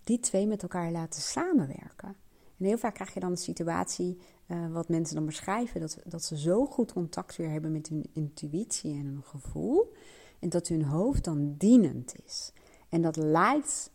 die 0.05 0.21
twee 0.21 0.47
met 0.47 0.63
elkaar 0.63 0.91
laten 0.91 1.23
samenwerken. 1.23 2.17
En 2.59 2.65
heel 2.65 2.79
vaak 2.79 2.95
krijg 2.95 3.15
je 3.15 3.21
dan 3.21 3.33
de 3.33 3.39
situatie, 3.39 4.19
uh, 4.47 4.73
wat 4.73 4.89
mensen 4.89 5.15
dan 5.15 5.27
beschrijven, 5.27 5.81
dat, 5.81 5.99
dat 6.05 6.25
ze 6.25 6.39
zo 6.39 6.67
goed 6.67 6.93
contact 6.93 7.37
weer 7.37 7.51
hebben 7.51 7.73
met 7.73 7.89
hun 7.89 8.07
intuïtie 8.13 8.93
en 8.93 9.07
hun 9.07 9.23
gevoel. 9.23 9.93
En 10.39 10.49
dat 10.49 10.69
hun 10.69 10.85
hoofd 10.85 11.25
dan 11.25 11.55
dienend 11.59 12.15
is. 12.25 12.53
En 12.89 13.03
dat 13.03 13.17
lijkt 13.17 13.91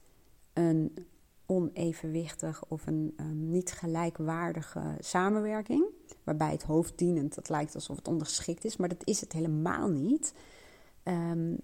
een 0.53 0.93
onevenwichtig 1.45 2.65
of 2.67 2.87
een 2.87 3.13
um, 3.19 3.49
niet 3.49 3.71
gelijkwaardige 3.71 4.95
samenwerking. 4.99 5.85
Waarbij 6.23 6.51
het 6.51 6.63
hoofd 6.63 6.97
dienend, 6.97 7.35
dat 7.35 7.49
lijkt 7.49 7.75
alsof 7.75 7.95
het 7.95 8.07
ondergeschikt 8.07 8.65
is, 8.65 8.77
maar 8.77 8.89
dat 8.89 9.07
is 9.07 9.21
het 9.21 9.33
helemaal 9.33 9.89
niet. 9.89 10.33
Um, 11.03 11.57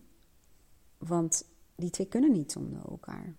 want 0.97 1.45
die 1.75 1.89
twee 1.89 2.07
kunnen 2.07 2.31
niet 2.31 2.51
zonder 2.51 2.81
elkaar. 2.89 3.35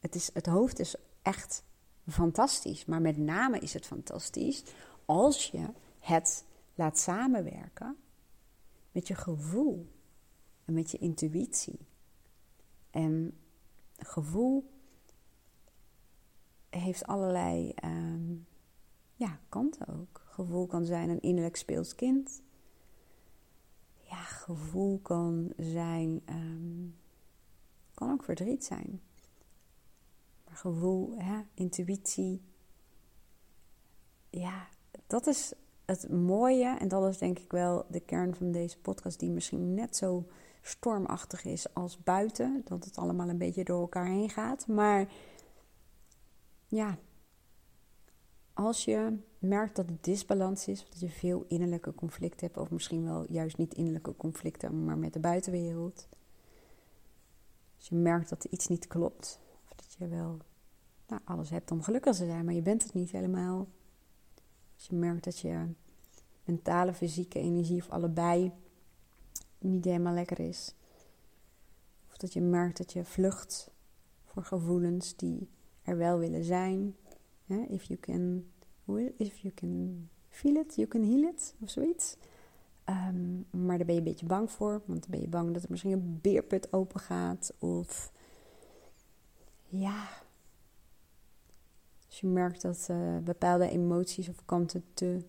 Het, 0.00 0.14
is, 0.14 0.30
het 0.32 0.46
hoofd 0.46 0.78
is 0.78 0.94
echt 1.22 1.64
fantastisch. 2.08 2.84
Maar 2.84 3.00
met 3.00 3.16
name 3.16 3.58
is 3.58 3.72
het 3.72 3.86
fantastisch 3.86 4.64
als 5.04 5.50
je 5.50 5.68
het 5.98 6.44
laat 6.74 6.98
samenwerken 6.98 7.96
met 8.92 9.08
je 9.08 9.14
gevoel 9.14 9.88
en 10.64 10.74
met 10.74 10.90
je 10.90 10.98
intuïtie. 10.98 11.78
En 12.90 13.38
gevoel 13.96 14.70
heeft 16.70 17.06
allerlei 17.06 17.74
um, 17.84 18.46
ja, 19.14 19.40
kanten 19.48 19.88
ook. 19.88 20.22
Gevoel 20.24 20.66
kan 20.66 20.84
zijn 20.84 21.08
een 21.08 21.20
innerlijk 21.20 21.56
speels 21.56 21.94
kind 21.94 22.42
ja, 24.12 24.22
gevoel 24.22 24.98
kan 24.98 25.52
zijn, 25.56 26.22
um, 26.28 26.96
kan 27.94 28.10
ook 28.10 28.24
verdriet 28.24 28.64
zijn. 28.64 29.00
Gevoel, 30.52 31.14
hè, 31.18 31.40
intuïtie, 31.54 32.42
ja, 34.30 34.68
dat 35.06 35.26
is 35.26 35.52
het 35.84 36.08
mooie 36.10 36.76
en 36.78 36.88
dat 36.88 37.08
is 37.08 37.18
denk 37.18 37.38
ik 37.38 37.50
wel 37.50 37.84
de 37.88 38.00
kern 38.00 38.34
van 38.34 38.52
deze 38.52 38.78
podcast, 38.78 39.18
die 39.18 39.30
misschien 39.30 39.74
net 39.74 39.96
zo 39.96 40.26
stormachtig 40.62 41.44
is 41.44 41.74
als 41.74 42.02
buiten, 42.02 42.62
dat 42.64 42.84
het 42.84 42.96
allemaal 42.96 43.28
een 43.28 43.38
beetje 43.38 43.64
door 43.64 43.80
elkaar 43.80 44.06
heen 44.06 44.30
gaat. 44.30 44.66
Maar 44.66 45.12
ja, 46.66 46.98
als 48.52 48.84
je 48.84 49.18
merkt 49.38 49.76
dat 49.76 49.88
het 49.88 50.04
disbalans 50.04 50.68
is, 50.68 50.86
dat 50.88 51.00
je 51.00 51.08
veel 51.08 51.44
innerlijke 51.48 51.94
conflicten 51.94 52.46
hebt, 52.46 52.58
of 52.58 52.70
misschien 52.70 53.04
wel 53.04 53.26
juist 53.28 53.56
niet 53.56 53.74
innerlijke 53.74 54.16
conflicten, 54.16 54.84
maar 54.84 54.98
met 54.98 55.12
de 55.12 55.20
buitenwereld. 55.20 56.08
Als 57.76 57.88
je 57.88 57.94
merkt 57.94 58.28
dat 58.28 58.44
er 58.44 58.50
iets 58.50 58.68
niet 58.68 58.86
klopt, 58.86 59.40
dat 59.98 60.08
je 60.08 60.16
wel 60.16 60.38
nou, 61.06 61.20
alles 61.24 61.50
hebt 61.50 61.70
om 61.70 61.82
gelukkig 61.82 62.16
te 62.16 62.24
zijn, 62.24 62.44
maar 62.44 62.54
je 62.54 62.62
bent 62.62 62.82
het 62.82 62.94
niet 62.94 63.10
helemaal. 63.10 63.68
Als 64.74 64.86
je 64.86 64.94
merkt 64.94 65.24
dat 65.24 65.38
je 65.38 65.66
mentale, 66.44 66.94
fysieke 66.94 67.38
energie 67.38 67.80
of 67.80 67.90
allebei 67.90 68.52
niet 69.58 69.84
helemaal 69.84 70.14
lekker 70.14 70.40
is. 70.40 70.74
Of 72.08 72.16
dat 72.16 72.32
je 72.32 72.40
merkt 72.40 72.76
dat 72.76 72.92
je 72.92 73.04
vlucht 73.04 73.70
voor 74.24 74.44
gevoelens 74.44 75.16
die 75.16 75.48
er 75.82 75.96
wel 75.96 76.18
willen 76.18 76.44
zijn. 76.44 76.96
If 77.68 77.84
you 77.84 78.00
can 78.00 78.44
If 79.16 79.38
you 79.38 79.54
can 79.54 80.08
feel 80.28 80.56
it, 80.56 80.74
you 80.76 80.86
can 80.86 81.02
heal 81.02 81.28
it, 81.28 81.54
of 81.60 81.70
zoiets. 81.70 82.16
Um, 82.88 83.46
maar 83.50 83.76
daar 83.76 83.86
ben 83.86 83.94
je 83.94 84.00
een 84.00 84.06
beetje 84.06 84.26
bang 84.26 84.50
voor, 84.50 84.82
want 84.86 85.00
dan 85.00 85.10
ben 85.10 85.20
je 85.20 85.28
bang 85.28 85.52
dat 85.54 85.62
er 85.62 85.70
misschien 85.70 85.92
een 85.92 86.18
beerput 86.20 86.72
open 86.72 87.00
gaat. 87.00 87.52
Of 87.58 88.12
ja, 89.72 90.08
als 92.06 92.20
je 92.20 92.26
merkt 92.26 92.62
dat 92.62 92.88
uh, 92.90 93.18
bepaalde 93.18 93.68
emoties 93.68 94.28
of 94.28 94.44
kanten 94.44 94.84
te 94.94 95.24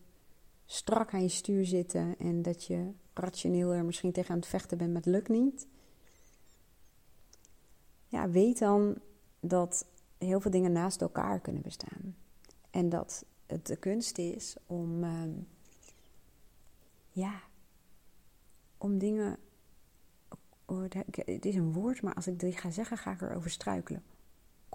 strak 0.66 1.14
aan 1.14 1.22
je 1.22 1.30
stuur 1.30 1.66
zitten 1.66 2.18
en 2.18 2.42
dat 2.42 2.64
je 2.64 2.92
rationeel 3.14 3.72
er 3.72 3.86
misschien 3.86 4.12
tegen 4.12 4.32
aan 4.32 4.40
het 4.40 4.48
vechten 4.48 4.78
bent, 4.78 4.94
maar 4.94 5.02
lukt 5.06 5.30
niet. 5.30 5.68
Ja, 8.08 8.30
weet 8.30 8.60
dan 8.60 8.98
dat 9.40 9.86
heel 10.18 10.40
veel 10.40 10.52
dingen 10.52 10.72
naast 10.72 11.02
elkaar 11.02 11.40
kunnen 11.40 11.62
bestaan. 11.62 12.16
En 12.70 12.90
dat 12.90 13.26
het 13.46 13.66
de 13.68 13.76
kunst 13.76 14.18
is 14.18 14.56
om, 14.66 15.04
uh, 15.04 15.24
ja, 17.10 17.42
om 18.78 18.98
dingen 18.98 19.38
oh, 20.66 20.84
het 21.26 21.46
is 21.46 21.56
een 21.56 21.74
woord, 21.74 22.02
maar 22.02 22.14
als 22.14 22.28
ik 22.28 22.40
die 22.40 22.58
ga 22.58 22.72
zeggen, 22.72 22.98
ga 22.98 23.12
ik 23.12 23.22
erover 23.22 23.50
struikelen. 23.50 24.04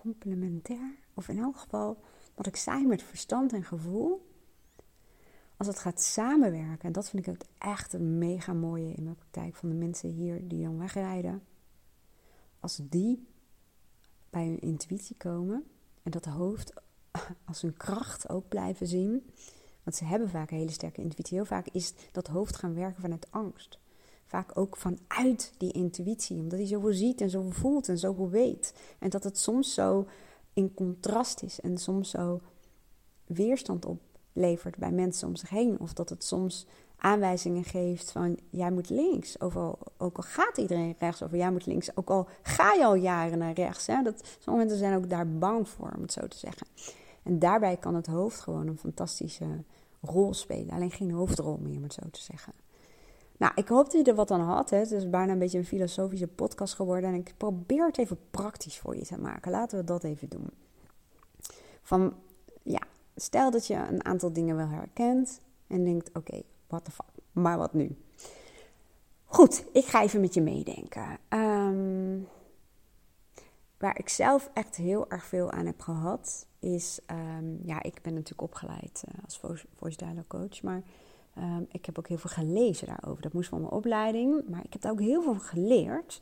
Complementair, 0.02 0.94
of 1.14 1.28
in 1.28 1.38
elk 1.38 1.56
geval 1.56 2.00
wat 2.34 2.46
ik 2.46 2.56
zei 2.56 2.86
met 2.86 3.02
verstand 3.02 3.52
en 3.52 3.64
gevoel. 3.64 4.26
Als 5.56 5.66
het 5.66 5.78
gaat 5.78 6.00
samenwerken, 6.00 6.86
en 6.86 6.92
dat 6.92 7.10
vind 7.10 7.26
ik 7.26 7.32
het 7.32 7.48
echt 7.58 7.92
een 7.92 8.18
mega 8.18 8.52
mooie 8.52 8.92
in 8.92 9.02
mijn 9.02 9.16
praktijk 9.16 9.54
van 9.54 9.68
de 9.68 9.74
mensen 9.74 10.08
hier 10.08 10.48
die 10.48 10.64
dan 10.64 10.78
wegrijden. 10.78 11.42
Als 12.60 12.80
die 12.82 13.26
bij 14.30 14.46
hun 14.46 14.60
intuïtie 14.60 15.16
komen 15.16 15.64
en 16.02 16.10
dat 16.10 16.24
hoofd 16.24 16.72
als 17.50 17.62
hun 17.62 17.76
kracht 17.76 18.28
ook 18.28 18.48
blijven 18.48 18.86
zien. 18.86 19.30
Want 19.82 19.96
ze 19.96 20.04
hebben 20.04 20.28
vaak 20.28 20.50
een 20.50 20.56
hele 20.56 20.70
sterke 20.70 21.00
intuïtie. 21.00 21.36
Heel 21.36 21.46
vaak 21.46 21.68
is 21.68 21.94
dat 22.12 22.26
hoofd 22.26 22.56
gaan 22.56 22.74
werken 22.74 23.00
vanuit 23.00 23.30
angst. 23.30 23.78
Vaak 24.28 24.58
ook 24.58 24.76
vanuit 24.76 25.52
die 25.58 25.72
intuïtie, 25.72 26.36
omdat 26.36 26.58
hij 26.58 26.68
zoveel 26.68 26.92
ziet 26.92 27.20
en 27.20 27.30
zoveel 27.30 27.50
voelt 27.50 27.88
en 27.88 27.98
zoveel 27.98 28.30
weet. 28.30 28.74
En 28.98 29.10
dat 29.10 29.24
het 29.24 29.38
soms 29.38 29.74
zo 29.74 30.06
in 30.52 30.74
contrast 30.74 31.42
is 31.42 31.60
en 31.60 31.78
soms 31.78 32.10
zo 32.10 32.40
weerstand 33.26 33.86
oplevert 33.86 34.76
bij 34.76 34.90
mensen 34.90 35.28
om 35.28 35.36
zich 35.36 35.48
heen. 35.48 35.80
Of 35.80 35.92
dat 35.92 36.08
het 36.08 36.24
soms 36.24 36.66
aanwijzingen 36.96 37.64
geeft 37.64 38.10
van 38.10 38.38
jij 38.50 38.70
moet 38.70 38.90
links. 38.90 39.40
Ook 39.40 40.16
al 40.16 40.22
gaat 40.22 40.56
iedereen 40.56 40.96
rechts, 40.98 41.22
of 41.22 41.32
jij 41.32 41.50
moet 41.50 41.66
links. 41.66 41.96
Ook 41.96 42.10
al 42.10 42.28
ga 42.42 42.72
je 42.72 42.84
al 42.84 42.94
jaren 42.94 43.38
naar 43.38 43.52
rechts. 43.52 43.86
Hè? 43.86 44.02
Dat, 44.02 44.36
sommige 44.38 44.66
mensen 44.66 44.78
zijn 44.86 44.96
ook 44.96 45.08
daar 45.08 45.28
bang 45.28 45.68
voor, 45.68 45.92
om 45.96 46.02
het 46.02 46.12
zo 46.12 46.28
te 46.28 46.38
zeggen. 46.38 46.66
En 47.22 47.38
daarbij 47.38 47.76
kan 47.76 47.94
het 47.94 48.06
hoofd 48.06 48.40
gewoon 48.40 48.66
een 48.66 48.78
fantastische 48.78 49.46
rol 50.00 50.34
spelen. 50.34 50.74
Alleen 50.74 50.90
geen 50.90 51.10
hoofdrol 51.10 51.58
meer, 51.62 51.76
om 51.76 51.82
het 51.82 51.92
zo 51.92 52.10
te 52.10 52.22
zeggen. 52.22 52.52
Nou, 53.38 53.52
ik 53.54 53.68
hoop 53.68 53.84
dat 53.84 54.06
je 54.06 54.10
er 54.10 54.16
wat 54.16 54.30
aan 54.30 54.40
had. 54.40 54.70
Hè. 54.70 54.76
Het 54.78 54.90
is 54.90 55.10
bijna 55.10 55.32
een 55.32 55.38
beetje 55.38 55.58
een 55.58 55.64
filosofische 55.64 56.26
podcast 56.28 56.74
geworden. 56.74 57.10
En 57.10 57.16
ik 57.16 57.34
probeer 57.36 57.86
het 57.86 57.98
even 57.98 58.18
praktisch 58.30 58.78
voor 58.78 58.96
je 58.96 59.04
te 59.04 59.18
maken. 59.18 59.50
Laten 59.50 59.78
we 59.78 59.84
dat 59.84 60.04
even 60.04 60.28
doen. 60.28 60.50
Van, 61.82 62.14
ja, 62.62 62.80
stel 63.16 63.50
dat 63.50 63.66
je 63.66 63.74
een 63.74 64.04
aantal 64.04 64.32
dingen 64.32 64.56
wel 64.56 64.68
herkent. 64.68 65.40
En 65.66 65.84
denkt, 65.84 66.10
oké, 66.12 66.42
what 66.66 66.84
the 66.84 66.90
fuck. 66.90 67.06
Maar 67.32 67.58
wat 67.58 67.72
nu? 67.72 67.96
Goed, 69.24 69.64
ik 69.72 69.84
ga 69.84 70.02
even 70.02 70.20
met 70.20 70.34
je 70.34 70.40
meedenken. 70.40 71.18
Um, 71.28 72.28
waar 73.78 73.98
ik 73.98 74.08
zelf 74.08 74.50
echt 74.54 74.76
heel 74.76 75.10
erg 75.10 75.24
veel 75.24 75.50
aan 75.50 75.66
heb 75.66 75.80
gehad, 75.80 76.46
is... 76.58 77.00
Um, 77.38 77.60
ja, 77.64 77.82
ik 77.82 78.02
ben 78.02 78.14
natuurlijk 78.14 78.42
opgeleid 78.42 79.04
uh, 79.08 79.24
als 79.24 79.40
voice 79.74 79.96
dialogue 79.96 80.26
coach, 80.26 80.62
maar 80.62 80.82
Um, 81.40 81.66
ik 81.70 81.86
heb 81.86 81.98
ook 81.98 82.08
heel 82.08 82.18
veel 82.18 82.30
gelezen 82.30 82.86
daarover. 82.86 83.22
Dat 83.22 83.32
moest 83.32 83.48
van 83.48 83.60
mijn 83.60 83.72
opleiding, 83.72 84.48
maar 84.48 84.64
ik 84.64 84.72
heb 84.72 84.82
daar 84.82 84.92
ook 84.92 85.00
heel 85.00 85.22
veel 85.22 85.38
geleerd. 85.38 86.20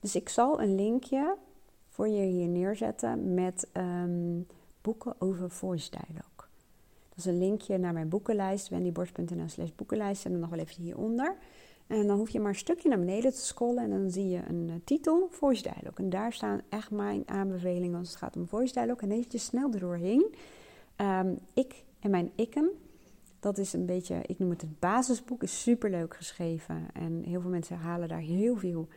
Dus 0.00 0.14
ik 0.16 0.28
zal 0.28 0.60
een 0.60 0.74
linkje 0.74 1.36
voor 1.88 2.08
je 2.08 2.22
hier 2.22 2.48
neerzetten 2.48 3.34
met 3.34 3.68
um, 3.72 4.46
boeken 4.80 5.14
over 5.18 5.50
voice 5.50 5.90
dialogue. 5.90 6.48
Dat 7.08 7.18
is 7.18 7.24
een 7.24 7.38
linkje 7.38 7.78
naar 7.78 7.92
mijn 7.92 8.08
boekenlijst, 8.08 8.68
wendyborst.nl 8.68 9.48
slash 9.48 9.70
boekenlijst. 9.76 10.24
En 10.24 10.30
dan 10.30 10.40
nog 10.40 10.50
wel 10.50 10.58
even 10.58 10.82
hieronder. 10.82 11.36
En 11.86 12.06
dan 12.06 12.16
hoef 12.16 12.30
je 12.30 12.40
maar 12.40 12.48
een 12.48 12.54
stukje 12.54 12.88
naar 12.88 12.98
beneden 12.98 13.32
te 13.32 13.44
scrollen 13.44 13.82
en 13.82 13.90
dan 13.90 14.10
zie 14.10 14.28
je 14.28 14.40
een 14.48 14.68
uh, 14.68 14.74
titel, 14.84 15.28
Voice 15.30 15.62
Dialogue. 15.62 16.04
En 16.04 16.10
daar 16.10 16.32
staan 16.32 16.60
echt 16.68 16.90
mijn 16.90 17.22
aanbevelingen 17.26 17.98
als 17.98 18.08
het 18.08 18.16
gaat 18.16 18.36
om 18.36 18.46
Voice 18.46 18.72
Dialogue. 18.72 19.08
En 19.08 19.16
eventjes 19.16 19.44
snel 19.44 19.72
erdoorheen. 19.72 20.34
Um, 20.96 21.38
ik 21.54 21.84
en 22.00 22.10
mijn 22.10 22.30
ikken 22.34 22.70
dat 23.40 23.58
is 23.58 23.72
een 23.72 23.86
beetje, 23.86 24.22
ik 24.26 24.38
noem 24.38 24.50
het 24.50 24.60
het 24.60 24.78
basisboek, 24.78 25.42
is 25.42 25.62
super 25.62 25.90
leuk 25.90 26.16
geschreven. 26.16 26.88
En 26.92 27.22
heel 27.24 27.40
veel 27.40 27.50
mensen 27.50 27.76
halen 27.76 28.08
daar 28.08 28.20
heel 28.20 28.56
veel 28.56 28.88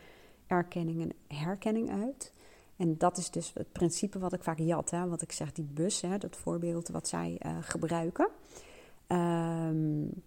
erkenning 0.48 1.02
en 1.02 1.38
herkenning 1.38 1.92
uit. 1.92 2.34
En 2.76 2.98
dat 2.98 3.18
is 3.18 3.30
dus 3.30 3.52
het 3.54 3.72
principe 3.72 4.20
wat 4.20 4.34
ik 4.34 4.44
vaak 4.44 4.60
jat. 4.60 4.90
Hè? 4.90 5.08
Wat 5.08 5.22
ik 5.22 5.32
zeg, 5.32 5.52
die 5.52 5.66
bus, 5.66 6.02
hè, 6.02 6.18
dat 6.18 6.36
voorbeeld 6.36 6.88
wat 6.88 7.08
zij 7.08 7.40
uh, 7.46 7.58
gebruiken. 7.62 8.28
Um, 9.08 10.24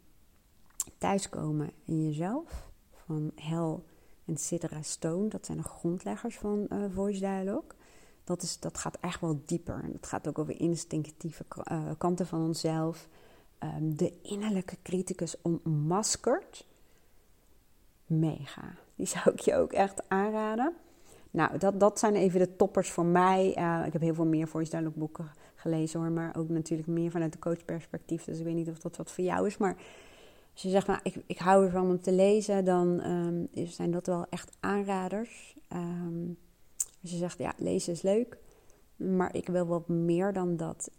thuiskomen 0.99 1.71
in 1.85 2.05
jezelf. 2.05 2.71
Van 3.05 3.33
Hel 3.35 3.85
en 4.25 4.37
Sidra 4.37 4.83
Stone. 4.83 5.29
Dat 5.29 5.47
zijn 5.47 5.59
de 5.59 5.65
grondleggers 5.65 6.39
van 6.39 6.67
uh, 6.69 6.85
Voice 6.95 7.21
Dialogue. 7.21 7.71
Dat, 8.25 8.43
is, 8.43 8.61
dat 8.61 8.79
gaat 8.79 8.99
echt 9.01 9.21
wel 9.21 9.41
dieper. 9.45 9.81
En 9.83 9.93
dat 9.93 10.07
gaat 10.07 10.29
ook 10.29 10.39
over 10.39 10.61
instinctieve 10.61 11.45
uh, 11.73 11.91
kanten 11.99 12.27
van 12.27 12.45
onszelf. 12.45 13.09
Ehm, 13.59 13.95
de 13.97 14.13
innerlijke 14.23 14.77
criticus 14.83 15.37
ontmaskert. 15.43 16.67
Mega. 18.07 18.75
Die 18.95 19.07
zou 19.07 19.31
ik 19.31 19.41
je 19.41 19.57
ook 19.57 19.73
echt 19.73 20.03
aanraden. 20.09 20.75
Nou, 21.31 21.59
dat, 21.59 21.81
dat 21.81 21.99
zijn 21.99 22.15
even 22.15 22.41
de 22.41 22.57
toppers 22.57 22.91
voor 22.91 23.05
mij. 23.05 23.57
Uh, 23.59 23.83
ik 23.87 23.93
heb 23.93 24.03
heel 24.03 24.15
veel 24.15 24.27
meer 24.27 24.49
voice 24.49 24.93
boeken 24.95 25.31
gelezen 25.55 26.01
hoor. 26.01 26.11
Maar 26.11 26.37
ook 26.37 26.49
natuurlijk 26.49 26.89
meer 26.89 27.11
vanuit 27.11 27.33
de 27.33 27.39
coachperspectief. 27.39 28.25
Dus 28.25 28.39
ik 28.39 28.45
weet 28.45 28.55
niet 28.55 28.69
of 28.69 28.79
dat 28.79 28.97
wat 28.97 29.13
voor 29.13 29.25
jou 29.25 29.47
is. 29.47 29.57
Maar 29.57 29.77
als 30.53 30.63
je 30.63 30.71
zegt, 30.71 30.87
nou, 30.87 31.01
ik, 31.03 31.17
ik 31.27 31.39
hou 31.39 31.65
ervan 31.65 31.91
om 31.91 32.01
te 32.01 32.13
lezen, 32.13 32.65
dan 32.65 33.11
um, 33.11 33.49
zijn 33.67 33.91
dat 33.91 34.07
wel 34.07 34.27
echt 34.31 34.57
aanraders. 34.61 35.57
Um, 35.73 36.39
als 37.03 37.11
je 37.11 37.17
zegt, 37.17 37.39
ja, 37.39 37.53
lezen 37.57 37.93
is 37.93 38.03
leuk. 38.03 38.39
Maar 38.97 39.35
ik 39.35 39.49
wil 39.49 39.67
wat 39.67 39.89
meer 39.89 40.33
dan 40.33 40.57
dat. 40.57 40.91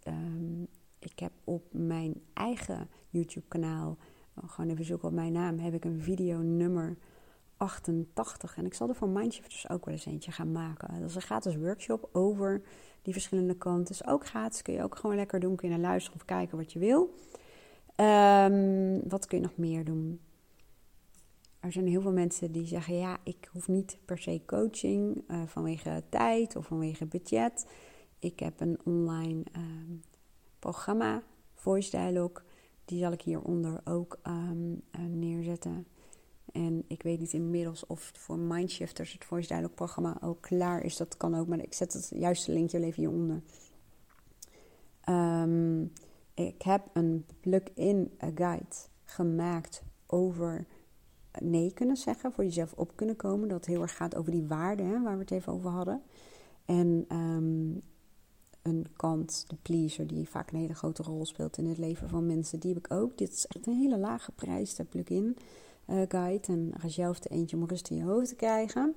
Ik 1.00 1.20
heb 1.20 1.32
op 1.44 1.64
mijn 1.72 2.22
eigen 2.34 2.90
YouTube-kanaal, 3.10 3.98
oh, 4.34 4.50
gewoon 4.50 4.70
even 4.70 4.86
zoeken 4.86 5.08
op 5.08 5.14
mijn 5.14 5.32
naam, 5.32 5.60
heb 5.60 5.74
ik 5.74 5.86
een 5.86 6.02
video 6.02 6.38
nummer 6.38 6.98
88. 7.58 8.58
En 8.58 8.66
ik 8.66 8.74
zal 8.74 8.90
er 8.90 8.96
voor 8.96 9.10
Mindshifters 9.10 9.70
ook 9.70 9.86
wel 9.86 9.94
eens 9.94 10.06
eentje 10.06 10.32
gaan 10.32 10.52
maken. 10.52 11.00
Dat 11.00 11.10
is 11.10 11.16
een 11.16 11.22
gratis 11.22 11.56
workshop 11.56 12.10
over 12.12 12.62
die 13.02 13.14
verschillende 13.14 13.58
kanten. 13.58 13.86
Dus 13.86 14.08
ook 14.08 14.26
gratis, 14.26 14.62
kun 14.62 14.74
je 14.74 14.84
ook 14.84 14.98
gewoon 14.98 15.16
lekker 15.16 15.40
doen. 15.40 15.56
Kun 15.56 15.70
je 15.70 15.78
naar 15.78 15.90
luisteren 15.90 16.20
of 16.20 16.26
kijken 16.26 16.58
wat 16.58 16.74
je 16.74 16.80
wil. 16.80 17.16
Um, 17.96 19.10
wat 19.10 19.26
kun 19.26 19.38
je 19.38 19.44
nog 19.44 19.58
meer 19.58 19.86
doen? 19.86 20.20
Er 21.60 21.72
zijn 21.72 21.88
heel 21.88 22.02
veel 22.02 22.12
mensen 22.12 22.52
die 22.52 22.66
zeggen: 22.66 22.98
ja, 22.98 23.18
ik 23.24 23.50
hoef 23.52 23.68
niet 23.68 23.98
per 24.06 24.18
se 24.18 24.42
coaching 24.46 25.24
uh, 25.28 25.42
vanwege 25.46 26.04
tijd 26.10 26.56
of 26.56 26.66
vanwege 26.66 27.06
budget. 27.06 27.68
Ik 28.20 28.40
heb 28.40 28.60
een 28.60 28.80
online 28.84 29.44
uh, 29.58 29.62
programma, 30.60 31.24
Voice 31.54 31.90
Dialogue. 31.90 32.44
Die 32.86 33.00
zal 33.00 33.12
ik 33.12 33.22
hieronder 33.22 33.82
ook 33.84 34.20
um, 34.28 34.82
neerzetten. 35.08 35.88
En 36.52 36.84
ik 36.88 37.04
weet 37.04 37.20
niet 37.20 37.34
inmiddels 37.34 37.86
of 37.86 38.12
voor 38.16 38.38
Mindshifters 38.38 39.14
het 39.14 39.26
Voice 39.26 39.48
Dialogue 39.48 39.76
programma 39.76 40.18
ook 40.22 40.42
klaar 40.42 40.84
is. 40.84 40.98
Dat 40.98 41.18
kan 41.18 41.36
ook, 41.36 41.48
maar 41.48 41.60
ik 41.60 41.74
zet 41.74 41.94
het 41.94 42.12
juiste 42.16 42.52
linkje 42.52 42.80
even 42.84 43.02
hieronder. 43.02 43.42
Um, 45.10 45.92
ik 46.34 46.62
heb 46.62 46.90
een 46.94 47.26
plug-in 47.40 48.12
guide 48.36 48.76
gemaakt 49.04 49.84
over 50.06 50.66
nee 51.42 51.74
kunnen 51.74 51.98
zeggen, 51.98 52.32
voor 52.32 52.44
jezelf 52.44 52.74
op 52.74 52.92
kunnen 52.96 53.16
komen. 53.16 53.50
Dat 53.50 53.66
heel 53.66 53.82
erg 53.82 53.96
gaat 53.96 54.16
over 54.16 54.32
die 54.32 54.48
waarden 54.48 55.04
waar 55.04 55.14
we 55.14 55.22
het 55.22 55.32
even 55.32 55.54
over 55.54 55.70
hadden. 55.70 56.02
En 56.66 57.06
um, 57.12 57.82
een 58.68 58.86
kant, 58.96 59.46
de 59.48 59.56
pleaser, 59.62 60.08
die 60.08 60.30
vaak 60.30 60.52
een 60.52 60.60
hele 60.60 60.76
grote 60.76 61.04
rol 61.04 61.26
speelt 61.26 61.58
in 61.58 61.68
het 61.68 61.78
leven 61.78 62.10
van 62.10 62.26
mensen. 62.26 62.60
Die 62.60 62.74
heb 62.74 62.86
ik 62.86 62.94
ook. 62.94 63.18
Dit 63.18 63.32
is 63.32 63.46
echt 63.48 63.68
een 63.68 63.78
hele 63.78 63.98
lage 63.98 64.32
prijs, 64.32 64.76
de 64.76 64.84
plugin 64.84 65.38
uh, 65.88 66.02
guide. 66.08 66.48
En 66.48 66.74
ga 66.78 66.88
zelf 66.88 67.20
de 67.20 67.30
eentje 67.30 67.58
om 67.58 67.66
rust 67.66 67.90
in 67.90 67.98
je 67.98 68.04
hoofd 68.04 68.28
te 68.28 68.36
krijgen. 68.36 68.96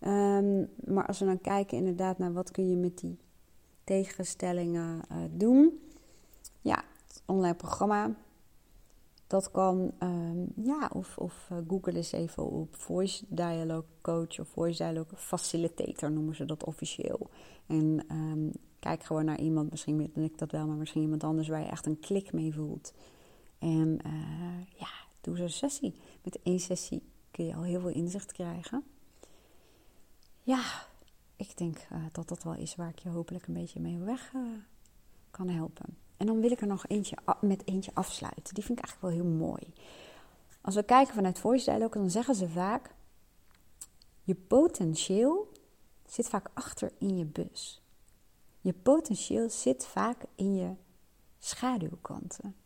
Um, 0.00 0.68
maar 0.84 1.06
als 1.06 1.18
we 1.18 1.24
dan 1.24 1.40
kijken 1.40 1.78
inderdaad 1.78 2.18
naar 2.18 2.32
wat 2.32 2.50
kun 2.50 2.70
je 2.70 2.76
met 2.76 2.98
die 2.98 3.18
tegenstellingen 3.84 5.00
uh, 5.12 5.16
doen. 5.30 5.80
Ja, 6.60 6.84
het 7.06 7.22
online 7.26 7.54
programma. 7.54 8.14
Dat 9.26 9.50
kan, 9.50 9.92
um, 10.02 10.52
ja, 10.56 10.90
of, 10.92 11.18
of 11.18 11.48
uh, 11.52 11.58
google 11.68 11.92
eens 11.92 12.12
even 12.12 12.50
op 12.50 12.74
Voice 12.74 13.24
Dialogue 13.28 13.90
Coach 14.00 14.40
of 14.40 14.48
Voice 14.48 14.82
Dialogue 14.82 15.16
Facilitator 15.16 16.12
noemen 16.12 16.34
ze 16.34 16.44
dat 16.44 16.64
officieel. 16.64 17.30
En 17.66 18.06
um, 18.10 18.52
kijk 18.78 19.02
gewoon 19.02 19.24
naar 19.24 19.40
iemand, 19.40 19.70
misschien 19.70 20.10
ben 20.14 20.24
ik 20.24 20.38
dat 20.38 20.50
wel, 20.50 20.66
maar 20.66 20.76
misschien 20.76 21.02
iemand 21.02 21.24
anders 21.24 21.48
waar 21.48 21.60
je 21.60 21.66
echt 21.66 21.86
een 21.86 22.00
klik 22.00 22.32
mee 22.32 22.54
voelt. 22.54 22.94
En 23.58 23.98
uh, 24.06 24.78
ja, 24.78 24.88
doe 25.20 25.36
zo'n 25.36 25.48
sessie. 25.48 25.94
Met 26.22 26.38
één 26.42 26.60
sessie 26.60 27.02
kun 27.30 27.44
je 27.44 27.54
al 27.54 27.62
heel 27.62 27.80
veel 27.80 27.90
inzicht 27.90 28.32
krijgen. 28.32 28.84
Ja, 30.42 30.62
ik 31.36 31.56
denk 31.56 31.86
uh, 31.92 32.04
dat 32.12 32.28
dat 32.28 32.42
wel 32.42 32.54
is 32.54 32.74
waar 32.74 32.88
ik 32.88 32.98
je 32.98 33.08
hopelijk 33.08 33.46
een 33.46 33.54
beetje 33.54 33.80
mee 33.80 33.98
weg 33.98 34.32
kan 35.30 35.48
helpen. 35.48 36.05
En 36.16 36.26
dan 36.26 36.40
wil 36.40 36.50
ik 36.50 36.60
er 36.60 36.66
nog 36.66 36.86
eentje 36.86 37.16
met 37.40 37.66
eentje 37.66 37.90
afsluiten. 37.94 38.54
Die 38.54 38.64
vind 38.64 38.78
ik 38.78 38.84
eigenlijk 38.84 39.14
wel 39.14 39.24
heel 39.24 39.36
mooi. 39.38 39.74
Als 40.60 40.74
we 40.74 40.82
kijken 40.82 41.14
vanuit 41.14 41.38
voice 41.38 41.64
dialogue, 41.64 42.00
dan 42.00 42.10
zeggen 42.10 42.34
ze 42.34 42.48
vaak: 42.48 42.94
je 44.22 44.34
potentieel 44.34 45.52
zit 46.06 46.28
vaak 46.28 46.50
achter 46.54 46.92
in 46.98 47.16
je 47.16 47.24
bus. 47.24 47.82
Je 48.60 48.72
potentieel 48.72 49.50
zit 49.50 49.86
vaak 49.86 50.24
in 50.34 50.54
je 50.54 50.74
schaduwkanten. 51.38 52.56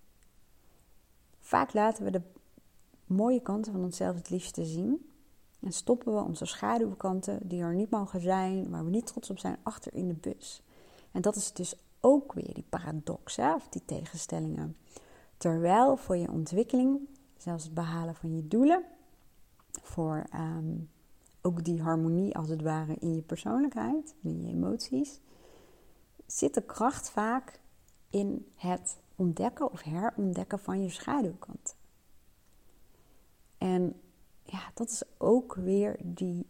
Vaak 1.39 1.73
laten 1.73 2.05
we 2.05 2.11
de 2.11 2.23
mooie 3.07 3.41
kanten 3.41 3.73
van 3.73 3.85
onszelf 3.85 4.17
het 4.17 4.31
liefste 4.31 4.65
zien. 4.65 5.11
En 5.61 5.73
stoppen 5.73 6.15
we 6.15 6.21
onze 6.21 6.45
schaduwkanten, 6.45 7.49
die 7.49 7.63
er 7.63 7.75
niet 7.75 7.91
mogen 7.91 8.21
zijn, 8.21 8.71
waar 8.71 8.85
we 8.85 8.91
niet 8.91 9.07
trots 9.07 9.31
op 9.31 9.39
zijn, 9.39 9.59
achter 9.63 9.95
in 9.95 10.09
de 10.09 10.15
bus. 10.15 10.63
En 11.13 11.21
dat 11.21 11.37
is 11.37 11.53
dus 11.53 11.75
ook 12.01 12.33
weer 12.33 12.55
die 12.55 12.67
paradox, 12.69 13.37
hè, 13.37 13.55
of 13.55 13.69
die 13.69 13.85
tegenstellingen. 13.85 14.77
Terwijl 15.37 15.97
voor 15.97 16.17
je 16.17 16.31
ontwikkeling, 16.31 17.09
zelfs 17.37 17.65
het 17.65 17.75
behalen 17.75 18.15
van 18.15 18.37
je 18.37 18.49
doelen, 18.49 18.85
voor 19.83 20.27
ehm, 20.31 20.77
ook 21.41 21.65
die 21.65 21.83
harmonie 21.83 22.37
als 22.37 22.49
het 22.49 22.63
ware 22.63 22.97
in 22.99 23.15
je 23.15 23.23
persoonlijkheid, 23.23 24.15
in 24.23 24.43
je 24.43 24.49
emoties, 24.49 25.21
zit 26.27 26.55
de 26.55 26.63
kracht 26.63 27.11
vaak 27.11 27.61
in 28.11 28.47
het 28.55 28.99
ontdekken 29.17 29.71
of 29.71 29.83
herontdekken 29.83 30.59
van 30.59 30.83
je 30.83 30.91
schaduwkant. 30.91 31.77
En 33.59 34.01
ja, 34.43 34.71
dat 34.75 34.89
is 34.89 35.03
ook 35.19 35.55
weer 35.55 35.97
die 36.05 36.47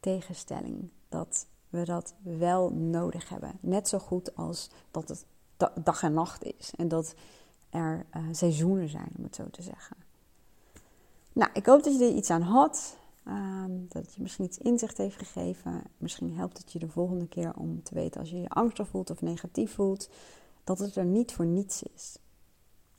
tegenstelling. 0.00 0.90
Dat 1.08 1.46
we 1.72 1.84
dat 1.84 2.14
wel 2.22 2.70
nodig 2.70 3.28
hebben. 3.28 3.58
Net 3.60 3.88
zo 3.88 3.98
goed 3.98 4.36
als 4.36 4.70
dat 4.90 5.08
het 5.08 5.24
dag 5.84 6.02
en 6.02 6.12
nacht 6.12 6.44
is. 6.44 6.72
En 6.76 6.88
dat 6.88 7.14
er 7.70 8.06
uh, 8.16 8.22
seizoenen 8.32 8.88
zijn, 8.88 9.10
om 9.16 9.24
het 9.24 9.34
zo 9.34 9.44
te 9.50 9.62
zeggen. 9.62 9.96
Nou, 11.32 11.50
ik 11.52 11.66
hoop 11.66 11.82
dat 11.82 11.98
je 11.98 12.04
er 12.04 12.14
iets 12.14 12.30
aan 12.30 12.42
had. 12.42 12.96
Um, 13.28 13.86
dat 13.88 14.14
je 14.14 14.22
misschien 14.22 14.44
iets 14.44 14.58
inzicht 14.58 14.96
heeft 14.96 15.16
gegeven. 15.16 15.82
Misschien 15.98 16.34
helpt 16.34 16.58
het 16.58 16.72
je 16.72 16.78
de 16.78 16.88
volgende 16.88 17.28
keer 17.28 17.52
om 17.56 17.82
te 17.82 17.94
weten 17.94 18.20
als 18.20 18.30
je 18.30 18.40
je 18.40 18.48
angstig 18.48 18.88
voelt 18.88 19.10
of 19.10 19.22
negatief 19.22 19.74
voelt. 19.74 20.10
Dat 20.64 20.78
het 20.78 20.96
er 20.96 21.04
niet 21.04 21.32
voor 21.32 21.46
niets 21.46 21.82
is. 21.82 22.18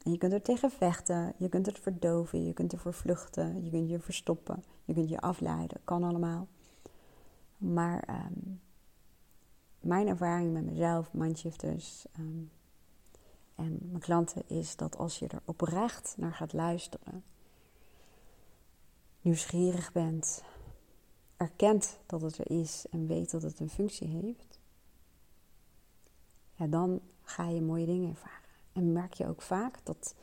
En 0.03 0.11
je 0.11 0.17
kunt 0.17 0.33
er 0.33 0.41
tegen 0.41 0.71
vechten, 0.71 1.33
je 1.37 1.49
kunt 1.49 1.65
het 1.65 1.79
verdoven, 1.79 2.45
je 2.45 2.53
kunt 2.53 2.73
ervoor 2.73 2.93
vluchten, 2.93 3.63
je 3.63 3.69
kunt 3.69 3.89
je 3.89 3.99
verstoppen, 3.99 4.63
je 4.85 4.93
kunt 4.93 5.09
je 5.09 5.19
afleiden. 5.19 5.77
Kan 5.83 6.03
allemaal. 6.03 6.47
Maar 7.63 8.09
um, 8.09 8.61
mijn 9.79 10.07
ervaring 10.07 10.53
met 10.53 10.65
mezelf, 10.65 11.13
mindshifters 11.13 12.05
um, 12.19 12.51
en 13.55 13.79
mijn 13.81 14.01
klanten 14.01 14.43
is 14.47 14.75
dat 14.75 14.97
als 14.97 15.19
je 15.19 15.27
er 15.27 15.41
oprecht 15.45 16.15
naar 16.17 16.33
gaat 16.33 16.53
luisteren, 16.53 17.23
nieuwsgierig 19.21 19.91
bent, 19.91 20.43
erkent 21.37 21.99
dat 22.05 22.21
het 22.21 22.37
er 22.37 22.51
is 22.51 22.85
en 22.91 23.07
weet 23.07 23.31
dat 23.31 23.41
het 23.41 23.59
een 23.59 23.69
functie 23.69 24.07
heeft, 24.07 24.59
ja, 26.53 26.67
dan 26.67 27.01
ga 27.21 27.49
je 27.49 27.61
mooie 27.61 27.85
dingen 27.85 28.09
ervaren. 28.09 28.49
En 28.71 28.91
merk 28.91 29.13
je 29.13 29.27
ook 29.27 29.41
vaak 29.41 29.85
dat 29.85 30.15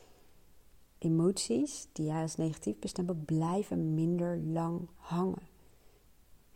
emoties 0.97 1.87
die 1.91 2.05
jij 2.05 2.21
als 2.21 2.35
negatief 2.35 2.79
bestempelt, 2.79 3.25
blijven 3.25 3.93
minder 3.93 4.37
lang 4.37 4.89
hangen. 4.95 5.49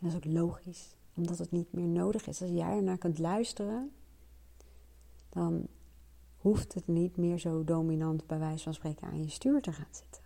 Dat 0.06 0.14
is 0.14 0.28
ook 0.28 0.34
logisch, 0.34 0.96
omdat 1.16 1.38
het 1.38 1.52
niet 1.52 1.74
meer 1.74 1.88
nodig 1.88 2.28
is. 2.28 2.42
Als 2.42 2.52
jij 2.52 2.76
ernaar 2.76 2.98
kunt 2.98 3.20
luisteren, 3.20 3.92
dan 5.30 5.68
hoeft 6.38 6.74
het 6.74 6.88
niet 6.88 7.18
meer 7.18 7.40
zo 7.40 7.64
dominant 7.64 8.28
bij 8.28 8.40
wijze 8.40 8.64
van 8.64 8.74
spreken 8.74 9.08
aan 9.08 9.22
je 9.22 9.30
stuur 9.30 9.62
te 9.62 9.72
gaan 9.72 9.88
zitten. 9.92 10.22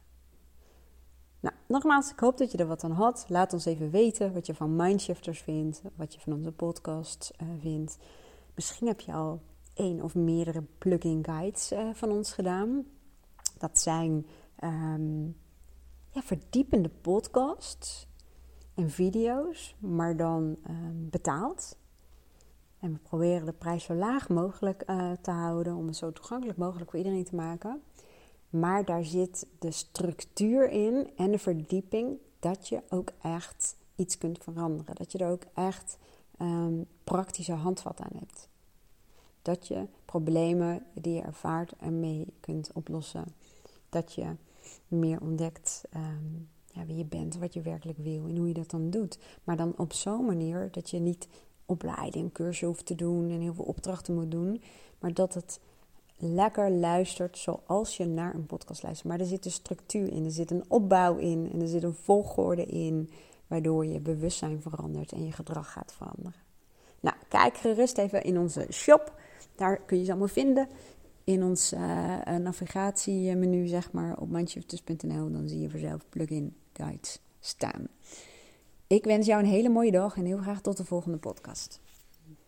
Nou, 1.40 1.56
nogmaals, 1.68 2.12
ik 2.12 2.20
hoop 2.20 2.38
dat 2.38 2.52
je 2.52 2.58
er 2.58 2.68
wat 2.68 2.84
aan 2.84 2.92
had. 2.92 3.26
Laat 3.28 3.54
ons 3.54 3.66
even 3.66 3.90
weten 3.90 4.34
wat 4.34 4.46
je 4.46 4.54
van 4.54 4.76
Mindshifters 4.76 5.42
vindt, 5.42 5.82
wat 5.96 6.14
je 6.14 6.20
van 6.20 6.34
onze 6.34 6.52
podcast 6.52 7.32
uh, 7.42 7.48
vindt. 7.60 7.98
Misschien 8.56 8.88
heb 8.88 9.00
je 9.00 9.14
al 9.14 9.42
één 9.74 10.02
of 10.02 10.16
meerdere 10.16 10.64
plugin 10.78 11.24
guides 11.24 11.72
uh, 11.72 11.94
van 11.94 12.12
ons 12.12 12.32
gedaan. 12.32 12.86
Dat 13.58 13.80
zijn 13.80 14.26
um, 14.64 15.38
ja, 16.10 16.22
verdiepende 16.22 16.90
podcasts 16.90 18.08
en 18.80 18.90
video's, 18.90 19.76
maar 19.80 20.18
dan 20.18 20.58
um, 20.70 21.10
betaald. 21.10 21.78
En 22.80 22.94
we 22.94 23.00
proberen 23.00 23.46
de 23.46 23.54
prijs 23.54 23.84
zo 23.84 23.94
laag 23.94 24.30
mogelijk 24.30 24.84
uh, 24.90 25.12
te 25.22 25.32
houden 25.32 25.76
om 25.76 25.88
het 25.88 25.96
zo 25.96 26.12
toegankelijk 26.12 26.58
mogelijk 26.58 26.90
voor 26.90 27.00
iedereen 27.00 27.24
te 27.24 27.36
maken. 27.36 27.82
Maar 28.50 28.86
daar 28.86 29.04
zit 29.04 29.48
de 29.60 29.72
structuur 29.72 30.70
in 30.70 31.10
en 31.16 31.32
de 31.32 31.40
verdieping 31.40 32.18
dat 32.40 32.68
je 32.68 32.82
ook 32.90 33.10
echt 33.22 33.76
iets 33.96 34.18
kunt 34.18 34.44
veranderen. 34.44 34.96
Dat 34.96 35.12
je 35.12 35.18
er 35.18 35.32
ook 35.32 35.44
echt 35.54 35.98
um, 36.42 36.86
praktische 37.04 37.54
handvat 37.54 38.00
aan 38.00 38.18
hebt. 38.20 38.50
Dat 39.42 39.68
je 39.68 39.88
problemen 40.06 40.84
die 40.94 41.14
je 41.14 41.22
ervaart 41.22 41.74
ermee 41.80 42.34
kunt 42.40 42.72
oplossen. 42.74 43.26
Dat 43.90 44.14
je 44.14 44.36
meer 44.88 45.22
ontdekt 45.22 45.84
um, 45.96 46.50
wie 46.86 46.98
je 46.98 47.06
bent, 47.06 47.38
wat 47.38 47.54
je 47.54 47.62
werkelijk 47.62 47.98
wil 47.98 48.28
en 48.28 48.38
hoe 48.38 48.48
je 48.48 48.54
dat 48.54 48.70
dan 48.70 48.90
doet. 48.90 49.20
Maar 49.44 49.58
dan 49.58 49.74
op 49.78 49.94
zo'n 49.94 50.26
manier 50.26 50.68
dat 50.72 50.90
je 50.90 51.00
niet 51.00 51.28
opleiding, 51.66 52.32
cursus 52.32 52.68
hoeft 52.68 52.86
te 52.86 52.96
doen 52.96 53.30
en 53.30 53.40
heel 53.40 53.54
veel 53.54 53.66
opdrachten 53.66 54.14
moet 54.14 54.32
doen. 54.32 54.62
Maar 55.00 55.14
dat 55.14 55.34
het 55.34 55.60
lekker 56.18 56.72
luistert 56.72 57.38
zoals 57.38 57.98
je 57.98 58.06
naar 58.06 58.36
een 58.36 58.46
podcast 58.46 58.84
luistert. 58.84 59.10
Maar 59.10 59.20
er 59.20 59.26
zit 59.26 59.46
een 59.46 59.52
structuur 59.52 60.12
in, 60.12 60.26
er 60.26 60.32
zit 60.32 60.52
een 60.52 60.64
opbouw 60.68 61.18
in 61.18 61.50
en 61.54 61.62
er 61.62 61.68
zit 61.68 61.84
een 61.84 61.94
volgorde 61.94 62.66
in, 62.66 63.10
waardoor 63.48 63.86
je 63.86 64.00
bewustzijn 64.00 64.62
verandert 64.62 65.12
en 65.12 65.26
je 65.26 65.32
gedrag 65.32 65.72
gaat 65.72 65.94
veranderen. 65.94 66.40
Nou, 67.00 67.16
kijk 67.28 67.58
gerust 67.58 67.98
even 67.98 68.24
in 68.24 68.40
onze 68.40 68.68
shop. 68.72 69.14
Daar 69.56 69.78
kun 69.78 69.98
je 69.98 70.04
ze 70.04 70.10
allemaal 70.10 70.28
vinden. 70.28 70.68
In 71.24 71.44
ons 71.44 71.74
uh, 71.74 71.80
navigatiemenu, 72.26 73.68
zeg 73.68 73.92
maar, 73.92 74.18
op 74.18 74.30
mindshifters.nl. 74.30 75.32
Dan 75.32 75.48
zie 75.48 75.60
je 75.60 75.70
vanzelf 75.70 76.06
plugin 76.10 76.56
guides 76.84 77.20
staan. 77.40 77.88
Ik 78.88 79.04
wens 79.04 79.26
jou 79.26 79.44
een 79.44 79.50
hele 79.50 79.70
mooie 79.70 79.92
dag 79.92 80.18
en 80.18 80.26
heel 80.26 80.38
graag 80.38 80.62
tot 80.62 80.78
de 80.78 80.86
volgende 80.86 81.18
podcast. 81.18 81.80